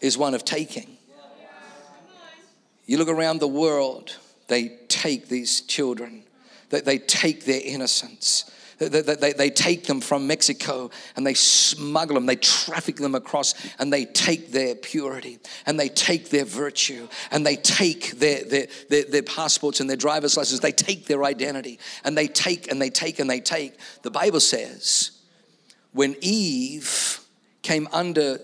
is 0.00 0.18
one 0.18 0.34
of 0.34 0.44
taking. 0.44 0.98
You 2.84 2.98
look 2.98 3.08
around 3.08 3.38
the 3.38 3.48
world, 3.48 4.16
they 4.48 4.76
take 4.88 5.28
these 5.28 5.60
children, 5.62 6.24
they, 6.70 6.80
they 6.80 6.98
take 6.98 7.44
their 7.44 7.60
innocence. 7.64 8.50
They, 8.78 8.88
they, 8.88 9.32
they, 9.32 9.50
take 9.50 9.86
them 9.86 10.02
from 10.02 10.26
Mexico 10.26 10.90
and 11.16 11.26
they 11.26 11.32
smuggle 11.32 12.14
them, 12.14 12.26
they 12.26 12.36
traffic 12.36 12.96
them 12.96 13.14
across, 13.14 13.54
and 13.78 13.90
they 13.90 14.04
take 14.04 14.52
their 14.52 14.74
purity 14.74 15.38
and 15.64 15.80
they 15.80 15.88
take 15.88 16.28
their 16.28 16.44
virtue 16.44 17.08
and 17.30 17.46
they 17.46 17.56
take 17.56 18.18
their, 18.18 18.44
their, 18.44 18.66
their, 18.90 19.04
their 19.04 19.22
passports 19.22 19.80
and 19.80 19.88
their 19.88 19.96
driver's 19.96 20.36
licenses. 20.36 20.60
They 20.60 20.72
take 20.72 21.06
their 21.06 21.24
identity 21.24 21.78
and 22.04 22.18
they 22.18 22.28
take 22.28 22.70
and 22.70 22.80
they 22.80 22.90
take 22.90 23.18
and 23.18 23.30
they 23.30 23.40
take. 23.40 23.78
The 24.02 24.10
Bible 24.10 24.40
says 24.40 25.22
when 25.92 26.14
Eve 26.20 27.20
came 27.62 27.88
under 27.92 28.38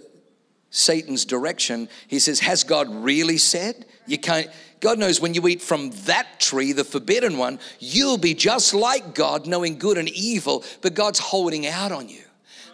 Satan's 0.71 1.27
direction, 1.27 1.91
he 2.09 2.19
says, 2.19 2.41
Has 2.41 2.65
God 2.65 2.89
really 2.89 3.37
said? 3.37 3.85
You 4.07 4.19
can't. 4.19 4.49
God 4.83 4.99
knows 4.99 5.21
when 5.21 5.33
you 5.33 5.47
eat 5.47 5.63
from 5.63 5.91
that 6.07 6.41
tree, 6.41 6.73
the 6.73 6.83
forbidden 6.83 7.39
one, 7.39 7.61
you'll 7.79 8.19
be 8.19 8.35
just 8.35 8.75
like 8.75 9.15
God, 9.15 9.47
knowing 9.47 9.79
good 9.79 9.97
and 9.97 10.09
evil, 10.09 10.65
but 10.81 10.95
God's 10.95 11.21
holding 11.21 11.69
out 11.69 11.93
on 11.93 12.09
you. 12.09 12.25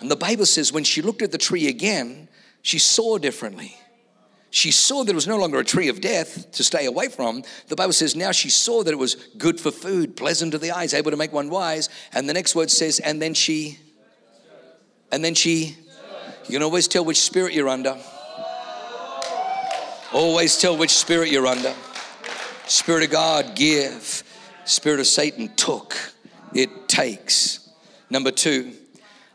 And 0.00 0.10
the 0.10 0.16
Bible 0.16 0.46
says 0.46 0.72
when 0.72 0.84
she 0.84 1.02
looked 1.02 1.20
at 1.20 1.32
the 1.32 1.38
tree 1.38 1.68
again, 1.68 2.30
she 2.62 2.78
saw 2.78 3.18
differently. 3.18 3.76
She 4.48 4.70
saw 4.70 5.04
that 5.04 5.12
it 5.12 5.14
was 5.14 5.26
no 5.26 5.36
longer 5.36 5.58
a 5.58 5.64
tree 5.64 5.88
of 5.88 6.00
death 6.00 6.50
to 6.52 6.64
stay 6.64 6.86
away 6.86 7.08
from. 7.08 7.42
The 7.66 7.76
Bible 7.76 7.92
says 7.92 8.16
now 8.16 8.32
she 8.32 8.48
saw 8.48 8.82
that 8.82 8.90
it 8.90 8.98
was 8.98 9.16
good 9.36 9.60
for 9.60 9.70
food, 9.70 10.16
pleasant 10.16 10.52
to 10.52 10.58
the 10.58 10.70
eyes, 10.70 10.94
able 10.94 11.10
to 11.10 11.16
make 11.18 11.34
one 11.34 11.50
wise. 11.50 11.90
And 12.14 12.26
the 12.26 12.32
next 12.32 12.54
word 12.54 12.70
says, 12.70 13.00
and 13.00 13.20
then 13.20 13.34
she, 13.34 13.78
and 15.12 15.22
then 15.22 15.34
she, 15.34 15.76
you 16.46 16.52
can 16.52 16.62
always 16.62 16.88
tell 16.88 17.04
which 17.04 17.20
spirit 17.20 17.52
you're 17.52 17.68
under. 17.68 17.98
Always 20.14 20.58
tell 20.58 20.74
which 20.74 20.92
spirit 20.92 21.30
you're 21.30 21.46
under. 21.46 21.74
Spirit 22.68 23.04
of 23.04 23.10
God, 23.10 23.56
give. 23.56 24.22
Spirit 24.66 25.00
of 25.00 25.06
Satan, 25.06 25.48
took. 25.56 25.96
It 26.54 26.86
takes. 26.86 27.70
Number 28.10 28.30
two, 28.30 28.72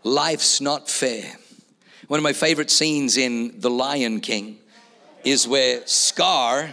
life's 0.03 0.61
not 0.61 0.87
fair. 0.87 1.35
One 2.07 2.19
of 2.19 2.23
my 2.23 2.33
favorite 2.33 2.69
scenes 2.69 3.17
in 3.17 3.59
The 3.59 3.71
Lion 3.71 4.19
King 4.19 4.59
is 5.23 5.47
where 5.47 5.85
Scar 5.87 6.69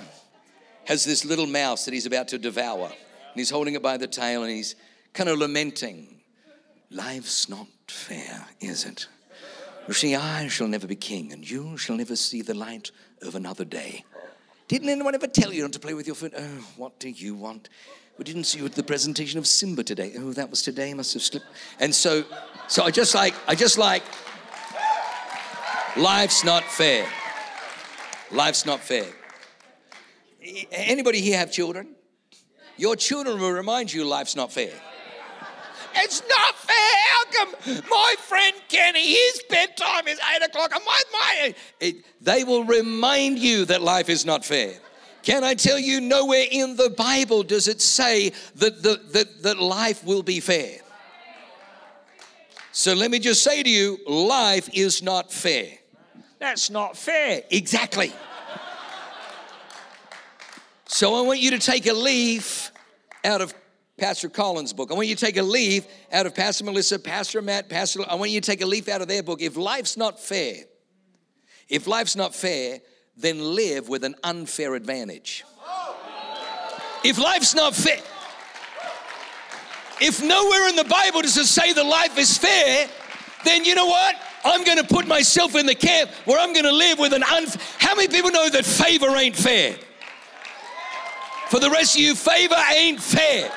has 0.85 1.05
this 1.05 1.25
little 1.25 1.47
mouse 1.47 1.87
that 1.87 1.95
he's 1.95 2.07
about 2.07 2.29
to 2.29 2.39
devour. 2.39 2.87
And 2.87 3.37
he's 3.37 3.51
holding 3.51 3.75
it 3.75 3.83
by 3.83 3.97
the 3.97 4.07
tail 4.07 4.43
and 4.43 4.53
he's 4.53 4.75
kind 5.15 5.31
of 5.31 5.39
lamenting. 5.39 6.21
Life's 6.91 7.49
not 7.49 7.69
fair, 7.87 8.47
is 8.61 8.85
it? 8.85 9.07
You 9.89 9.95
see, 9.95 10.15
I 10.15 10.49
shall 10.49 10.69
never 10.69 10.87
be 10.87 10.97
king, 10.97 11.33
and 11.33 11.49
you 11.49 11.77
shall 11.77 11.97
never 11.97 12.17
see 12.17 12.43
the 12.43 12.55
light 12.55 12.91
of 13.23 13.35
another 13.35 13.65
day. 13.65 14.05
Didn't 14.71 14.89
anyone 14.89 15.17
ever 15.17 15.27
tell 15.27 15.53
you 15.53 15.63
not 15.63 15.73
to 15.73 15.81
play 15.81 15.95
with 15.95 16.07
your 16.07 16.15
foot? 16.15 16.33
Oh, 16.37 16.65
what 16.77 17.01
do 17.01 17.09
you 17.09 17.35
want? 17.35 17.69
We 18.19 18.23
didn't 18.23 18.45
see 18.45 18.61
you 18.61 18.67
at 18.67 18.73
the 18.77 18.85
presentation 18.85 19.37
of 19.37 19.49
Simba 19.49 19.83
today. 19.83 20.13
Oh, 20.17 20.33
that 20.35 20.49
was 20.49 20.63
today. 20.63 20.95
Must 20.95 21.13
have 21.13 21.25
slipped. 21.25 21.47
And 21.81 21.93
so, 21.93 22.23
so 22.69 22.85
I 22.85 22.93
just 22.93 23.13
like, 23.13 23.35
I 23.49 23.57
just 23.57 23.79
like, 23.79 24.05
life's 25.97 26.45
not 26.45 26.63
fair. 26.63 27.05
Life's 28.31 28.65
not 28.65 28.79
fair. 28.79 29.07
Anybody 30.71 31.21
here 31.21 31.39
have 31.39 31.51
children? 31.51 31.97
Your 32.77 32.95
children 32.95 33.41
will 33.41 33.51
remind 33.51 33.93
you 33.93 34.05
life's 34.05 34.37
not 34.37 34.53
fair. 34.53 34.71
It's 35.97 36.23
not 36.29 36.55
fair. 36.57 36.77
How 37.13 37.25
come 37.33 37.83
my 37.91 38.15
friend 38.19 38.55
Kenny, 38.69 39.13
his 39.13 39.43
bedtime 39.49 40.09
is 40.09 40.19
eight 40.35 40.43
o'clock, 40.43 40.73
and 40.75 40.85
my, 40.85 41.01
my 41.13 41.55
it, 41.81 41.97
they 42.21 42.45
will 42.45 42.65
remind 42.65 43.39
you 43.39 43.65
that 43.67 43.83
life 43.83 44.09
is 44.09 44.25
not 44.25 44.45
fair. 44.45 44.75
Can 45.23 45.45
I 45.45 45.55
tell 45.55 45.79
you, 45.79 46.01
nowhere 46.01 46.47
in 46.51 46.77
the 46.77 46.91
Bible 46.91 47.43
does 47.43 47.69
it 47.69 47.83
say 47.83 48.33
that, 48.57 48.83
the, 48.83 49.01
that, 49.13 49.43
that 49.43 49.61
life 49.61 50.03
will 50.05 50.23
be 50.23 50.41
fair. 50.41 50.79
So 52.73 52.95
let 52.95 53.11
me 53.11 53.19
just 53.19 53.43
say 53.43 53.63
to 53.63 53.69
you, 53.69 53.99
life 54.07 54.71
is 54.73 55.03
not 55.03 55.31
fair. 55.31 55.67
That's 56.39 56.71
not 56.71 56.97
fair. 56.97 57.43
Exactly. 57.51 58.13
So 60.87 61.15
I 61.15 61.21
want 61.21 61.41
you 61.41 61.51
to 61.51 61.59
take 61.59 61.87
a 61.87 61.93
leaf 61.93 62.73
out 63.25 63.41
of 63.43 63.53
Pastor 64.01 64.31
Colin's 64.31 64.73
book. 64.73 64.91
I 64.91 64.95
want 64.95 65.09
you 65.09 65.15
to 65.15 65.25
take 65.25 65.37
a 65.37 65.43
leaf 65.43 65.87
out 66.11 66.25
of 66.25 66.35
Pastor 66.35 66.65
Melissa, 66.65 66.99
Pastor 66.99 67.43
Matt, 67.43 67.69
Pastor. 67.69 68.01
I 68.09 68.15
want 68.15 68.31
you 68.31 68.41
to 68.41 68.51
take 68.51 68.63
a 68.63 68.67
leaf 68.67 68.89
out 68.89 69.03
of 69.03 69.09
their 69.09 69.23
book. 69.23 69.43
If 69.43 69.57
life's 69.59 69.99
not 69.99 70.19
fair, 70.19 70.65
if 71.69 71.87
life's 71.87 72.17
not 72.17 72.35
fair, 72.35 72.81
then 73.17 73.55
live 73.55 73.91
with 73.91 74.03
an 74.05 74.15
unfair 74.25 74.75
advantage. 74.75 75.45
If 77.05 77.19
life's 77.19 77.55
not 77.55 77.75
fair, 77.75 78.01
if 80.01 80.23
nowhere 80.23 80.69
in 80.71 80.77
the 80.77 80.85
Bible 80.85 81.21
does 81.21 81.37
it 81.37 81.45
say 81.45 81.75
that 81.75 81.85
life 81.85 82.17
is 82.19 82.39
fair, 82.39 82.89
then 83.45 83.67
you 83.67 83.75
know 83.75 83.87
what? 83.87 84.17
I'm 84.45 84.65
going 84.65 84.79
to 84.79 84.85
put 84.85 85.07
myself 85.07 85.55
in 85.55 85.67
the 85.67 85.75
camp 85.75 86.11
where 86.25 86.39
I'm 86.39 86.55
going 86.55 86.65
to 86.65 86.73
live 86.73 86.99
with 86.99 87.13
an 87.13 87.23
unfair. 87.23 87.61
How 87.79 87.95
many 87.95 88.09
people 88.09 88.31
know 88.31 88.49
that 88.49 88.65
favor 88.65 89.15
ain't 89.15 89.37
fair? 89.37 89.77
For 91.51 91.61
the 91.61 91.69
rest 91.69 91.97
of 91.97 92.01
you, 92.01 92.15
favor 92.15 92.57
ain't 92.75 93.03
fair. 93.03 93.51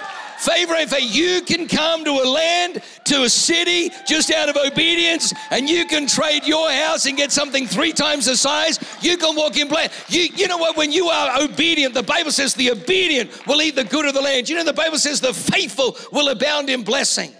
Favor 0.44 0.74
and 0.76 0.90
faith. 0.90 1.16
You 1.16 1.42
can 1.42 1.68
come 1.68 2.04
to 2.04 2.12
a 2.12 2.28
land, 2.28 2.84
to 3.06 3.24
a 3.24 3.30
city, 3.30 3.92
just 4.06 4.30
out 4.32 4.50
of 4.50 4.58
obedience, 4.58 5.34
and 5.52 5.70
you 5.70 5.86
can 5.86 6.06
trade 6.06 6.46
your 6.46 6.70
house 6.70 7.06
and 7.06 7.16
get 7.16 7.32
something 7.32 7.66
three 7.66 7.94
times 7.94 8.26
the 8.26 8.36
size. 8.36 8.78
You 9.02 9.16
can 9.18 9.36
walk 9.38 9.56
in 9.56 9.70
blessing. 9.70 9.94
You, 10.10 10.28
you 10.36 10.48
know 10.50 10.58
what? 10.58 10.76
When 10.76 10.92
you 10.92 11.08
are 11.08 11.42
obedient, 11.42 11.94
the 11.94 12.04
Bible 12.04 12.32
says 12.32 12.54
the 12.54 12.72
obedient 12.72 13.48
will 13.48 13.62
eat 13.62 13.76
the 13.76 13.86
good 13.86 14.06
of 14.06 14.14
the 14.14 14.22
land. 14.22 14.50
You 14.50 14.58
know, 14.58 14.66
the 14.66 14.74
Bible 14.74 14.98
says 14.98 15.22
the 15.22 15.34
faithful 15.34 15.96
will 16.12 16.28
abound 16.28 16.70
in 16.70 16.84
blessing. 16.84 17.32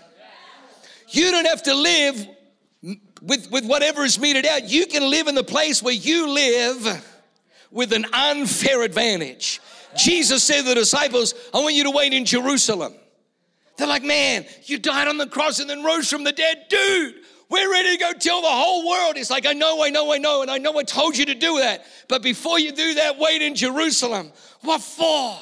You 1.10 1.30
don't 1.30 1.46
have 1.46 1.64
to 1.64 1.74
live 1.74 2.28
with, 3.22 3.52
with 3.52 3.66
whatever 3.66 4.04
is 4.04 4.20
meted 4.20 4.46
out. 4.46 4.70
You 4.70 4.86
can 4.86 5.10
live 5.10 5.28
in 5.28 5.36
the 5.36 5.44
place 5.44 5.84
where 5.84 5.94
you 5.94 6.30
live 6.30 7.10
with 7.70 7.92
an 7.92 8.06
unfair 8.14 8.84
advantage. 8.84 9.60
Jesus 9.96 10.44
said 10.44 10.62
to 10.62 10.70
the 10.70 10.76
disciples, 10.76 11.34
I 11.54 11.60
want 11.60 11.76
you 11.76 11.84
to 11.84 11.92
wait 11.92 12.14
in 12.14 12.26
Jerusalem. 12.26 12.94
They're 13.78 13.88
like, 13.88 14.04
man, 14.04 14.46
you 14.64 14.78
died 14.78 15.08
on 15.08 15.18
the 15.18 15.28
cross 15.28 15.60
and 15.60 15.70
then 15.70 15.84
rose 15.84 16.10
from 16.10 16.24
the 16.24 16.32
dead. 16.32 16.66
Dude, 16.70 17.16
we're 17.50 17.72
ready 17.72 17.92
to 17.92 17.98
go 17.98 18.14
tell 18.14 18.42
the 18.42 18.48
whole 18.48 18.88
world. 18.88 19.18
It's 19.18 19.30
like, 19.30 19.46
I 19.46 19.54
know, 19.54 19.84
I 19.84 19.90
know, 19.90 20.14
I 20.14 20.18
know, 20.18 20.42
and 20.42 20.52
I 20.52 20.58
know 20.58 20.78
I 20.78 20.84
told 20.84 21.18
you 21.18 21.26
to 21.26 21.36
do 21.36 21.60
that. 21.60 21.86
But 22.08 22.22
before 22.22 22.60
you 22.60 22.72
do 22.72 22.96
that, 22.96 23.18
wait 23.18 23.42
in 23.42 23.56
Jerusalem. 23.56 24.32
What 24.62 24.82
for? 24.82 25.38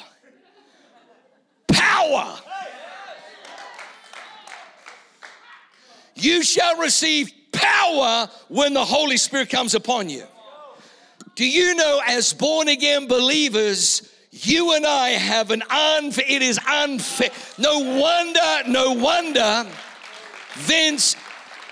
Power. 1.68 2.38
You 6.14 6.42
shall 6.42 6.78
receive 6.78 7.32
power 7.52 8.28
when 8.48 8.74
the 8.74 8.84
Holy 8.84 9.16
Spirit 9.16 9.50
comes 9.50 9.74
upon 9.74 10.08
you. 10.08 10.24
Do 11.34 11.48
you 11.48 11.74
know, 11.74 12.00
as 12.06 12.32
born 12.34 12.68
again 12.68 13.08
believers, 13.08 14.11
you 14.32 14.72
and 14.72 14.86
I 14.86 15.10
have 15.10 15.50
an 15.50 15.62
unfair, 15.70 16.24
it 16.26 16.42
is 16.42 16.58
unfair. 16.66 17.30
No 17.58 17.78
wonder, 17.78 18.68
no 18.68 18.92
wonder 18.92 19.66
Vince 20.54 21.16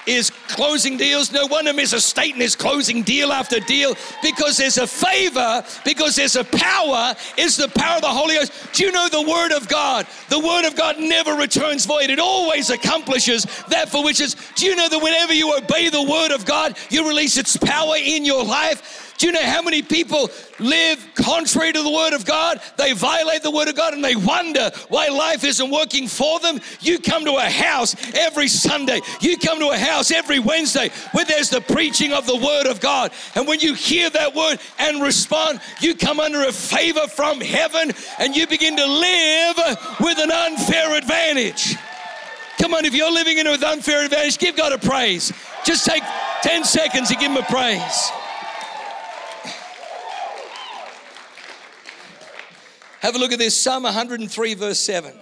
is 0.06 0.30
closing 0.48 0.96
deals. 0.96 1.32
No 1.32 1.46
wonder 1.46 1.72
Mr. 1.72 2.00
Staten 2.00 2.42
is 2.42 2.56
closing 2.56 3.02
deal 3.02 3.32
after 3.32 3.60
deal 3.60 3.94
because 4.22 4.56
there's 4.56 4.78
a 4.78 4.86
favor, 4.86 5.64
because 5.84 6.16
there's 6.16 6.36
a 6.36 6.44
power. 6.44 7.14
is 7.36 7.56
the 7.56 7.68
power 7.68 7.96
of 7.96 8.02
the 8.02 8.08
Holy 8.08 8.34
Ghost. 8.34 8.52
Do 8.72 8.84
you 8.84 8.92
know 8.92 9.08
the 9.08 9.22
Word 9.22 9.52
of 9.52 9.68
God? 9.68 10.06
The 10.28 10.38
Word 10.38 10.66
of 10.66 10.76
God 10.76 10.98
never 10.98 11.34
returns 11.34 11.86
void, 11.86 12.10
it 12.10 12.18
always 12.18 12.70
accomplishes 12.70 13.44
that 13.68 13.88
for 13.88 14.04
which 14.04 14.20
is. 14.20 14.36
Do 14.54 14.66
you 14.66 14.76
know 14.76 14.88
that 14.88 14.98
whenever 14.98 15.32
you 15.32 15.56
obey 15.56 15.88
the 15.88 16.02
Word 16.02 16.32
of 16.32 16.44
God, 16.44 16.76
you 16.90 17.06
release 17.08 17.36
its 17.36 17.56
power 17.56 17.94
in 17.96 18.24
your 18.24 18.44
life? 18.44 19.09
Do 19.20 19.26
you 19.26 19.33
know 19.33 19.42
how 19.42 19.61
many 19.61 19.83
people 19.83 20.30
live 20.59 21.06
contrary 21.14 21.74
to 21.74 21.83
the 21.83 21.90
Word 21.90 22.14
of 22.14 22.24
God? 22.24 22.59
They 22.78 22.94
violate 22.94 23.42
the 23.42 23.50
Word 23.50 23.68
of 23.68 23.76
God 23.76 23.92
and 23.92 24.02
they 24.02 24.16
wonder 24.16 24.70
why 24.88 25.09
life 25.09 25.44
isn't 25.44 25.70
working 25.70 26.09
for 26.09 26.40
them. 26.40 26.59
You 26.80 26.98
come 26.98 27.26
to 27.26 27.37
a 27.37 27.50
house 27.50 27.94
every 28.14 28.48
Sunday, 28.48 29.02
you 29.20 29.37
come 29.37 29.59
to 29.59 29.72
a 29.72 29.78
house 29.78 30.11
every 30.11 30.38
Wednesday 30.38 30.88
where 31.12 31.26
there's 31.26 31.50
the 31.50 31.61
preaching 31.61 32.14
of 32.14 32.24
the 32.24 32.35
Word 32.35 32.64
of 32.66 32.80
God. 32.80 33.12
And 33.35 33.46
when 33.46 33.61
you 33.61 33.74
hear 33.74 34.09
that 34.09 34.35
word 34.35 34.59
and 34.78 35.02
respond, 35.02 35.61
you 35.83 35.94
come 35.94 36.18
under 36.18 36.44
a 36.44 36.52
favor 36.52 37.06
from 37.06 37.42
heaven 37.42 37.92
and 38.18 38.35
you 38.35 38.46
begin 38.46 38.74
to 38.78 38.87
live 38.87 39.59
with 40.00 40.18
an 40.18 40.33
unfair 40.33 40.96
advantage. 40.96 41.76
Come 42.59 42.72
on, 42.72 42.87
if 42.87 42.94
you're 42.94 43.12
living 43.12 43.37
in 43.37 43.50
with 43.50 43.62
unfair 43.62 44.02
advantage, 44.02 44.38
give 44.38 44.56
God 44.56 44.72
a 44.72 44.78
praise. 44.78 45.30
Just 45.62 45.85
take 45.85 46.04
10 46.40 46.64
seconds 46.64 47.11
and 47.11 47.20
give 47.20 47.30
Him 47.30 47.37
a 47.37 47.42
praise. 47.42 48.11
Have 53.00 53.14
a 53.14 53.18
look 53.18 53.32
at 53.32 53.38
this 53.38 53.56
Psalm 53.58 53.84
103, 53.84 54.54
verse 54.54 54.78
7. 54.78 55.14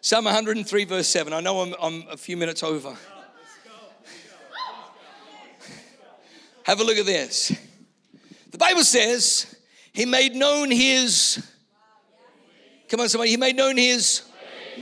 Psalm 0.00 0.24
103, 0.24 0.84
verse 0.86 1.06
7. 1.08 1.34
I 1.34 1.40
know 1.40 1.60
I'm, 1.60 1.74
I'm 1.78 2.04
a 2.08 2.16
few 2.16 2.38
minutes 2.38 2.62
over. 2.62 2.96
Have 6.62 6.80
a 6.80 6.84
look 6.84 6.96
at 6.96 7.04
this. 7.04 7.54
The 8.50 8.56
Bible 8.56 8.82
says, 8.82 9.54
He 9.92 10.06
made 10.06 10.34
known 10.34 10.70
His, 10.70 11.46
come 12.88 13.00
on, 13.00 13.10
somebody, 13.10 13.30
He 13.30 13.36
made 13.36 13.56
known 13.56 13.76
His 13.76 14.22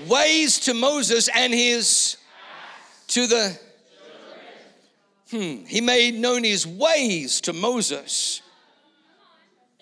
ways 0.08 0.60
to 0.60 0.74
Moses 0.74 1.28
and 1.34 1.52
His 1.52 2.16
to 3.08 3.26
the, 3.26 3.58
hmm, 5.32 5.64
He 5.64 5.80
made 5.80 6.14
known 6.14 6.44
His 6.44 6.64
ways 6.64 7.40
to 7.40 7.52
Moses, 7.52 8.40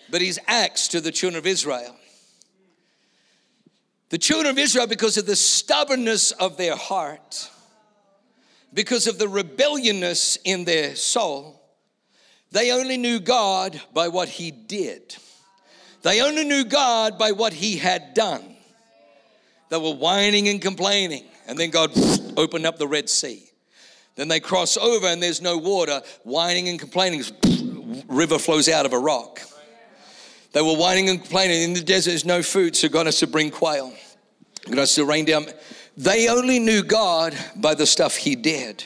but 0.09 0.19
His 0.19 0.39
acts 0.47 0.87
to 0.87 0.99
the 0.99 1.11
children 1.11 1.37
of 1.37 1.45
Israel. 1.45 1.95
The 4.09 4.17
children 4.17 4.49
of 4.49 4.57
Israel, 4.57 4.87
because 4.87 5.17
of 5.17 5.27
the 5.27 5.35
stubbornness 5.35 6.31
of 6.31 6.57
their 6.57 6.75
heart, 6.75 7.49
because 8.73 9.05
of 9.07 9.19
the 9.19 9.27
rebelliousness 9.27 10.37
in 10.43 10.65
their 10.65 10.95
soul, 10.95 11.61
they 12.51 12.71
only 12.71 12.97
knew 12.97 13.19
God 13.19 13.79
by 13.93 14.07
what 14.07 14.27
He 14.27 14.49
did. 14.49 15.15
They 16.01 16.21
only 16.21 16.43
knew 16.43 16.65
God 16.65 17.19
by 17.19 17.33
what 17.33 17.53
He 17.53 17.77
had 17.77 18.15
done. 18.15 18.55
They 19.69 19.77
were 19.77 19.93
whining 19.93 20.47
and 20.47 20.59
complaining, 20.59 21.25
and 21.47 21.57
then 21.57 21.69
God 21.69 21.91
opened 22.37 22.65
up 22.65 22.79
the 22.79 22.87
Red 22.87 23.09
Sea. 23.09 23.43
Then 24.15 24.27
they 24.27 24.39
cross 24.39 24.75
over, 24.75 25.05
and 25.05 25.21
there's 25.21 25.41
no 25.41 25.57
water, 25.57 26.01
whining 26.23 26.67
and 26.67 26.79
complaining. 26.79 27.23
River 28.07 28.39
flows 28.39 28.67
out 28.69 28.87
of 28.87 28.93
a 28.93 28.99
rock. 28.99 29.39
They 30.51 30.61
were 30.61 30.75
whining 30.75 31.09
and 31.09 31.19
complaining. 31.19 31.61
In 31.61 31.73
the 31.73 31.81
desert, 31.81 32.11
there's 32.11 32.25
no 32.25 32.41
food, 32.41 32.75
so 32.75 32.89
God 32.89 33.05
has 33.05 33.19
to 33.19 33.27
bring 33.27 33.51
quail. 33.51 33.93
Has 34.77 34.95
to 34.95 35.05
rain 35.05 35.25
down. 35.25 35.47
They 35.97 36.29
only 36.29 36.59
knew 36.59 36.83
God 36.83 37.35
by 37.55 37.75
the 37.75 37.85
stuff 37.85 38.15
He 38.15 38.35
did. 38.35 38.85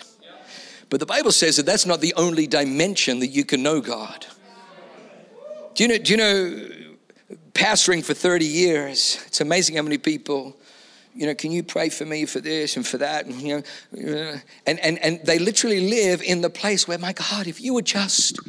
But 0.90 1.00
the 1.00 1.06
Bible 1.06 1.32
says 1.32 1.58
that 1.58 1.66
that's 1.66 1.86
not 1.86 2.02
the 2.02 2.14
only 2.16 2.48
dimension 2.48 3.20
that 3.20 3.28
you 3.28 3.46
can 3.46 3.64
know 3.64 3.82
God. 3.82 4.26
Do 5.76 5.84
you 5.84 5.90
know, 5.90 5.98
do 5.98 6.12
you 6.12 6.18
know 6.18 6.70
pastoring 7.54 8.04
for 8.04 8.14
30 8.14 8.46
years, 8.46 9.20
it's 9.28 9.42
amazing 9.42 9.76
how 9.76 9.82
many 9.82 9.98
people, 9.98 10.56
you 11.16 11.26
know, 11.26 11.36
can 11.36 11.52
you 11.52 11.64
pray 11.64 11.90
for 11.90 12.06
me 12.06 12.26
for 12.26 12.40
this 12.40 12.76
and 12.76 12.86
for 12.86 12.98
that? 12.98 13.26
And, 13.26 13.42
you 13.42 13.64
know, 13.94 14.34
uh, 14.34 14.38
and, 14.66 14.80
and, 14.80 15.00
and 15.00 15.20
they 15.24 15.40
literally 15.40 15.90
live 15.90 16.22
in 16.22 16.42
the 16.42 16.50
place 16.50 16.88
where, 16.88 16.98
my 16.98 17.14
God, 17.14 17.48
if 17.48 17.62
you 17.62 17.74
would 17.74 17.86
just 17.86 18.40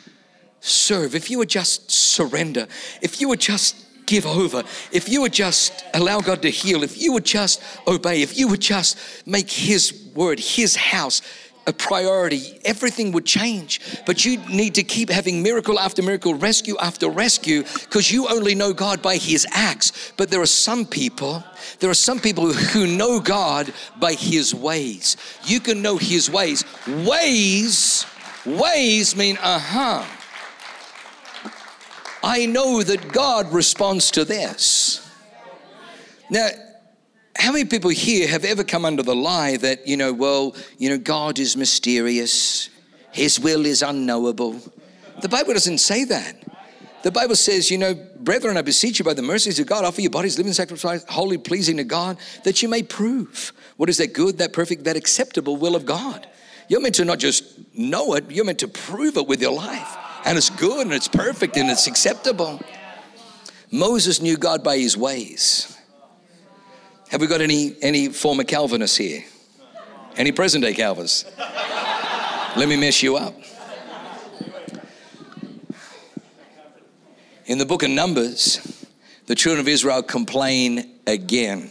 serve, 0.60 1.14
if 1.14 1.30
you 1.30 1.38
would 1.38 1.50
just 1.50 1.90
surrender, 1.90 2.66
if 3.02 3.20
you 3.20 3.28
would 3.28 3.40
just 3.40 3.83
give 4.06 4.26
over, 4.26 4.62
if 4.92 5.08
you 5.08 5.20
would 5.22 5.32
just 5.32 5.84
allow 5.94 6.20
God 6.20 6.42
to 6.42 6.50
heal, 6.50 6.82
if 6.82 7.00
you 7.00 7.12
would 7.12 7.24
just 7.24 7.62
obey, 7.86 8.22
if 8.22 8.38
you 8.38 8.48
would 8.48 8.60
just 8.60 8.98
make 9.26 9.50
His 9.50 10.10
word, 10.14 10.38
His 10.38 10.76
house, 10.76 11.22
a 11.66 11.72
priority, 11.72 12.60
everything 12.64 13.12
would 13.12 13.24
change. 13.24 13.80
But 14.04 14.24
you 14.24 14.38
need 14.48 14.74
to 14.74 14.82
keep 14.82 15.08
having 15.08 15.42
miracle 15.42 15.78
after 15.78 16.02
miracle, 16.02 16.34
rescue 16.34 16.76
after 16.78 17.08
rescue, 17.08 17.62
because 17.62 18.12
you 18.12 18.28
only 18.28 18.54
know 18.54 18.72
God 18.72 19.00
by 19.02 19.16
His 19.16 19.46
acts. 19.50 20.12
But 20.16 20.30
there 20.30 20.40
are 20.40 20.46
some 20.46 20.84
people, 20.84 21.42
there 21.80 21.90
are 21.90 21.94
some 21.94 22.20
people 22.20 22.52
who 22.52 22.86
know 22.86 23.20
God 23.20 23.72
by 23.98 24.12
His 24.14 24.54
ways. 24.54 25.16
You 25.44 25.60
can 25.60 25.82
know 25.82 25.96
His 25.96 26.30
ways. 26.30 26.64
Ways, 26.86 28.06
ways 28.44 29.16
mean, 29.16 29.38
uh 29.40 29.58
huh. 29.58 30.04
I 32.24 32.46
know 32.46 32.82
that 32.82 33.12
God 33.12 33.52
responds 33.52 34.10
to 34.12 34.24
this. 34.24 35.06
Now, 36.30 36.48
how 37.36 37.52
many 37.52 37.66
people 37.66 37.90
here 37.90 38.26
have 38.26 38.46
ever 38.46 38.64
come 38.64 38.86
under 38.86 39.02
the 39.02 39.14
lie 39.14 39.58
that, 39.58 39.86
you 39.86 39.98
know, 39.98 40.10
well, 40.10 40.56
you 40.78 40.88
know, 40.88 40.96
God 40.96 41.38
is 41.38 41.54
mysterious, 41.54 42.70
His 43.12 43.38
will 43.38 43.66
is 43.66 43.82
unknowable? 43.82 44.58
The 45.20 45.28
Bible 45.28 45.52
doesn't 45.52 45.78
say 45.78 46.04
that. 46.04 46.42
The 47.02 47.10
Bible 47.10 47.36
says, 47.36 47.70
you 47.70 47.76
know, 47.76 47.94
brethren, 48.20 48.56
I 48.56 48.62
beseech 48.62 48.98
you 48.98 49.04
by 49.04 49.12
the 49.12 49.20
mercies 49.20 49.60
of 49.60 49.66
God, 49.66 49.84
offer 49.84 50.00
your 50.00 50.10
bodies 50.10 50.38
living 50.38 50.54
sacrifice, 50.54 51.04
holy, 51.06 51.36
pleasing 51.36 51.76
to 51.76 51.84
God, 51.84 52.16
that 52.44 52.62
you 52.62 52.70
may 52.70 52.82
prove 52.82 53.52
what 53.76 53.90
is 53.90 53.98
that 53.98 54.14
good, 54.14 54.38
that 54.38 54.54
perfect, 54.54 54.84
that 54.84 54.96
acceptable 54.96 55.58
will 55.58 55.76
of 55.76 55.84
God. 55.84 56.26
You're 56.68 56.80
meant 56.80 56.94
to 56.94 57.04
not 57.04 57.18
just 57.18 57.44
know 57.74 58.14
it, 58.14 58.30
you're 58.30 58.46
meant 58.46 58.60
to 58.60 58.68
prove 58.68 59.18
it 59.18 59.26
with 59.26 59.42
your 59.42 59.52
life. 59.52 59.98
And 60.24 60.38
it's 60.38 60.50
good 60.50 60.86
and 60.86 60.94
it's 60.94 61.08
perfect 61.08 61.56
and 61.56 61.70
it's 61.70 61.86
acceptable. 61.86 62.60
Moses 63.70 64.20
knew 64.22 64.36
God 64.36 64.64
by 64.64 64.78
his 64.78 64.96
ways. 64.96 65.76
Have 67.10 67.20
we 67.20 67.26
got 67.26 67.40
any, 67.40 67.76
any 67.82 68.08
former 68.08 68.44
Calvinists 68.44 68.96
here? 68.96 69.24
Any 70.16 70.32
present 70.32 70.64
day 70.64 70.74
Calvinists? 70.74 71.24
Let 72.56 72.68
me 72.68 72.76
mess 72.76 73.02
you 73.02 73.16
up. 73.16 73.34
In 77.46 77.58
the 77.58 77.66
book 77.66 77.82
of 77.82 77.90
Numbers, 77.90 78.86
the 79.26 79.34
children 79.34 79.60
of 79.60 79.68
Israel 79.68 80.02
complain 80.02 80.98
again. 81.06 81.70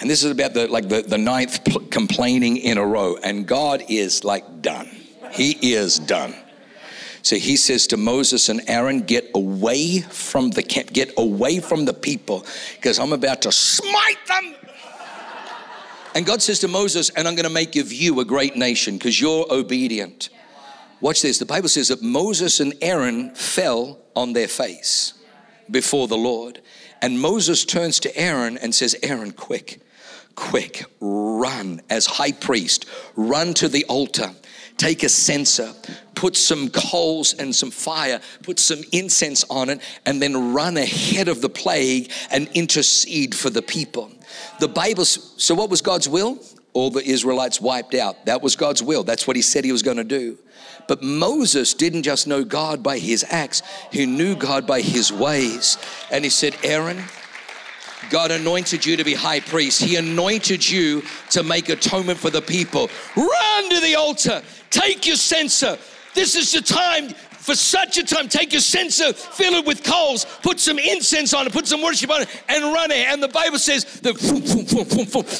And 0.00 0.08
this 0.08 0.22
is 0.22 0.30
about 0.30 0.54
the 0.54 0.68
like 0.68 0.88
the, 0.88 1.02
the 1.02 1.18
ninth 1.18 1.64
pl- 1.64 1.80
complaining 1.90 2.56
in 2.56 2.78
a 2.78 2.86
row. 2.86 3.16
And 3.16 3.46
God 3.46 3.82
is 3.88 4.24
like 4.24 4.62
done. 4.62 4.88
He 5.32 5.74
is 5.74 5.98
done. 5.98 6.34
So 7.22 7.36
he 7.36 7.56
says 7.56 7.86
to 7.88 7.96
Moses 7.96 8.48
and 8.48 8.62
Aaron, 8.66 9.02
get 9.02 9.30
away 9.34 10.00
from 10.00 10.50
the 10.50 10.62
camp, 10.62 10.92
get 10.92 11.12
away 11.16 11.60
from 11.60 11.84
the 11.84 11.92
people, 11.94 12.46
because 12.76 12.98
I'm 12.98 13.12
about 13.12 13.42
to 13.42 13.52
smite 13.52 14.26
them. 14.26 14.54
And 16.14 16.26
God 16.26 16.42
says 16.42 16.58
to 16.60 16.68
Moses, 16.68 17.10
and 17.10 17.28
I'm 17.28 17.34
going 17.34 17.44
to 17.46 17.52
make 17.52 17.76
of 17.76 17.92
you 17.92 18.18
a 18.20 18.24
great 18.24 18.56
nation 18.56 18.96
because 18.96 19.20
you're 19.20 19.46
obedient. 19.50 20.30
Watch 21.00 21.22
this. 21.22 21.38
The 21.38 21.46
Bible 21.46 21.68
says 21.68 21.88
that 21.88 22.02
Moses 22.02 22.60
and 22.60 22.74
Aaron 22.82 23.34
fell 23.34 23.98
on 24.16 24.32
their 24.32 24.48
face 24.48 25.14
before 25.70 26.08
the 26.08 26.16
Lord. 26.16 26.60
And 27.00 27.20
Moses 27.20 27.64
turns 27.64 28.00
to 28.00 28.16
Aaron 28.16 28.58
and 28.58 28.74
says, 28.74 28.96
Aaron, 29.02 29.30
quick, 29.32 29.80
quick, 30.34 30.84
run 31.00 31.80
as 31.88 32.06
high 32.06 32.32
priest, 32.32 32.86
run 33.16 33.54
to 33.54 33.68
the 33.68 33.84
altar, 33.86 34.32
take 34.80 35.02
a 35.02 35.08
censer, 35.10 35.74
put 36.14 36.34
some 36.34 36.70
coals 36.70 37.34
and 37.34 37.54
some 37.54 37.70
fire, 37.70 38.18
put 38.42 38.58
some 38.58 38.80
incense 38.92 39.44
on 39.50 39.68
it, 39.68 39.80
and 40.06 40.22
then 40.22 40.54
run 40.54 40.78
ahead 40.78 41.28
of 41.28 41.42
the 41.42 41.50
plague 41.50 42.10
and 42.30 42.48
intercede 42.54 43.34
for 43.34 43.50
the 43.50 43.60
people. 43.60 44.10
The 44.58 44.68
Bible, 44.68 45.04
so 45.04 45.54
what 45.54 45.68
was 45.68 45.82
God's 45.82 46.08
will? 46.08 46.38
All 46.72 46.90
the 46.90 47.04
Israelites 47.04 47.60
wiped 47.60 47.94
out. 47.94 48.24
That 48.24 48.40
was 48.40 48.56
God's 48.56 48.82
will. 48.82 49.04
That's 49.04 49.26
what 49.26 49.36
he 49.36 49.42
said 49.42 49.64
he 49.64 49.72
was 49.72 49.82
going 49.82 49.98
to 49.98 50.04
do. 50.04 50.38
But 50.88 51.02
Moses 51.02 51.74
didn't 51.74 52.04
just 52.04 52.26
know 52.26 52.42
God 52.42 52.82
by 52.82 52.98
his 52.98 53.24
acts, 53.28 53.62
he 53.92 54.06
knew 54.06 54.34
God 54.34 54.66
by 54.66 54.80
his 54.80 55.12
ways. 55.12 55.76
And 56.10 56.24
he 56.24 56.30
said, 56.30 56.56
Aaron, 56.64 57.04
God 58.08 58.30
anointed 58.30 58.86
you 58.86 58.96
to 58.96 59.04
be 59.04 59.14
high 59.14 59.40
priest. 59.40 59.82
He 59.82 59.96
anointed 59.96 60.68
you 60.68 61.02
to 61.30 61.42
make 61.42 61.68
atonement 61.68 62.18
for 62.18 62.30
the 62.30 62.40
people. 62.40 62.88
Run 63.14 63.70
to 63.70 63.80
the 63.80 63.94
altar, 63.94 64.42
take 64.70 65.06
your 65.06 65.16
censer. 65.16 65.76
This 66.14 66.34
is 66.34 66.52
the 66.52 66.60
time 66.60 67.10
for 67.10 67.54
such 67.54 67.96
a 67.98 68.04
time. 68.04 68.28
Take 68.28 68.52
your 68.52 68.60
censer, 68.60 69.12
fill 69.12 69.54
it 69.54 69.64
with 69.64 69.82
coals, 69.82 70.26
put 70.42 70.60
some 70.60 70.78
incense 70.78 71.32
on 71.32 71.46
it, 71.46 71.52
put 71.52 71.66
some 71.66 71.82
worship 71.82 72.10
on 72.10 72.22
it, 72.22 72.42
and 72.48 72.64
run 72.64 72.90
it. 72.90 73.06
And 73.06 73.22
the 73.22 73.28
Bible 73.28 73.58
says 73.58 74.00
the 74.00 74.12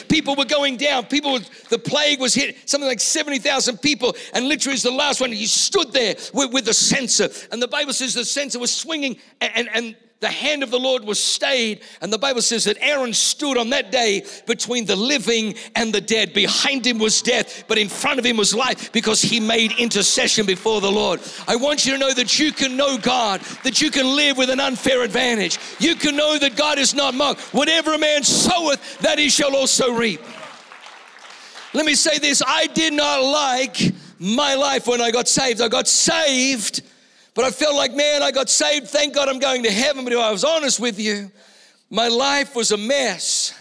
people 0.08 0.34
were 0.34 0.44
going 0.46 0.76
down. 0.76 1.06
People, 1.06 1.40
the 1.68 1.78
plague 1.78 2.20
was 2.20 2.34
hit. 2.34 2.56
Something 2.68 2.88
like 2.88 3.00
seventy 3.00 3.38
thousand 3.38 3.82
people, 3.82 4.16
and 4.32 4.48
literally, 4.48 4.74
as 4.74 4.82
the 4.82 4.90
last 4.90 5.20
one, 5.20 5.32
he 5.32 5.46
stood 5.46 5.92
there 5.92 6.14
with, 6.32 6.52
with 6.52 6.64
the 6.64 6.74
censer. 6.74 7.28
And 7.52 7.60
the 7.60 7.68
Bible 7.68 7.92
says 7.92 8.14
the 8.14 8.24
censer 8.24 8.58
was 8.58 8.72
swinging, 8.72 9.18
and, 9.40 9.52
and, 9.54 9.68
and 9.74 9.96
the 10.20 10.28
hand 10.28 10.62
of 10.62 10.70
the 10.70 10.78
Lord 10.78 11.04
was 11.04 11.22
stayed. 11.22 11.80
And 12.02 12.12
the 12.12 12.18
Bible 12.18 12.42
says 12.42 12.64
that 12.64 12.76
Aaron 12.80 13.14
stood 13.14 13.56
on 13.56 13.70
that 13.70 13.90
day 13.90 14.24
between 14.46 14.84
the 14.84 14.96
living 14.96 15.54
and 15.74 15.92
the 15.92 16.00
dead. 16.00 16.34
Behind 16.34 16.86
him 16.86 16.98
was 16.98 17.22
death, 17.22 17.64
but 17.68 17.78
in 17.78 17.88
front 17.88 18.18
of 18.18 18.26
him 18.26 18.36
was 18.36 18.54
life 18.54 18.92
because 18.92 19.22
he 19.22 19.40
made 19.40 19.72
intercession 19.72 20.44
before 20.44 20.82
the 20.82 20.92
Lord. 20.92 21.20
I 21.48 21.56
want 21.56 21.86
you 21.86 21.92
to 21.92 21.98
know 21.98 22.12
that 22.12 22.38
you 22.38 22.52
can 22.52 22.76
know 22.76 22.98
God, 22.98 23.40
that 23.64 23.80
you 23.80 23.90
can 23.90 24.14
live 24.14 24.36
with 24.36 24.50
an 24.50 24.60
unfair 24.60 25.02
advantage. 25.02 25.58
You 25.78 25.94
can 25.94 26.16
know 26.16 26.38
that 26.38 26.54
God 26.54 26.78
is 26.78 26.94
not 26.94 27.14
mocked. 27.14 27.40
Whatever 27.54 27.94
a 27.94 27.98
man 27.98 28.22
soweth, 28.22 28.98
that 28.98 29.18
he 29.18 29.30
shall 29.30 29.56
also 29.56 29.92
reap. 29.92 30.20
Let 31.72 31.86
me 31.86 31.94
say 31.94 32.18
this 32.18 32.42
I 32.46 32.66
did 32.66 32.92
not 32.92 33.22
like 33.22 33.94
my 34.18 34.54
life 34.54 34.86
when 34.86 35.00
I 35.00 35.10
got 35.12 35.28
saved. 35.28 35.62
I 35.62 35.68
got 35.68 35.88
saved 35.88 36.82
but 37.34 37.44
I 37.44 37.50
felt 37.50 37.76
like, 37.76 37.94
man, 37.94 38.22
I 38.22 38.30
got 38.30 38.50
saved. 38.50 38.88
Thank 38.88 39.14
God 39.14 39.28
I'm 39.28 39.38
going 39.38 39.62
to 39.62 39.70
heaven. 39.70 40.04
But 40.04 40.12
if 40.12 40.18
I 40.18 40.30
was 40.30 40.44
honest 40.44 40.80
with 40.80 40.98
you, 40.98 41.30
my 41.88 42.08
life 42.08 42.54
was 42.56 42.72
a 42.72 42.76
mess. 42.76 43.54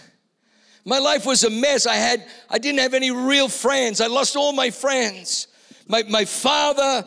My 0.84 0.98
life 0.98 1.26
was 1.26 1.44
a 1.44 1.50
mess. 1.50 1.86
I 1.86 1.94
had, 1.94 2.26
I 2.48 2.58
didn't 2.58 2.80
have 2.80 2.94
any 2.94 3.10
real 3.10 3.48
friends. 3.48 4.00
I 4.00 4.06
lost 4.06 4.36
all 4.36 4.52
my 4.52 4.70
friends. 4.70 5.46
My, 5.86 6.02
my 6.04 6.24
father 6.24 7.06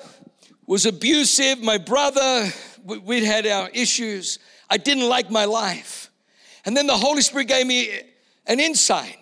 was 0.65 0.85
abusive. 0.85 1.61
My 1.61 1.77
brother, 1.77 2.49
we'd 2.85 3.23
had 3.23 3.45
our 3.47 3.69
issues. 3.69 4.39
I 4.69 4.77
didn't 4.77 5.09
like 5.09 5.29
my 5.29 5.45
life. 5.45 6.09
And 6.65 6.77
then 6.77 6.87
the 6.87 6.97
Holy 6.97 7.21
Spirit 7.21 7.47
gave 7.47 7.67
me 7.67 7.91
an 8.45 8.59
insight. 8.59 9.17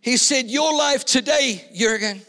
He 0.00 0.16
said, 0.16 0.50
Your 0.50 0.76
life 0.76 1.04
today, 1.04 1.64
Jurgen, 1.74 2.20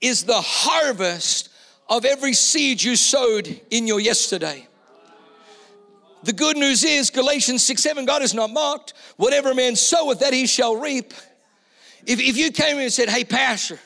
is 0.00 0.24
the 0.24 0.40
harvest 0.40 1.49
of 1.90 2.04
every 2.04 2.32
seed 2.32 2.80
you 2.80 2.94
sowed 2.94 3.60
in 3.70 3.86
your 3.86 4.00
yesterday. 4.00 4.66
The 6.22 6.32
good 6.32 6.56
news 6.56 6.84
is 6.84 7.10
Galatians 7.10 7.64
6 7.64 7.82
7, 7.82 8.04
God 8.04 8.22
is 8.22 8.32
not 8.32 8.50
mocked. 8.50 8.94
Whatever 9.16 9.50
a 9.50 9.54
man 9.54 9.74
soweth, 9.74 10.20
that 10.20 10.32
he 10.32 10.46
shall 10.46 10.76
reap. 10.76 11.12
If, 12.06 12.20
if 12.20 12.36
you 12.36 12.52
came 12.52 12.78
and 12.78 12.92
said, 12.92 13.08
Hey, 13.08 13.24
Pastor, 13.24 13.78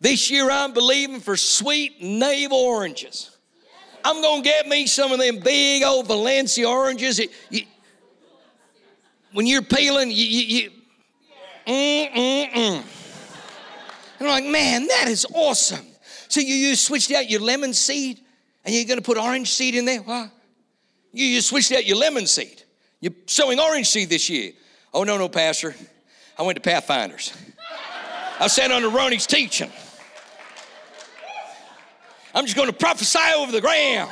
this 0.00 0.30
year 0.30 0.50
I'm 0.50 0.74
believing 0.74 1.20
for 1.20 1.36
sweet 1.36 2.02
navel 2.02 2.58
oranges. 2.58 3.36
I'm 4.04 4.22
gonna 4.22 4.42
get 4.42 4.66
me 4.68 4.86
some 4.86 5.12
of 5.12 5.18
them 5.18 5.40
big 5.40 5.82
old 5.82 6.06
Valencia 6.06 6.68
oranges. 6.68 7.18
It, 7.18 7.30
you, 7.50 7.62
when 9.32 9.46
you're 9.46 9.62
peeling, 9.62 10.10
you, 10.10 10.24
you, 10.24 10.42
you 10.46 10.70
mm, 11.66 12.12
mm, 12.12 12.50
mm. 12.52 12.84
I'm 14.20 14.26
like, 14.26 14.44
man, 14.44 14.86
that 14.86 15.06
is 15.08 15.26
awesome. 15.32 15.87
So 16.28 16.40
you, 16.40 16.54
you 16.54 16.74
switched 16.76 17.10
out 17.12 17.28
your 17.28 17.40
lemon 17.40 17.72
seed 17.72 18.20
and 18.64 18.74
you're 18.74 18.84
going 18.84 18.98
to 18.98 19.04
put 19.04 19.18
orange 19.18 19.50
seed 19.50 19.74
in 19.74 19.84
there? 19.84 20.00
What? 20.00 20.30
You, 21.12 21.26
you 21.26 21.40
switched 21.40 21.72
out 21.72 21.86
your 21.86 21.96
lemon 21.96 22.26
seed. 22.26 22.62
You're 23.00 23.14
sowing 23.26 23.58
orange 23.58 23.88
seed 23.88 24.08
this 24.08 24.28
year. 24.28 24.52
Oh, 24.92 25.04
no, 25.04 25.16
no, 25.18 25.28
Pastor. 25.28 25.74
I 26.38 26.42
went 26.42 26.56
to 26.56 26.62
Pathfinders. 26.62 27.32
I 28.40 28.46
sat 28.46 28.70
under 28.70 28.88
Ronnie's 28.88 29.26
teaching. 29.26 29.70
I'm 32.34 32.44
just 32.44 32.56
going 32.56 32.68
to 32.68 32.76
prophesy 32.76 33.18
over 33.36 33.50
the 33.50 33.60
ground. 33.60 34.10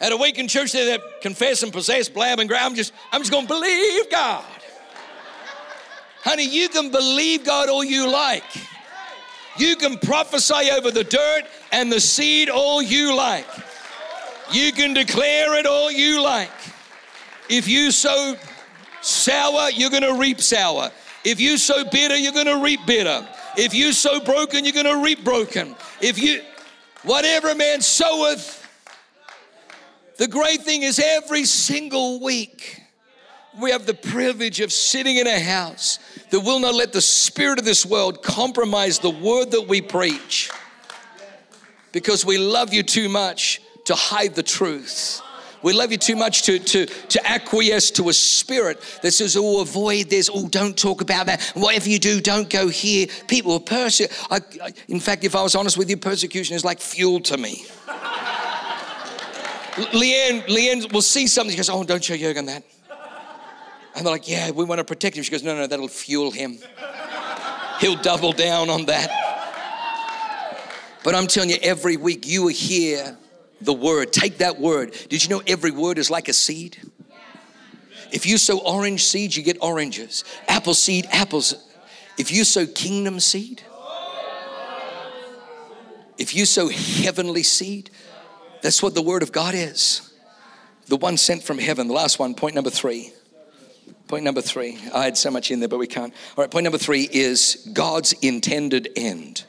At 0.00 0.12
Awaken 0.12 0.48
Church, 0.48 0.72
they 0.72 0.86
that 0.86 1.20
confess 1.20 1.62
and 1.62 1.72
possess, 1.72 2.08
blab 2.08 2.38
and 2.38 2.48
grab. 2.48 2.62
I'm 2.64 2.74
just, 2.74 2.94
I'm 3.12 3.20
just 3.20 3.30
going 3.30 3.46
to 3.46 3.52
believe 3.52 4.10
God. 4.10 4.44
Honey, 6.22 6.48
you 6.48 6.68
can 6.68 6.90
believe 6.90 7.44
God 7.44 7.68
all 7.68 7.84
you 7.84 8.10
like. 8.10 8.44
You 9.58 9.76
can 9.76 9.98
prophesy 9.98 10.70
over 10.72 10.90
the 10.90 11.04
dirt 11.04 11.42
and 11.72 11.90
the 11.90 12.00
seed 12.00 12.48
all 12.48 12.80
you 12.80 13.14
like. 13.14 13.46
You 14.52 14.72
can 14.72 14.94
declare 14.94 15.58
it 15.58 15.66
all 15.66 15.90
you 15.90 16.22
like. 16.22 16.50
If 17.48 17.68
you 17.68 17.90
sow 17.90 18.36
sour, 19.00 19.70
you're 19.70 19.90
going 19.90 20.02
to 20.02 20.14
reap 20.14 20.40
sour. 20.40 20.90
If 21.24 21.40
you 21.40 21.58
sow 21.58 21.84
bitter, 21.84 22.16
you're 22.16 22.32
going 22.32 22.46
to 22.46 22.62
reap 22.62 22.80
bitter. 22.86 23.26
If 23.56 23.74
you 23.74 23.92
sow 23.92 24.20
broken, 24.20 24.64
you're 24.64 24.72
going 24.72 24.86
to 24.86 25.02
reap 25.02 25.24
broken. 25.24 25.74
If 26.00 26.18
you, 26.18 26.42
whatever 27.02 27.54
man 27.54 27.80
soweth, 27.80 28.60
The 30.20 30.28
great 30.28 30.60
thing 30.60 30.82
is 30.82 30.98
every 31.02 31.46
single 31.46 32.20
week, 32.20 32.82
we 33.58 33.70
have 33.70 33.86
the 33.86 33.94
privilege 33.94 34.60
of 34.60 34.70
sitting 34.70 35.16
in 35.16 35.26
a 35.26 35.40
house 35.40 35.98
that 36.30 36.40
will 36.40 36.60
not 36.60 36.74
let 36.74 36.92
the 36.92 37.00
spirit 37.00 37.58
of 37.58 37.64
this 37.64 37.84
world 37.84 38.22
compromise 38.22 38.98
the 38.98 39.10
word 39.10 39.50
that 39.50 39.66
we 39.68 39.80
preach 39.80 40.50
because 41.92 42.24
we 42.24 42.38
love 42.38 42.72
you 42.72 42.82
too 42.82 43.08
much 43.08 43.60
to 43.84 43.94
hide 43.94 44.34
the 44.34 44.42
truth. 44.42 45.20
We 45.62 45.74
love 45.74 45.92
you 45.92 45.98
too 45.98 46.16
much 46.16 46.42
to, 46.42 46.58
to, 46.58 46.86
to 46.86 47.30
acquiesce 47.30 47.90
to 47.92 48.08
a 48.08 48.12
spirit 48.14 48.80
that 49.02 49.12
says, 49.12 49.36
oh, 49.36 49.60
avoid 49.60 50.08
this, 50.08 50.30
oh, 50.32 50.48
don't 50.48 50.76
talk 50.76 51.02
about 51.02 51.26
that. 51.26 51.42
Whatever 51.54 51.88
you 51.88 51.98
do, 51.98 52.20
don't 52.20 52.48
go 52.48 52.68
here. 52.68 53.08
People 53.28 53.52
will 53.52 53.60
persecute. 53.60 54.10
In 54.88 55.00
fact, 55.00 55.24
if 55.24 55.36
I 55.36 55.42
was 55.42 55.54
honest 55.54 55.76
with 55.76 55.90
you, 55.90 55.98
persecution 55.98 56.56
is 56.56 56.64
like 56.64 56.80
fuel 56.80 57.20
to 57.20 57.36
me. 57.36 57.66
Leanne, 59.92 60.46
Leanne 60.46 60.92
will 60.92 61.02
see 61.02 61.26
something, 61.26 61.50
she 61.50 61.56
goes, 61.58 61.68
oh, 61.68 61.84
don't 61.84 62.02
show 62.02 62.16
Jurgen 62.16 62.46
that. 62.46 62.64
And 63.94 64.06
they're 64.06 64.12
like, 64.12 64.28
yeah, 64.28 64.50
we 64.50 64.64
want 64.64 64.78
to 64.78 64.84
protect 64.84 65.16
him. 65.16 65.22
She 65.22 65.30
goes, 65.30 65.42
no, 65.42 65.56
no, 65.56 65.66
that'll 65.66 65.88
fuel 65.88 66.30
him. 66.30 66.58
He'll 67.80 67.96
double 67.96 68.32
down 68.32 68.70
on 68.70 68.86
that. 68.86 69.10
But 71.02 71.14
I'm 71.14 71.26
telling 71.26 71.50
you, 71.50 71.56
every 71.62 71.96
week 71.96 72.26
you 72.26 72.42
will 72.42 72.48
hear 72.48 73.16
the 73.60 73.72
word. 73.72 74.12
Take 74.12 74.38
that 74.38 74.60
word. 74.60 74.92
Did 75.08 75.22
you 75.22 75.30
know 75.30 75.42
every 75.46 75.70
word 75.70 75.98
is 75.98 76.10
like 76.10 76.28
a 76.28 76.32
seed? 76.32 76.78
If 78.12 78.26
you 78.26 78.38
sow 78.38 78.58
orange 78.58 79.04
seeds, 79.04 79.36
you 79.36 79.42
get 79.42 79.58
oranges. 79.60 80.24
Apple 80.48 80.74
seed, 80.74 81.06
apples. 81.10 81.54
If 82.18 82.30
you 82.32 82.44
sow 82.44 82.66
kingdom 82.66 83.20
seed, 83.20 83.62
if 86.18 86.34
you 86.34 86.44
sow 86.44 86.68
heavenly 86.68 87.42
seed, 87.42 87.90
that's 88.62 88.82
what 88.82 88.94
the 88.94 89.02
word 89.02 89.22
of 89.22 89.32
God 89.32 89.54
is. 89.54 90.12
The 90.86 90.96
one 90.96 91.16
sent 91.16 91.42
from 91.42 91.58
heaven. 91.58 91.88
The 91.88 91.94
last 91.94 92.18
one, 92.18 92.34
point 92.34 92.54
number 92.54 92.68
three. 92.68 93.12
Point 94.10 94.24
number 94.24 94.42
three. 94.42 94.76
I 94.92 95.04
had 95.04 95.16
so 95.16 95.30
much 95.30 95.52
in 95.52 95.60
there, 95.60 95.68
but 95.68 95.78
we 95.78 95.86
can't. 95.86 96.12
All 96.36 96.42
right, 96.42 96.50
point 96.50 96.64
number 96.64 96.78
three 96.78 97.08
is 97.12 97.70
God's 97.72 98.12
intended 98.14 98.88
end. 98.96 99.44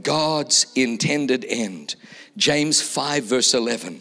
God's 0.00 0.64
intended 0.74 1.44
end. 1.46 1.94
James 2.38 2.80
5, 2.80 3.24
verse 3.24 3.52
11. 3.52 4.00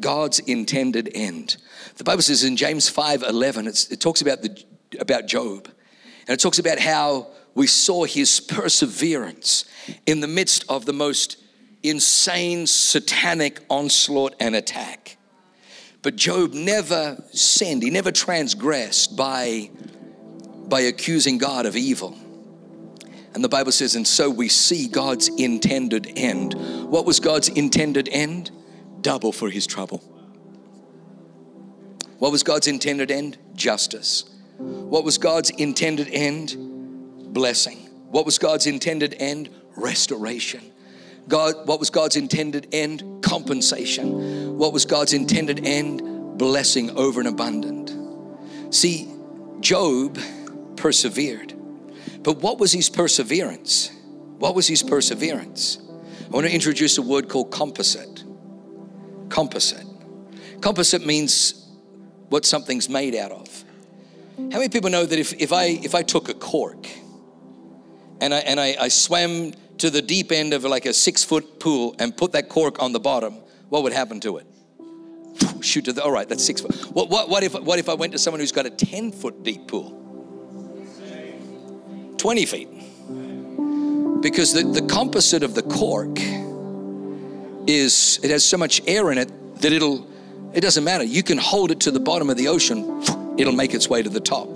God's 0.00 0.38
intended 0.38 1.10
end. 1.14 1.58
The 1.98 2.04
Bible 2.04 2.22
says 2.22 2.44
in 2.44 2.56
James 2.56 2.88
5 2.88 3.22
11, 3.28 3.66
it 3.66 4.00
talks 4.00 4.22
about, 4.22 4.40
the, 4.40 4.64
about 4.98 5.26
Job. 5.26 5.68
And 6.26 6.30
it 6.30 6.40
talks 6.40 6.58
about 6.58 6.78
how 6.78 7.26
we 7.54 7.66
saw 7.66 8.04
his 8.04 8.40
perseverance 8.40 9.66
in 10.06 10.20
the 10.20 10.28
midst 10.28 10.64
of 10.66 10.86
the 10.86 10.94
most 10.94 11.36
insane 11.82 12.66
satanic 12.66 13.60
onslaught 13.68 14.34
and 14.40 14.56
attack. 14.56 15.18
But 16.02 16.16
Job 16.16 16.54
never 16.54 17.22
sinned, 17.32 17.82
he 17.82 17.90
never 17.90 18.10
transgressed 18.10 19.16
by, 19.16 19.70
by 20.66 20.80
accusing 20.80 21.38
God 21.38 21.66
of 21.66 21.76
evil. 21.76 22.16
And 23.34 23.44
the 23.44 23.48
Bible 23.48 23.70
says, 23.70 23.94
and 23.94 24.06
so 24.06 24.28
we 24.28 24.48
see 24.48 24.88
God's 24.88 25.28
intended 25.28 26.12
end. 26.16 26.54
What 26.90 27.06
was 27.06 27.20
God's 27.20 27.48
intended 27.48 28.08
end? 28.10 28.50
Double 29.02 29.32
for 29.32 29.50
his 29.50 29.66
trouble. 29.66 29.98
What 32.18 32.32
was 32.32 32.42
God's 32.42 32.66
intended 32.66 33.10
end? 33.10 33.38
Justice. 33.54 34.24
What 34.58 35.04
was 35.04 35.16
God's 35.16 35.50
intended 35.50 36.08
end? 36.08 36.56
Blessing. 37.32 37.76
What 38.10 38.26
was 38.26 38.38
God's 38.38 38.66
intended 38.66 39.14
end? 39.18 39.48
Restoration. 39.76 40.60
God, 41.28 41.66
what 41.66 41.78
was 41.78 41.90
God's 41.90 42.16
intended 42.16 42.68
end? 42.72 43.22
Compensation. 43.22 44.58
What 44.58 44.72
was 44.72 44.84
God's 44.84 45.12
intended 45.12 45.66
end? 45.66 46.38
Blessing 46.38 46.90
over 46.96 47.20
and 47.20 47.28
abundant. 47.28 47.94
See, 48.74 49.12
Job 49.60 50.18
persevered. 50.76 51.54
But 52.22 52.38
what 52.38 52.58
was 52.58 52.72
his 52.72 52.88
perseverance? 52.88 53.90
What 54.38 54.54
was 54.54 54.66
his 54.66 54.82
perseverance? 54.82 55.78
I 56.26 56.28
want 56.30 56.46
to 56.46 56.52
introduce 56.52 56.98
a 56.98 57.02
word 57.02 57.28
called 57.28 57.50
composite. 57.50 58.24
Composite. 59.28 59.86
Composite 60.60 61.04
means 61.04 61.68
what 62.28 62.44
something's 62.44 62.88
made 62.88 63.14
out 63.14 63.32
of. 63.32 63.64
How 64.36 64.58
many 64.58 64.68
people 64.68 64.90
know 64.90 65.04
that 65.04 65.18
if, 65.18 65.32
if 65.34 65.52
I 65.52 65.64
if 65.64 65.94
I 65.94 66.02
took 66.02 66.28
a 66.28 66.34
cork 66.34 66.88
and 68.20 68.32
I 68.32 68.38
and 68.38 68.58
I, 68.58 68.76
I 68.80 68.88
swam 68.88 69.52
to 69.80 69.90
the 69.90 70.02
deep 70.02 70.30
end 70.30 70.52
of 70.52 70.64
like 70.64 70.86
a 70.86 70.92
six 70.92 71.24
foot 71.24 71.58
pool 71.58 71.94
and 71.98 72.16
put 72.16 72.32
that 72.32 72.48
cork 72.48 72.82
on 72.82 72.92
the 72.92 73.00
bottom, 73.00 73.34
what 73.68 73.82
would 73.82 73.92
happen 73.92 74.20
to 74.20 74.36
it? 74.36 74.46
Shoot 75.60 75.86
to 75.86 75.92
the 75.92 76.02
all 76.02 76.12
right, 76.12 76.28
that's 76.28 76.44
six 76.44 76.60
foot. 76.60 76.74
What, 76.92 77.08
what, 77.08 77.28
what 77.28 77.42
if 77.42 77.54
what 77.54 77.78
if 77.78 77.88
I 77.88 77.94
went 77.94 78.12
to 78.12 78.18
someone 78.18 78.40
who's 78.40 78.52
got 78.52 78.66
a 78.66 78.70
10 78.70 79.12
foot 79.12 79.42
deep 79.42 79.66
pool? 79.68 79.96
20 82.18 82.46
feet. 82.46 82.68
Because 84.20 84.52
the, 84.52 84.62
the 84.62 84.86
composite 84.86 85.42
of 85.42 85.54
the 85.54 85.62
cork 85.62 86.18
is, 87.66 88.20
it 88.22 88.30
has 88.30 88.44
so 88.44 88.58
much 88.58 88.82
air 88.86 89.10
in 89.10 89.16
it 89.16 89.30
that 89.62 89.72
it'll, 89.72 90.06
it 90.52 90.60
doesn't 90.60 90.84
matter. 90.84 91.04
You 91.04 91.22
can 91.22 91.38
hold 91.38 91.70
it 91.70 91.80
to 91.80 91.90
the 91.90 92.00
bottom 92.00 92.28
of 92.28 92.36
the 92.36 92.48
ocean, 92.48 93.02
it'll 93.38 93.54
make 93.54 93.72
its 93.72 93.88
way 93.88 94.02
to 94.02 94.10
the 94.10 94.20
top 94.20 94.48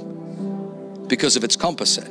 because 1.09 1.37
of 1.37 1.45
its 1.45 1.57
composite. 1.57 2.11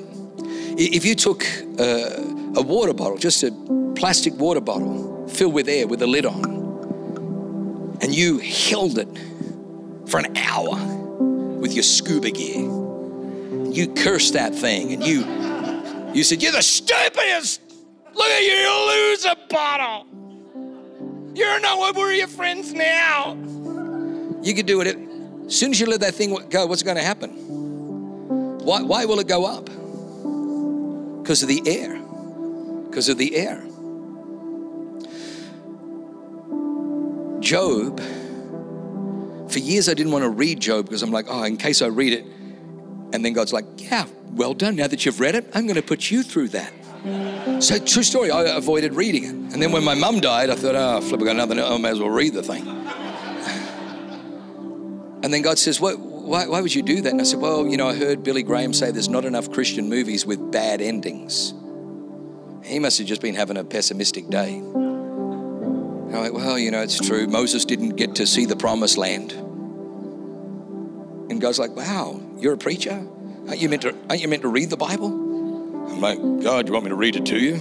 If 0.75 1.05
you 1.05 1.13
took 1.13 1.45
a, 1.77 2.42
a 2.55 2.61
water 2.61 2.93
bottle, 2.93 3.17
just 3.17 3.43
a 3.43 3.51
plastic 3.95 4.33
water 4.35 4.61
bottle 4.61 5.27
filled 5.27 5.53
with 5.53 5.67
air 5.67 5.87
with 5.87 6.01
a 6.01 6.07
lid 6.07 6.25
on, 6.25 7.97
and 8.01 8.13
you 8.15 8.39
held 8.39 8.97
it 8.97 9.07
for 10.07 10.19
an 10.19 10.37
hour 10.37 10.75
with 11.59 11.73
your 11.73 11.83
scuba 11.83 12.31
gear, 12.31 12.61
you 13.71 13.93
cursed 13.95 14.33
that 14.33 14.53
thing 14.53 14.93
and 14.93 15.05
you 15.05 15.23
you 16.13 16.23
said, 16.23 16.43
You're 16.43 16.51
the 16.51 16.61
stupidest. 16.61 17.61
Look 18.13 18.27
at 18.27 18.41
you, 18.43 18.51
you 18.51 18.87
lose 18.87 19.25
a 19.25 19.35
bottle. 19.49 20.05
You're 21.33 21.59
not 21.59 21.79
what 21.79 21.95
were 21.95 22.11
your 22.11 22.27
friends 22.27 22.73
now. 22.73 23.33
You 24.43 24.53
could 24.53 24.67
do 24.67 24.81
it. 24.81 24.95
As 25.47 25.57
soon 25.57 25.71
as 25.71 25.79
you 25.79 25.87
let 25.87 26.01
that 26.01 26.13
thing 26.13 26.37
go, 26.49 26.67
what's 26.67 26.83
going 26.83 26.97
to 26.97 27.03
happen? 27.03 27.31
Why, 28.59 28.83
why 28.83 29.05
will 29.05 29.19
it 29.19 29.27
go 29.27 29.45
up? 29.45 29.65
Because 31.23 31.41
of 31.41 31.49
the 31.49 31.63
air. 31.65 31.99
Because 32.93 33.09
of 33.09 33.17
the 33.17 33.35
air. 33.35 33.57
Job, 37.39 37.99
for 39.49 39.57
years 39.57 39.89
I 39.89 39.95
didn't 39.95 40.11
want 40.11 40.21
to 40.21 40.29
read 40.29 40.59
Job 40.59 40.85
because 40.85 41.01
I'm 41.01 41.09
like, 41.09 41.25
oh, 41.27 41.41
in 41.41 41.57
case 41.57 41.81
I 41.81 41.87
read 41.87 42.13
it. 42.13 42.23
And 43.11 43.25
then 43.25 43.33
God's 43.33 43.51
like, 43.51 43.65
yeah, 43.77 44.05
well 44.33 44.53
done. 44.53 44.75
Now 44.75 44.85
that 44.85 45.07
you've 45.07 45.19
read 45.19 45.33
it, 45.33 45.49
I'm 45.55 45.65
going 45.65 45.75
to 45.75 45.81
put 45.81 46.11
you 46.11 46.21
through 46.21 46.49
that. 46.49 46.71
So, 47.63 47.79
true 47.79 48.03
story, 48.03 48.29
I 48.29 48.43
avoided 48.55 48.93
reading 48.93 49.23
it. 49.23 49.31
And 49.31 49.59
then 49.59 49.71
when 49.71 49.83
my 49.83 49.95
mum 49.95 50.19
died, 50.19 50.51
I 50.51 50.55
thought, 50.55 50.75
oh, 50.75 51.01
flip, 51.01 51.19
I 51.19 51.25
got 51.25 51.35
nothing. 51.35 51.59
I 51.59 51.75
may 51.79 51.89
as 51.89 51.99
well 51.99 52.11
read 52.11 52.35
the 52.35 52.43
thing. 52.43 52.67
And 55.23 55.33
then 55.33 55.41
God 55.41 55.57
says, 55.57 55.81
what, 55.81 55.97
why, 55.97 56.45
why 56.47 56.61
would 56.61 56.75
you 56.75 56.83
do 56.83 57.01
that? 57.01 57.11
And 57.11 57.19
I 57.19 57.23
said, 57.23 57.39
well, 57.39 57.65
you 57.65 57.75
know, 57.75 57.89
I 57.89 57.95
heard 57.95 58.21
Billy 58.21 58.43
Graham 58.43 58.71
say 58.71 58.91
there's 58.91 59.09
not 59.09 59.25
enough 59.25 59.51
Christian 59.51 59.89
movies 59.89 60.27
with 60.27 60.51
bad 60.51 60.79
endings. 60.79 61.55
He 62.63 62.79
must 62.79 62.97
have 62.97 63.07
just 63.07 63.21
been 63.21 63.35
having 63.35 63.57
a 63.57 63.63
pessimistic 63.63 64.29
day. 64.29 64.55
I'm 64.55 66.11
like, 66.11 66.33
well, 66.33 66.57
you 66.57 66.71
know, 66.71 66.81
it's 66.81 66.99
true. 66.99 67.27
Moses 67.27 67.65
didn't 67.65 67.95
get 67.95 68.15
to 68.15 68.27
see 68.27 68.45
the 68.45 68.55
promised 68.55 68.97
land. 68.97 69.31
And 71.29 71.41
God's 71.41 71.59
like, 71.59 71.75
wow, 71.75 72.21
you're 72.37 72.53
a 72.53 72.57
preacher? 72.57 73.05
Aren't 73.47 73.59
you 73.59 73.69
meant 73.69 73.81
to, 73.81 73.95
aren't 74.09 74.21
you 74.21 74.27
meant 74.27 74.43
to 74.43 74.47
read 74.47 74.69
the 74.69 74.77
Bible? 74.77 75.07
I'm 75.07 75.99
like, 75.99 76.19
God, 76.43 76.67
you 76.67 76.73
want 76.73 76.85
me 76.85 76.89
to 76.89 76.95
read 76.95 77.15
it 77.15 77.25
to 77.27 77.37
you? 77.37 77.59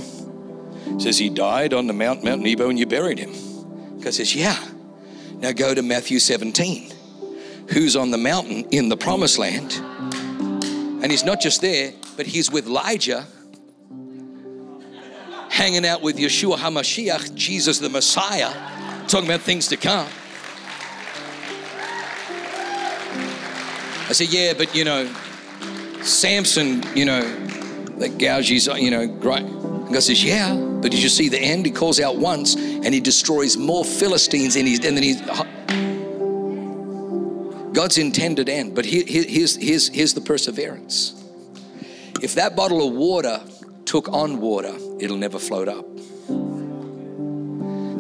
says 0.98 1.18
he 1.18 1.30
died 1.30 1.72
on 1.72 1.86
the 1.86 1.92
Mount, 1.92 2.24
Mount 2.24 2.42
Nebo 2.42 2.68
and 2.68 2.78
you 2.78 2.86
buried 2.86 3.18
him. 3.18 3.32
God 4.00 4.14
says, 4.14 4.34
yeah. 4.34 4.58
Now 5.36 5.52
go 5.52 5.74
to 5.74 5.82
Matthew 5.82 6.18
17. 6.18 6.92
Who's 7.68 7.96
on 7.96 8.10
the 8.10 8.18
mountain 8.18 8.66
in 8.70 8.88
the 8.88 8.96
promised 8.96 9.38
land? 9.38 9.72
And 11.02 11.10
he's 11.10 11.24
not 11.24 11.40
just 11.40 11.60
there, 11.60 11.92
but 12.16 12.26
he's 12.26 12.50
with 12.50 12.66
Elijah, 12.66 13.26
hanging 15.52 15.84
out 15.84 16.00
with 16.00 16.16
Yeshua 16.16 16.56
HaMashiach, 16.56 17.34
Jesus 17.34 17.78
the 17.78 17.90
Messiah, 17.90 18.50
talking 19.06 19.28
about 19.28 19.42
things 19.42 19.68
to 19.68 19.76
come. 19.76 20.08
I 24.08 24.12
said, 24.12 24.32
yeah, 24.32 24.54
but 24.54 24.74
you 24.74 24.84
know, 24.84 25.12
Samson, 26.00 26.82
you 26.96 27.04
know, 27.04 27.20
that 27.98 28.16
gouges, 28.16 28.66
you 28.66 28.90
know, 28.90 29.06
great. 29.06 29.42
And 29.42 29.92
God 29.92 30.02
says, 30.02 30.24
yeah, 30.24 30.54
but 30.54 30.90
did 30.90 31.02
you 31.02 31.10
see 31.10 31.28
the 31.28 31.38
end? 31.38 31.66
He 31.66 31.70
calls 31.70 32.00
out 32.00 32.16
once 32.16 32.54
and 32.56 32.94
he 32.94 33.00
destroys 33.00 33.58
more 33.58 33.84
Philistines 33.84 34.56
and, 34.56 34.66
he's, 34.66 34.82
and 34.82 34.96
then 34.96 35.04
he's, 35.04 35.20
God's 37.74 37.98
intended 37.98 38.48
end. 38.48 38.74
But 38.74 38.86
here, 38.86 39.04
here's, 39.06 39.56
here's, 39.56 39.88
here's 39.88 40.14
the 40.14 40.22
perseverance. 40.22 41.22
If 42.22 42.36
that 42.36 42.56
bottle 42.56 42.88
of 42.88 42.94
water 42.94 43.42
took 43.92 44.08
on 44.08 44.40
water, 44.40 44.74
it'll 45.00 45.18
never 45.18 45.38
float 45.38 45.68
up. 45.68 45.84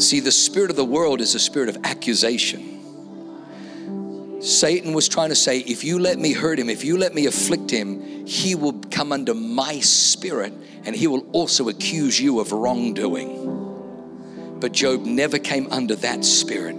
See, 0.00 0.20
the 0.20 0.32
spirit 0.32 0.70
of 0.70 0.76
the 0.76 0.86
world 0.86 1.20
is 1.20 1.34
a 1.34 1.38
spirit 1.38 1.68
of 1.68 1.76
accusation. 1.84 2.80
Satan 4.40 4.94
was 4.94 5.06
trying 5.06 5.28
to 5.28 5.34
say, 5.34 5.58
if 5.58 5.84
you 5.84 5.98
let 5.98 6.18
me 6.18 6.32
hurt 6.32 6.58
him, 6.58 6.70
if 6.70 6.82
you 6.82 6.96
let 6.96 7.14
me 7.14 7.26
afflict 7.26 7.70
him, 7.70 8.26
he 8.26 8.54
will 8.54 8.72
come 8.90 9.12
under 9.12 9.34
my 9.34 9.80
spirit 9.80 10.54
and 10.86 10.96
he 10.96 11.06
will 11.06 11.26
also 11.32 11.68
accuse 11.68 12.18
you 12.18 12.40
of 12.40 12.52
wrongdoing. 12.52 14.56
But 14.60 14.72
Job 14.72 15.04
never 15.04 15.38
came 15.38 15.68
under 15.70 15.94
that 15.96 16.24
spirit. 16.24 16.76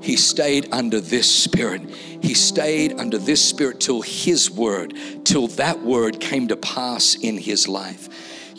He 0.00 0.16
stayed 0.16 0.72
under 0.72 1.02
this 1.02 1.30
spirit. 1.30 1.82
He 1.90 2.32
stayed 2.32 2.98
under 2.98 3.18
this 3.18 3.46
spirit 3.46 3.80
till 3.80 4.00
his 4.00 4.50
word, 4.50 4.94
till 5.24 5.48
that 5.48 5.82
word 5.82 6.18
came 6.18 6.48
to 6.48 6.56
pass 6.56 7.14
in 7.14 7.36
his 7.36 7.68
life. 7.68 8.08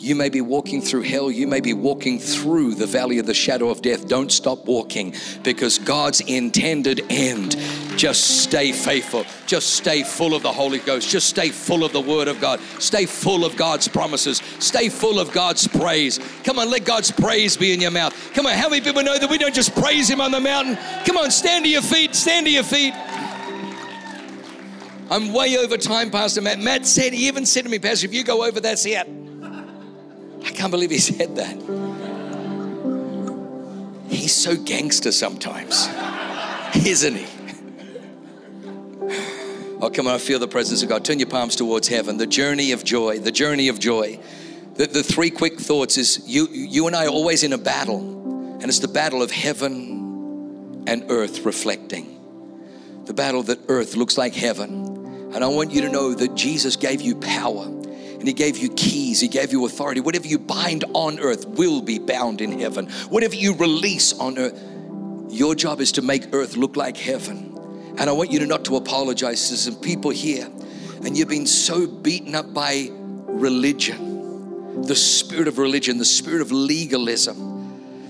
You 0.06 0.14
may 0.14 0.28
be 0.28 0.40
walking 0.40 0.82
through 0.82 1.02
hell. 1.02 1.32
You 1.32 1.48
may 1.48 1.58
be 1.58 1.72
walking 1.72 2.20
through 2.20 2.76
the 2.76 2.86
valley 2.86 3.18
of 3.18 3.26
the 3.26 3.34
shadow 3.34 3.70
of 3.70 3.82
death. 3.82 4.06
Don't 4.06 4.30
stop 4.30 4.64
walking 4.64 5.16
because 5.42 5.80
God's 5.80 6.20
intended 6.20 7.04
end. 7.10 7.56
Just 7.96 8.44
stay 8.44 8.70
faithful. 8.70 9.24
Just 9.46 9.70
stay 9.74 10.04
full 10.04 10.32
of 10.32 10.44
the 10.44 10.52
Holy 10.52 10.78
Ghost. 10.78 11.10
Just 11.10 11.28
stay 11.28 11.48
full 11.48 11.82
of 11.82 11.92
the 11.92 12.00
Word 12.00 12.28
of 12.28 12.40
God. 12.40 12.60
Stay 12.78 13.04
full 13.04 13.44
of 13.44 13.56
God's 13.56 13.88
promises. 13.88 14.40
Stay 14.60 14.90
full 14.90 15.18
of 15.18 15.32
God's 15.32 15.66
praise. 15.66 16.20
Come 16.44 16.60
on, 16.60 16.70
let 16.70 16.84
God's 16.84 17.10
praise 17.10 17.56
be 17.56 17.74
in 17.74 17.80
your 17.80 17.90
mouth. 17.90 18.14
Come 18.32 18.46
on, 18.46 18.56
how 18.56 18.68
many 18.68 18.82
people 18.82 19.02
know 19.02 19.18
that 19.18 19.28
we 19.28 19.38
don't 19.38 19.56
just 19.56 19.74
praise 19.74 20.08
Him 20.08 20.20
on 20.20 20.30
the 20.30 20.38
mountain? 20.38 20.78
Come 21.04 21.16
on, 21.16 21.32
stand 21.32 21.64
to 21.64 21.68
your 21.68 21.82
feet. 21.82 22.14
Stand 22.14 22.46
to 22.46 22.52
your 22.52 22.62
feet. 22.62 22.94
I'm 25.10 25.32
way 25.32 25.56
over 25.56 25.76
time, 25.76 26.12
Pastor 26.12 26.42
Matt. 26.42 26.60
Matt 26.60 26.86
said, 26.86 27.12
he 27.12 27.26
even 27.26 27.44
said 27.44 27.64
to 27.64 27.68
me, 27.68 27.80
Pastor, 27.80 28.06
if 28.06 28.14
you 28.14 28.22
go 28.22 28.44
over, 28.44 28.60
that's 28.60 28.86
it. 28.86 29.25
I 30.46 30.50
can't 30.50 30.70
believe 30.70 30.90
he 30.90 30.98
said 30.98 31.36
that. 31.36 31.56
He's 34.08 34.34
so 34.34 34.56
gangster 34.56 35.12
sometimes, 35.12 35.88
isn't 36.86 37.16
he? 37.16 37.26
Oh, 39.80 39.90
come 39.90 40.06
on, 40.06 40.14
I 40.14 40.18
feel 40.18 40.38
the 40.38 40.48
presence 40.48 40.82
of 40.82 40.88
God. 40.88 41.04
Turn 41.04 41.18
your 41.18 41.28
palms 41.28 41.56
towards 41.56 41.88
heaven. 41.88 42.16
The 42.16 42.26
journey 42.26 42.72
of 42.72 42.82
joy, 42.82 43.18
the 43.18 43.32
journey 43.32 43.68
of 43.68 43.78
joy. 43.78 44.18
The, 44.74 44.86
the 44.86 45.02
three 45.02 45.30
quick 45.30 45.58
thoughts 45.58 45.98
is 45.98 46.22
you, 46.26 46.48
you 46.48 46.86
and 46.86 46.96
I 46.96 47.06
are 47.06 47.10
always 47.10 47.42
in 47.42 47.52
a 47.52 47.58
battle, 47.58 47.98
and 47.98 48.64
it's 48.64 48.78
the 48.78 48.88
battle 48.88 49.22
of 49.22 49.30
heaven 49.30 50.84
and 50.86 51.04
earth 51.10 51.44
reflecting. 51.44 52.12
The 53.04 53.14
battle 53.14 53.42
that 53.44 53.58
earth 53.68 53.96
looks 53.96 54.16
like 54.16 54.34
heaven. 54.34 55.32
And 55.34 55.44
I 55.44 55.48
want 55.48 55.72
you 55.72 55.82
to 55.82 55.88
know 55.88 56.14
that 56.14 56.34
Jesus 56.34 56.76
gave 56.76 57.00
you 57.02 57.16
power 57.16 57.66
and 58.26 58.36
He 58.36 58.44
gave 58.44 58.58
you 58.58 58.70
keys, 58.70 59.20
He 59.20 59.28
gave 59.28 59.52
you 59.52 59.64
authority. 59.66 60.00
Whatever 60.00 60.26
you 60.26 60.36
bind 60.36 60.84
on 60.94 61.20
earth 61.20 61.46
will 61.46 61.80
be 61.80 62.00
bound 62.00 62.40
in 62.40 62.58
heaven. 62.58 62.88
Whatever 63.08 63.36
you 63.36 63.54
release 63.54 64.12
on 64.18 64.36
earth, 64.36 64.60
your 65.30 65.54
job 65.54 65.80
is 65.80 65.92
to 65.92 66.02
make 66.02 66.34
earth 66.34 66.56
look 66.56 66.74
like 66.74 66.96
heaven. 66.96 67.56
And 67.96 68.10
I 68.10 68.12
want 68.12 68.32
you 68.32 68.40
to 68.40 68.46
not 68.46 68.64
to 68.64 68.74
apologize 68.74 69.48
to 69.50 69.56
some 69.56 69.76
people 69.76 70.10
here, 70.10 70.50
and 71.04 71.16
you've 71.16 71.28
been 71.28 71.46
so 71.46 71.86
beaten 71.86 72.34
up 72.34 72.52
by 72.52 72.88
religion, 72.90 74.82
the 74.82 74.96
spirit 74.96 75.46
of 75.46 75.58
religion, 75.58 75.98
the 75.98 76.04
spirit 76.04 76.42
of 76.42 76.50
legalism 76.50 77.55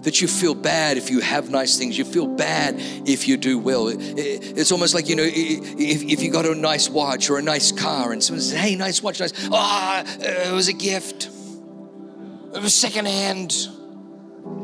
that 0.07 0.21
you 0.21 0.29
feel 0.29 0.55
bad 0.55 0.97
if 0.97 1.11
you 1.11 1.19
have 1.19 1.51
nice 1.51 1.77
things. 1.77 1.99
You 1.99 2.05
feel 2.05 2.29
bad 2.29 2.77
if 3.09 3.27
you 3.27 3.37
do 3.37 3.59
well. 3.59 3.89
It's 3.89 4.71
almost 4.71 4.95
like, 4.95 5.09
you 5.09 5.17
know, 5.17 5.25
if, 5.27 6.05
if 6.05 6.23
you 6.23 6.31
got 6.31 6.47
a 6.47 6.55
nice 6.55 6.89
watch 6.89 7.29
or 7.29 7.39
a 7.39 7.43
nice 7.43 7.73
car 7.73 8.13
and 8.13 8.23
someone 8.23 8.41
says, 8.41 8.57
hey, 8.57 8.77
nice 8.77 9.03
watch, 9.03 9.19
nice. 9.19 9.33
Ah, 9.51 10.05
oh, 10.07 10.51
it 10.51 10.53
was 10.53 10.69
a 10.69 10.73
gift. 10.73 11.25
It 11.25 12.63
was 12.63 12.73
secondhand. 12.73 13.51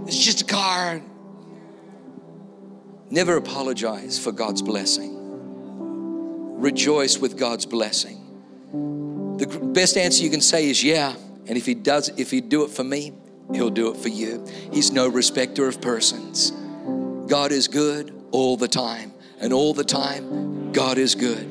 It's 0.07 0.25
just 0.25 0.43
a 0.43 0.45
car. 0.45 1.03
Never 3.11 3.37
apologize 3.37 4.21
for 4.21 4.31
God's 4.31 4.63
blessing. 4.63 5.19
Rejoice 6.61 7.19
with 7.19 7.37
God's 7.37 7.67
blessing. 7.67 8.21
The 9.39 9.49
best 9.75 9.97
answer 9.97 10.23
you 10.23 10.31
can 10.31 10.41
say 10.41 10.71
is 10.71 10.85
yeah. 10.85 11.17
And 11.49 11.59
if 11.59 11.67
he 11.67 11.75
does, 11.75 12.11
if 12.17 12.31
he 12.31 12.41
do 12.41 12.63
it 12.63 12.71
for 12.71 12.85
me, 12.85 13.13
He'll 13.55 13.71
do 13.71 13.91
it 13.91 13.97
for 13.97 14.09
you. 14.09 14.47
He's 14.73 14.93
no 14.93 15.09
respecter 15.09 15.69
of 15.69 15.81
persons. 15.81 16.53
God 17.29 17.53
is 17.53 17.69
good 17.69 18.15
all 18.31 18.57
the 18.57 18.69
time, 18.69 19.13
and 19.41 19.53
all 19.53 19.75
the 19.75 19.85
time, 19.85 20.73
God 20.73 20.99
is 20.99 21.15
good. 21.15 21.49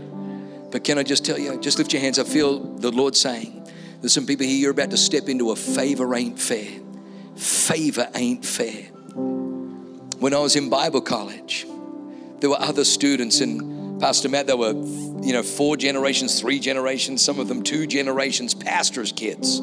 But 0.71 0.83
can 0.83 0.97
I 0.97 1.03
just 1.03 1.25
tell 1.25 1.37
you, 1.37 1.59
just 1.59 1.77
lift 1.77 1.93
your 1.93 2.01
hands. 2.01 2.17
I 2.17 2.23
feel 2.23 2.59
the 2.59 2.91
Lord 2.91 3.15
saying, 3.15 3.69
there's 3.99 4.13
some 4.13 4.25
people 4.25 4.45
here, 4.45 4.57
you're 4.57 4.71
about 4.71 4.89
to 4.91 4.97
step 4.97 5.29
into 5.29 5.51
a 5.51 5.55
favor 5.55 6.15
ain't 6.15 6.39
fair. 6.39 6.79
Favor 7.35 8.09
ain't 8.15 8.45
fair. 8.45 8.83
When 10.19 10.33
I 10.33 10.39
was 10.39 10.55
in 10.55 10.69
Bible 10.69 11.01
college, 11.01 11.65
there 12.39 12.49
were 12.49 12.59
other 12.59 12.83
students, 12.83 13.41
and 13.41 14.01
Pastor 14.01 14.29
Matt, 14.29 14.47
there 14.47 14.57
were, 14.57 14.73
you 14.73 15.33
know, 15.33 15.43
four 15.43 15.77
generations, 15.77 16.39
three 16.39 16.59
generations, 16.59 17.23
some 17.23 17.39
of 17.39 17.47
them 17.47 17.61
two 17.61 17.85
generations, 17.85 18.55
pastors' 18.55 19.11
kids 19.11 19.61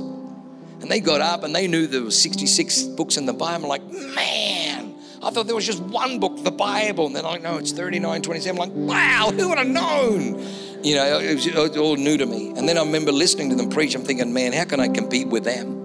and 0.81 0.91
they 0.91 1.01
got 1.01 1.21
up 1.21 1.45
and 1.45 1.55
they 1.55 1.67
knew 1.67 1.87
there 1.87 2.03
was 2.03 2.21
66 2.21 2.83
books 2.83 3.17
in 3.17 3.27
the 3.27 3.33
Bible. 3.33 3.65
I'm 3.65 3.69
like, 3.69 3.91
man, 3.91 4.95
I 5.23 5.31
thought 5.31 5.47
there 5.47 5.55
was 5.55 5.67
just 5.67 5.83
one 5.83 6.21
book, 6.21 6.45
the 6.45 6.51
Bible. 6.51 7.07
And 7.07 7.17
they're 7.17 7.23
like, 7.23 7.43
no, 7.43 7.59
it's 7.59 7.73
39, 7.73 8.23
27. 8.23 8.61
I'm 8.61 8.69
like, 8.69 8.77
wow, 8.77 9.31
who 9.33 9.49
would 9.49 9.59
have 9.59 9.67
known? 9.67 10.39
You 10.83 10.95
know, 10.95 11.19
it 11.19 11.35
was, 11.35 11.47
it 11.47 11.55
was 11.55 11.77
all 11.77 11.97
new 11.97 12.17
to 12.17 12.27
me. 12.27 12.51
And 12.51 12.69
then 12.69 12.79
I 12.79 12.83
remember 12.83 13.11
listening 13.11 13.51
to 13.51 13.57
them 13.57 13.69
preach. 13.69 13.95
I'm 13.95 14.03
thinking, 14.03 14.33
man, 14.33 14.53
how 14.53 14.65
can 14.65 14.79
I 14.79 14.89
compete 14.89 15.27
with 15.27 15.45
them? 15.45 15.79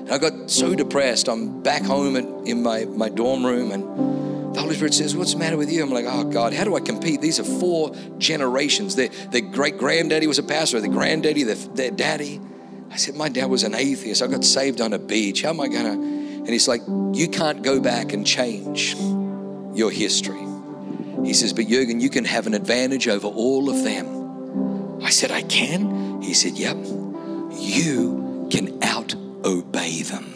And 0.00 0.10
I 0.10 0.18
got 0.18 0.50
so 0.50 0.74
depressed. 0.74 1.28
I'm 1.28 1.62
back 1.62 1.82
home 1.82 2.16
in 2.16 2.62
my, 2.62 2.84
my 2.86 3.08
dorm 3.08 3.46
room 3.46 3.70
and 3.70 4.22
the 4.54 4.60
Holy 4.60 4.74
Spirit 4.74 4.92
says, 4.92 5.16
What's 5.16 5.32
the 5.32 5.38
matter 5.38 5.56
with 5.56 5.72
you? 5.72 5.82
I'm 5.82 5.90
like, 5.90 6.04
Oh 6.06 6.24
God, 6.24 6.52
how 6.52 6.64
do 6.64 6.76
I 6.76 6.80
compete? 6.80 7.20
These 7.20 7.40
are 7.40 7.44
four 7.44 7.94
generations. 8.18 8.96
Their, 8.96 9.08
their 9.08 9.40
great 9.40 9.78
granddaddy 9.78 10.26
was 10.26 10.38
a 10.38 10.42
pastor, 10.42 10.80
their 10.80 10.90
granddaddy, 10.90 11.44
their, 11.44 11.54
their 11.54 11.90
daddy. 11.90 12.40
I 12.92 12.96
said, 12.96 13.14
My 13.14 13.30
dad 13.30 13.46
was 13.46 13.64
an 13.64 13.74
atheist. 13.74 14.22
I 14.22 14.26
got 14.26 14.44
saved 14.44 14.82
on 14.82 14.92
a 14.92 14.98
beach. 14.98 15.42
How 15.42 15.48
am 15.48 15.60
I 15.60 15.68
going 15.68 15.84
to? 15.84 15.92
And 15.92 16.48
he's 16.48 16.68
like, 16.68 16.82
You 16.86 17.26
can't 17.28 17.62
go 17.62 17.80
back 17.80 18.12
and 18.12 18.26
change 18.26 18.94
your 19.74 19.90
history. 19.90 20.44
He 21.24 21.32
says, 21.32 21.54
But 21.54 21.68
Jurgen, 21.68 22.00
you 22.00 22.10
can 22.10 22.26
have 22.26 22.46
an 22.46 22.52
advantage 22.52 23.08
over 23.08 23.28
all 23.28 23.70
of 23.70 23.82
them. 23.82 25.00
I 25.02 25.08
said, 25.08 25.30
I 25.30 25.40
can? 25.42 26.20
He 26.20 26.34
said, 26.34 26.52
Yep. 26.52 26.76
You 27.52 28.48
can 28.50 28.78
out 28.82 29.14
obey 29.42 30.02
them. 30.02 30.26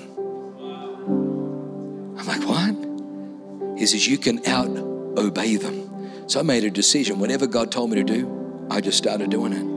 I'm 2.18 2.26
like, 2.26 2.40
What? 2.48 3.78
He 3.78 3.86
says, 3.86 4.08
You 4.08 4.16
can 4.16 4.40
out 4.48 4.70
obey 5.18 5.56
them. 5.56 5.82
So 6.26 6.40
I 6.40 6.42
made 6.42 6.64
a 6.64 6.70
decision. 6.70 7.18
Whatever 7.18 7.46
God 7.46 7.70
told 7.70 7.90
me 7.90 7.96
to 7.96 8.04
do, 8.04 8.66
I 8.70 8.80
just 8.80 8.96
started 8.96 9.30
doing 9.30 9.52
it. 9.52 9.75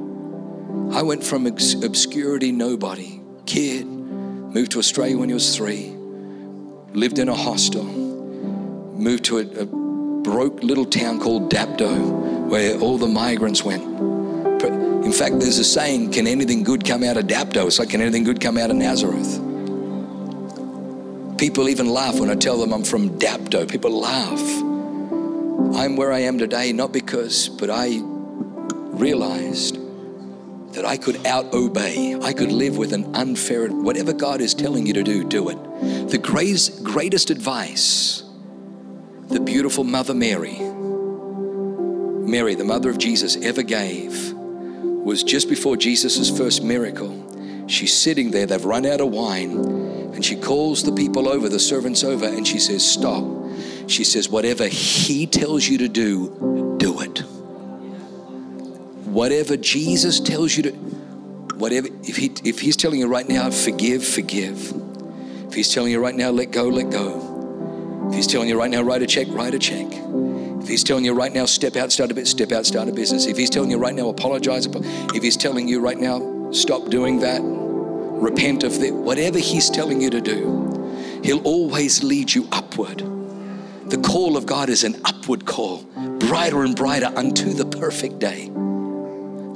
I 0.92 1.04
went 1.04 1.24
from 1.24 1.46
obscurity, 1.46 2.52
nobody, 2.52 3.22
kid, 3.46 3.86
moved 3.86 4.72
to 4.72 4.80
Australia 4.80 5.18
when 5.18 5.30
he 5.30 5.34
was 5.34 5.56
three, 5.56 5.96
lived 6.94 7.20
in 7.20 7.30
a 7.30 7.36
hostel, 7.36 7.84
moved 7.84 9.26
to 9.26 9.38
a, 9.38 9.42
a 9.62 9.66
broke 10.24 10.64
little 10.64 10.86
town 10.86 11.20
called 11.20 11.52
Dapto, 11.52 12.48
where 12.50 12.78
all 12.80 12.98
the 12.98 13.08
migrants 13.08 13.64
went. 13.64 13.84
In 15.06 15.14
fact, 15.14 15.40
there's 15.40 15.60
a 15.60 15.64
saying, 15.64 16.12
can 16.12 16.28
anything 16.28 16.64
good 16.64 16.84
come 16.86 17.04
out 17.04 17.18
of 17.18 17.26
Dapto? 17.26 17.68
It's 17.68 17.80
like, 17.80 17.90
can 17.90 18.02
anything 18.02 18.24
good 18.24 18.42
come 18.42 18.58
out 18.58 18.70
of 18.70 18.76
Nazareth? 18.76 19.40
People 21.38 21.70
even 21.70 21.88
laugh 21.88 22.20
when 22.20 22.30
I 22.30 22.36
tell 22.36 22.58
them 22.58 22.74
I'm 22.74 22.84
from 22.84 23.18
Dapto. 23.18 23.70
People 23.70 23.98
laugh. 23.98 24.42
I'm 25.80 25.96
where 25.96 26.12
I 26.12 26.20
am 26.20 26.38
today, 26.38 26.74
not 26.74 26.92
because, 26.92 27.48
but 27.48 27.70
I 27.70 28.02
realized 28.04 29.79
that 30.74 30.86
I 30.86 30.98
could 30.98 31.26
out 31.26 31.54
obey. 31.54 32.16
I 32.22 32.34
could 32.34 32.52
live 32.52 32.78
with 32.78 32.94
an 32.94 33.16
unfair, 33.16 33.68
whatever 33.68 34.14
God 34.14 34.42
is 34.42 34.54
telling 34.54 34.86
you 34.86 34.94
to 34.94 35.04
do, 35.04 35.24
do 35.24 35.50
it. 35.50 35.58
The 36.10 36.18
greatest, 36.18 36.84
greatest 36.84 37.30
advice 37.30 38.24
the 39.30 39.40
beautiful 39.40 39.84
Mother 39.84 40.16
Mary, 40.16 40.58
Mary, 40.58 42.56
the 42.56 42.64
mother 42.64 42.90
of 42.90 42.98
Jesus, 42.98 43.36
ever 43.38 43.62
gave 43.62 44.34
was 44.34 45.24
just 45.24 45.48
before 45.48 45.78
Jesus' 45.78 46.36
first 46.36 46.64
miracle. 46.64 47.68
She's 47.68 47.96
sitting 47.96 48.32
there, 48.32 48.48
they've 48.48 48.66
run 48.66 48.88
out 48.88 49.02
of 49.02 49.10
wine, 49.10 49.52
and 50.14 50.26
she 50.26 50.36
calls 50.36 50.84
the 50.84 50.92
people 50.92 51.30
over, 51.30 51.48
the 51.48 51.60
servants 51.60 52.04
over, 52.04 52.26
and 52.26 52.48
she 52.48 52.58
says, 52.58 52.84
Stop. 52.84 53.24
She 53.88 54.04
says, 54.04 54.30
Whatever 54.30 54.68
he 54.68 55.28
tells 55.28 55.68
you 55.68 55.78
to 55.78 55.88
do, 55.88 56.76
do 56.80 57.00
it. 57.02 57.24
Whatever 59.10 59.58
Jesus 59.58 60.20
tells 60.20 60.56
you 60.56 60.64
to, 60.64 60.72
whatever, 61.56 61.88
if, 62.04 62.16
he, 62.16 62.32
if 62.44 62.60
He's 62.60 62.78
telling 62.78 63.00
you 63.00 63.08
right 63.08 63.28
now, 63.28 63.50
forgive, 63.50 64.06
forgive. 64.06 64.72
If 65.48 65.56
He's 65.56 65.74
telling 65.74 65.92
you 65.92 66.00
right 66.00 66.16
now, 66.16 66.30
let 66.30 66.52
go, 66.52 66.68
let 66.68 66.92
go. 66.92 68.08
If 68.10 68.16
He's 68.16 68.28
telling 68.28 68.50
you 68.50 68.58
right 68.58 68.70
now, 68.70 68.84
write 68.84 69.02
a 69.02 69.08
check, 69.08 69.28
write 69.30 69.56
a 69.56 69.60
check. 69.60 69.88
If 69.92 70.68
He's 70.68 70.84
telling 70.84 71.06
you 71.06 71.14
right 71.14 71.34
now, 71.34 71.46
step 71.46 71.76
out, 71.76 71.92
start 71.92 72.12
a 72.12 72.14
bit, 72.14 72.28
step 72.28 72.52
out, 72.52 72.68
start 72.68 72.88
a 72.88 72.92
business. 72.92 73.26
If 73.26 73.36
He's 73.36 73.50
telling 73.50 73.72
you 73.72 73.80
right 73.80 73.96
now, 73.96 74.10
apologize. 74.10 74.68
If 74.68 75.24
He's 75.24 75.38
telling 75.38 75.68
you 75.68 75.80
right 75.80 75.98
now, 75.98 76.52
stop 76.52 76.90
doing 76.90 77.20
that, 77.22 77.42
repent 77.42 78.64
of 78.64 78.80
that, 78.80 78.94
whatever 78.94 79.40
He's 79.40 79.72
telling 79.72 80.02
you 80.02 80.12
to 80.12 80.22
do, 80.22 81.22
He'll 81.24 81.42
always 81.42 82.04
lead 82.04 82.32
you 82.32 82.48
upward. 82.52 83.00
The 83.90 83.98
call 83.98 84.38
of 84.38 84.46
God 84.46 84.70
is 84.70 84.84
an 84.84 85.02
upward 85.04 85.48
call, 85.48 85.82
brighter 86.20 86.64
and 86.64 86.76
brighter 86.76 87.12
unto 87.16 87.54
the 87.54 87.66
perfect 87.66 88.20
day. 88.20 88.52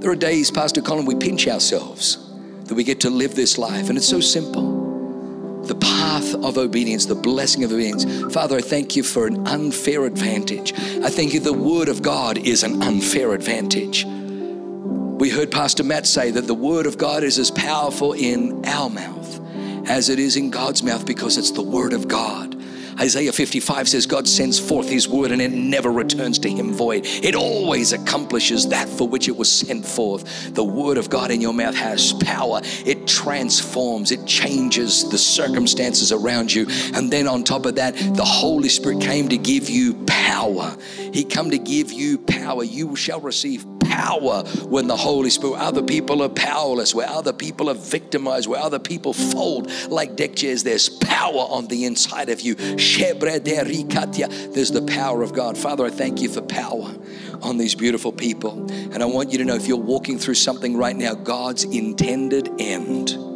There 0.03 0.11
are 0.11 0.17
days, 0.17 0.51
Pastor 0.51 0.81
Colin, 0.81 1.05
we 1.05 1.15
pinch 1.15 1.47
ourselves 1.47 2.17
that 2.65 2.75
we 2.75 2.83
get 2.83 2.99
to 2.99 3.09
live 3.09 3.35
this 3.35 3.57
life, 3.57 3.87
and 3.87 3.97
it's 3.97 4.05
so 4.05 4.19
simple. 4.19 5.63
The 5.63 5.75
path 5.75 6.35
of 6.35 6.57
obedience, 6.57 7.05
the 7.05 7.15
blessing 7.15 7.63
of 7.63 7.71
obedience. 7.71 8.03
Father, 8.33 8.57
I 8.57 8.61
thank 8.61 8.97
you 8.97 9.03
for 9.03 9.27
an 9.27 9.47
unfair 9.47 10.03
advantage. 10.03 10.73
I 10.73 11.09
thank 11.09 11.33
you 11.33 11.39
the 11.39 11.53
Word 11.53 11.87
of 11.87 12.01
God 12.01 12.37
is 12.37 12.63
an 12.63 12.83
unfair 12.83 13.33
advantage. 13.33 14.03
We 14.03 15.29
heard 15.29 15.53
Pastor 15.53 15.85
Matt 15.85 16.05
say 16.05 16.31
that 16.31 16.47
the 16.47 16.53
Word 16.53 16.85
of 16.85 16.97
God 16.97 17.23
is 17.23 17.39
as 17.39 17.49
powerful 17.49 18.11
in 18.11 18.65
our 18.65 18.89
mouth 18.89 19.39
as 19.87 20.09
it 20.09 20.19
is 20.19 20.35
in 20.35 20.49
God's 20.49 20.83
mouth 20.83 21.05
because 21.05 21.37
it's 21.37 21.51
the 21.51 21.61
Word 21.61 21.93
of 21.93 22.09
God. 22.09 22.52
Isaiah 22.99 23.31
55 23.31 23.89
says, 23.89 24.05
God 24.05 24.27
sends 24.27 24.59
forth 24.59 24.89
His 24.89 25.07
word 25.07 25.31
and 25.31 25.41
it 25.41 25.51
never 25.51 25.91
returns 25.91 26.39
to 26.39 26.49
Him 26.49 26.73
void. 26.73 27.05
It 27.05 27.35
always 27.35 27.93
accomplishes 27.93 28.69
that 28.69 28.87
for 28.87 29.07
which 29.07 29.27
it 29.27 29.35
was 29.35 29.51
sent 29.51 29.85
forth. 29.85 30.53
The 30.53 30.63
word 30.63 30.97
of 30.97 31.09
God 31.09 31.31
in 31.31 31.41
your 31.41 31.53
mouth 31.53 31.75
has 31.75 32.13
power. 32.13 32.61
It 32.85 33.07
transforms, 33.07 34.11
it 34.11 34.25
changes 34.25 35.09
the 35.09 35.17
circumstances 35.17 36.11
around 36.11 36.53
you. 36.53 36.67
And 36.93 37.11
then 37.11 37.27
on 37.27 37.43
top 37.43 37.65
of 37.65 37.75
that, 37.75 37.95
the 37.95 38.25
Holy 38.25 38.69
Spirit 38.69 39.01
came 39.01 39.29
to 39.29 39.37
give 39.37 39.69
you 39.69 39.93
power. 40.05 40.75
He 40.97 41.23
come 41.23 41.51
to 41.51 41.57
give 41.57 41.91
you 41.91 42.17
power. 42.17 42.63
You 42.63 42.95
shall 42.95 43.19
receive 43.19 43.65
power 43.93 44.43
when 44.67 44.87
the 44.87 44.97
Holy 44.97 45.29
Spirit, 45.29 45.59
other 45.59 45.83
people 45.83 46.23
are 46.23 46.29
powerless, 46.29 46.95
where 46.95 47.07
other 47.07 47.33
people 47.33 47.69
are 47.69 47.75
victimized, 47.75 48.47
where 48.47 48.59
other 48.59 48.79
people 48.79 49.13
fold 49.13 49.69
like 49.89 50.15
deck 50.15 50.35
chairs, 50.35 50.63
there's 50.63 50.89
power 50.89 51.45
on 51.49 51.67
the 51.67 51.85
inside 51.85 52.29
of 52.29 52.41
you. 52.41 52.55
There's 52.55 54.71
the 54.71 54.85
power 54.87 55.21
of 55.21 55.33
God. 55.33 55.57
Father, 55.57 55.85
I 55.85 55.89
thank 55.89 56.21
you 56.21 56.29
for 56.29 56.41
power 56.41 56.93
on 57.41 57.57
these 57.57 57.75
beautiful 57.75 58.11
people. 58.11 58.71
And 58.71 59.03
I 59.03 59.05
want 59.05 59.31
you 59.31 59.37
to 59.39 59.45
know 59.45 59.55
if 59.55 59.67
you're 59.67 59.77
walking 59.77 60.17
through 60.17 60.35
something 60.35 60.77
right 60.77 60.95
now, 60.95 61.13
God's 61.13 61.63
intended 61.63 62.49
end 62.59 63.32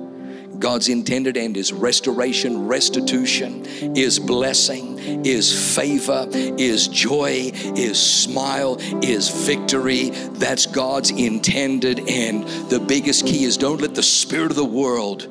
God's 0.60 0.89
intended 0.89 1.38
end 1.38 1.55
is 1.55 1.72
restoration, 1.72 2.68
restitution, 2.68 3.66
is 3.95 4.18
blessing, 4.18 4.97
is 5.26 5.76
favor, 5.76 6.28
is 6.32 6.88
joy, 6.88 7.51
is 7.53 7.99
smile, 7.99 8.78
is 9.03 9.30
victory. 9.45 10.10
That's 10.10 10.66
God's 10.66 11.12
intended 11.12 12.01
end. 12.08 12.47
The 12.70 12.80
biggest 12.80 13.28
key 13.28 13.43
is 13.43 13.58
don't 13.58 13.82
let 13.82 13.93
the 13.93 14.03
spirit 14.03 14.49
of 14.49 14.58
the 14.58 14.66
world 14.66 15.28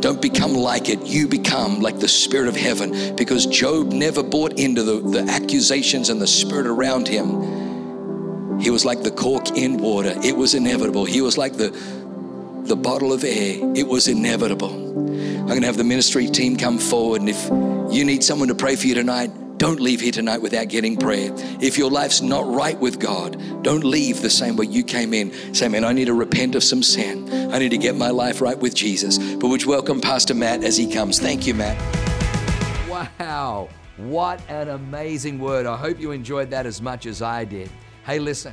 don't 0.00 0.22
become 0.22 0.54
like 0.54 0.88
it. 0.88 1.04
You 1.06 1.26
become 1.26 1.80
like 1.80 1.98
the 1.98 2.08
spirit 2.08 2.48
of 2.48 2.56
heaven 2.56 3.16
because 3.16 3.46
Job 3.46 3.92
never 3.92 4.22
bought 4.22 4.58
into 4.58 4.82
the, 4.82 5.00
the 5.00 5.20
accusations 5.30 6.10
and 6.10 6.20
the 6.20 6.26
spirit 6.26 6.66
around 6.66 7.08
him. 7.08 8.60
He 8.60 8.70
was 8.70 8.84
like 8.84 9.02
the 9.02 9.10
cork 9.10 9.50
in 9.56 9.78
water. 9.78 10.14
It 10.22 10.36
was 10.36 10.54
inevitable. 10.54 11.04
He 11.04 11.20
was 11.20 11.38
like 11.38 11.54
the 11.54 11.70
the 12.68 12.76
bottle 12.76 13.12
of 13.12 13.24
air. 13.24 13.58
It 13.74 13.88
was 13.88 14.08
inevitable. 14.08 14.70
I'm 14.70 15.46
going 15.46 15.62
to 15.62 15.66
have 15.66 15.78
the 15.78 15.84
ministry 15.84 16.28
team 16.28 16.56
come 16.56 16.78
forward. 16.78 17.22
And 17.22 17.30
if 17.30 17.48
you 17.92 18.04
need 18.04 18.22
someone 18.22 18.48
to 18.48 18.54
pray 18.54 18.76
for 18.76 18.86
you 18.86 18.94
tonight, 18.94 19.30
don't 19.56 19.80
leave 19.80 20.00
here 20.00 20.12
tonight 20.12 20.42
without 20.42 20.68
getting 20.68 20.96
prayer. 20.96 21.30
If 21.60 21.78
your 21.78 21.90
life's 21.90 22.20
not 22.20 22.46
right 22.46 22.78
with 22.78 23.00
God, 23.00 23.62
don't 23.64 23.82
leave 23.82 24.20
the 24.20 24.30
same 24.30 24.56
way 24.56 24.66
you 24.66 24.84
came 24.84 25.14
in. 25.14 25.32
Say, 25.54 25.68
man, 25.68 25.84
I 25.84 25.92
need 25.92 26.04
to 26.04 26.14
repent 26.14 26.54
of 26.54 26.62
some 26.62 26.82
sin. 26.82 27.52
I 27.52 27.58
need 27.58 27.70
to 27.70 27.78
get 27.78 27.96
my 27.96 28.10
life 28.10 28.40
right 28.40 28.58
with 28.58 28.74
Jesus. 28.74 29.18
But 29.36 29.48
would 29.48 29.62
you 29.62 29.68
welcome 29.68 30.00
Pastor 30.00 30.34
Matt 30.34 30.62
as 30.62 30.76
he 30.76 30.92
comes? 30.92 31.18
Thank 31.18 31.46
you, 31.46 31.54
Matt. 31.54 31.76
Wow. 32.88 33.68
What 33.96 34.40
an 34.48 34.68
amazing 34.68 35.40
word. 35.40 35.66
I 35.66 35.76
hope 35.76 35.98
you 35.98 36.12
enjoyed 36.12 36.50
that 36.50 36.66
as 36.66 36.80
much 36.80 37.06
as 37.06 37.20
I 37.20 37.44
did. 37.44 37.70
Hey, 38.04 38.18
listen. 38.18 38.52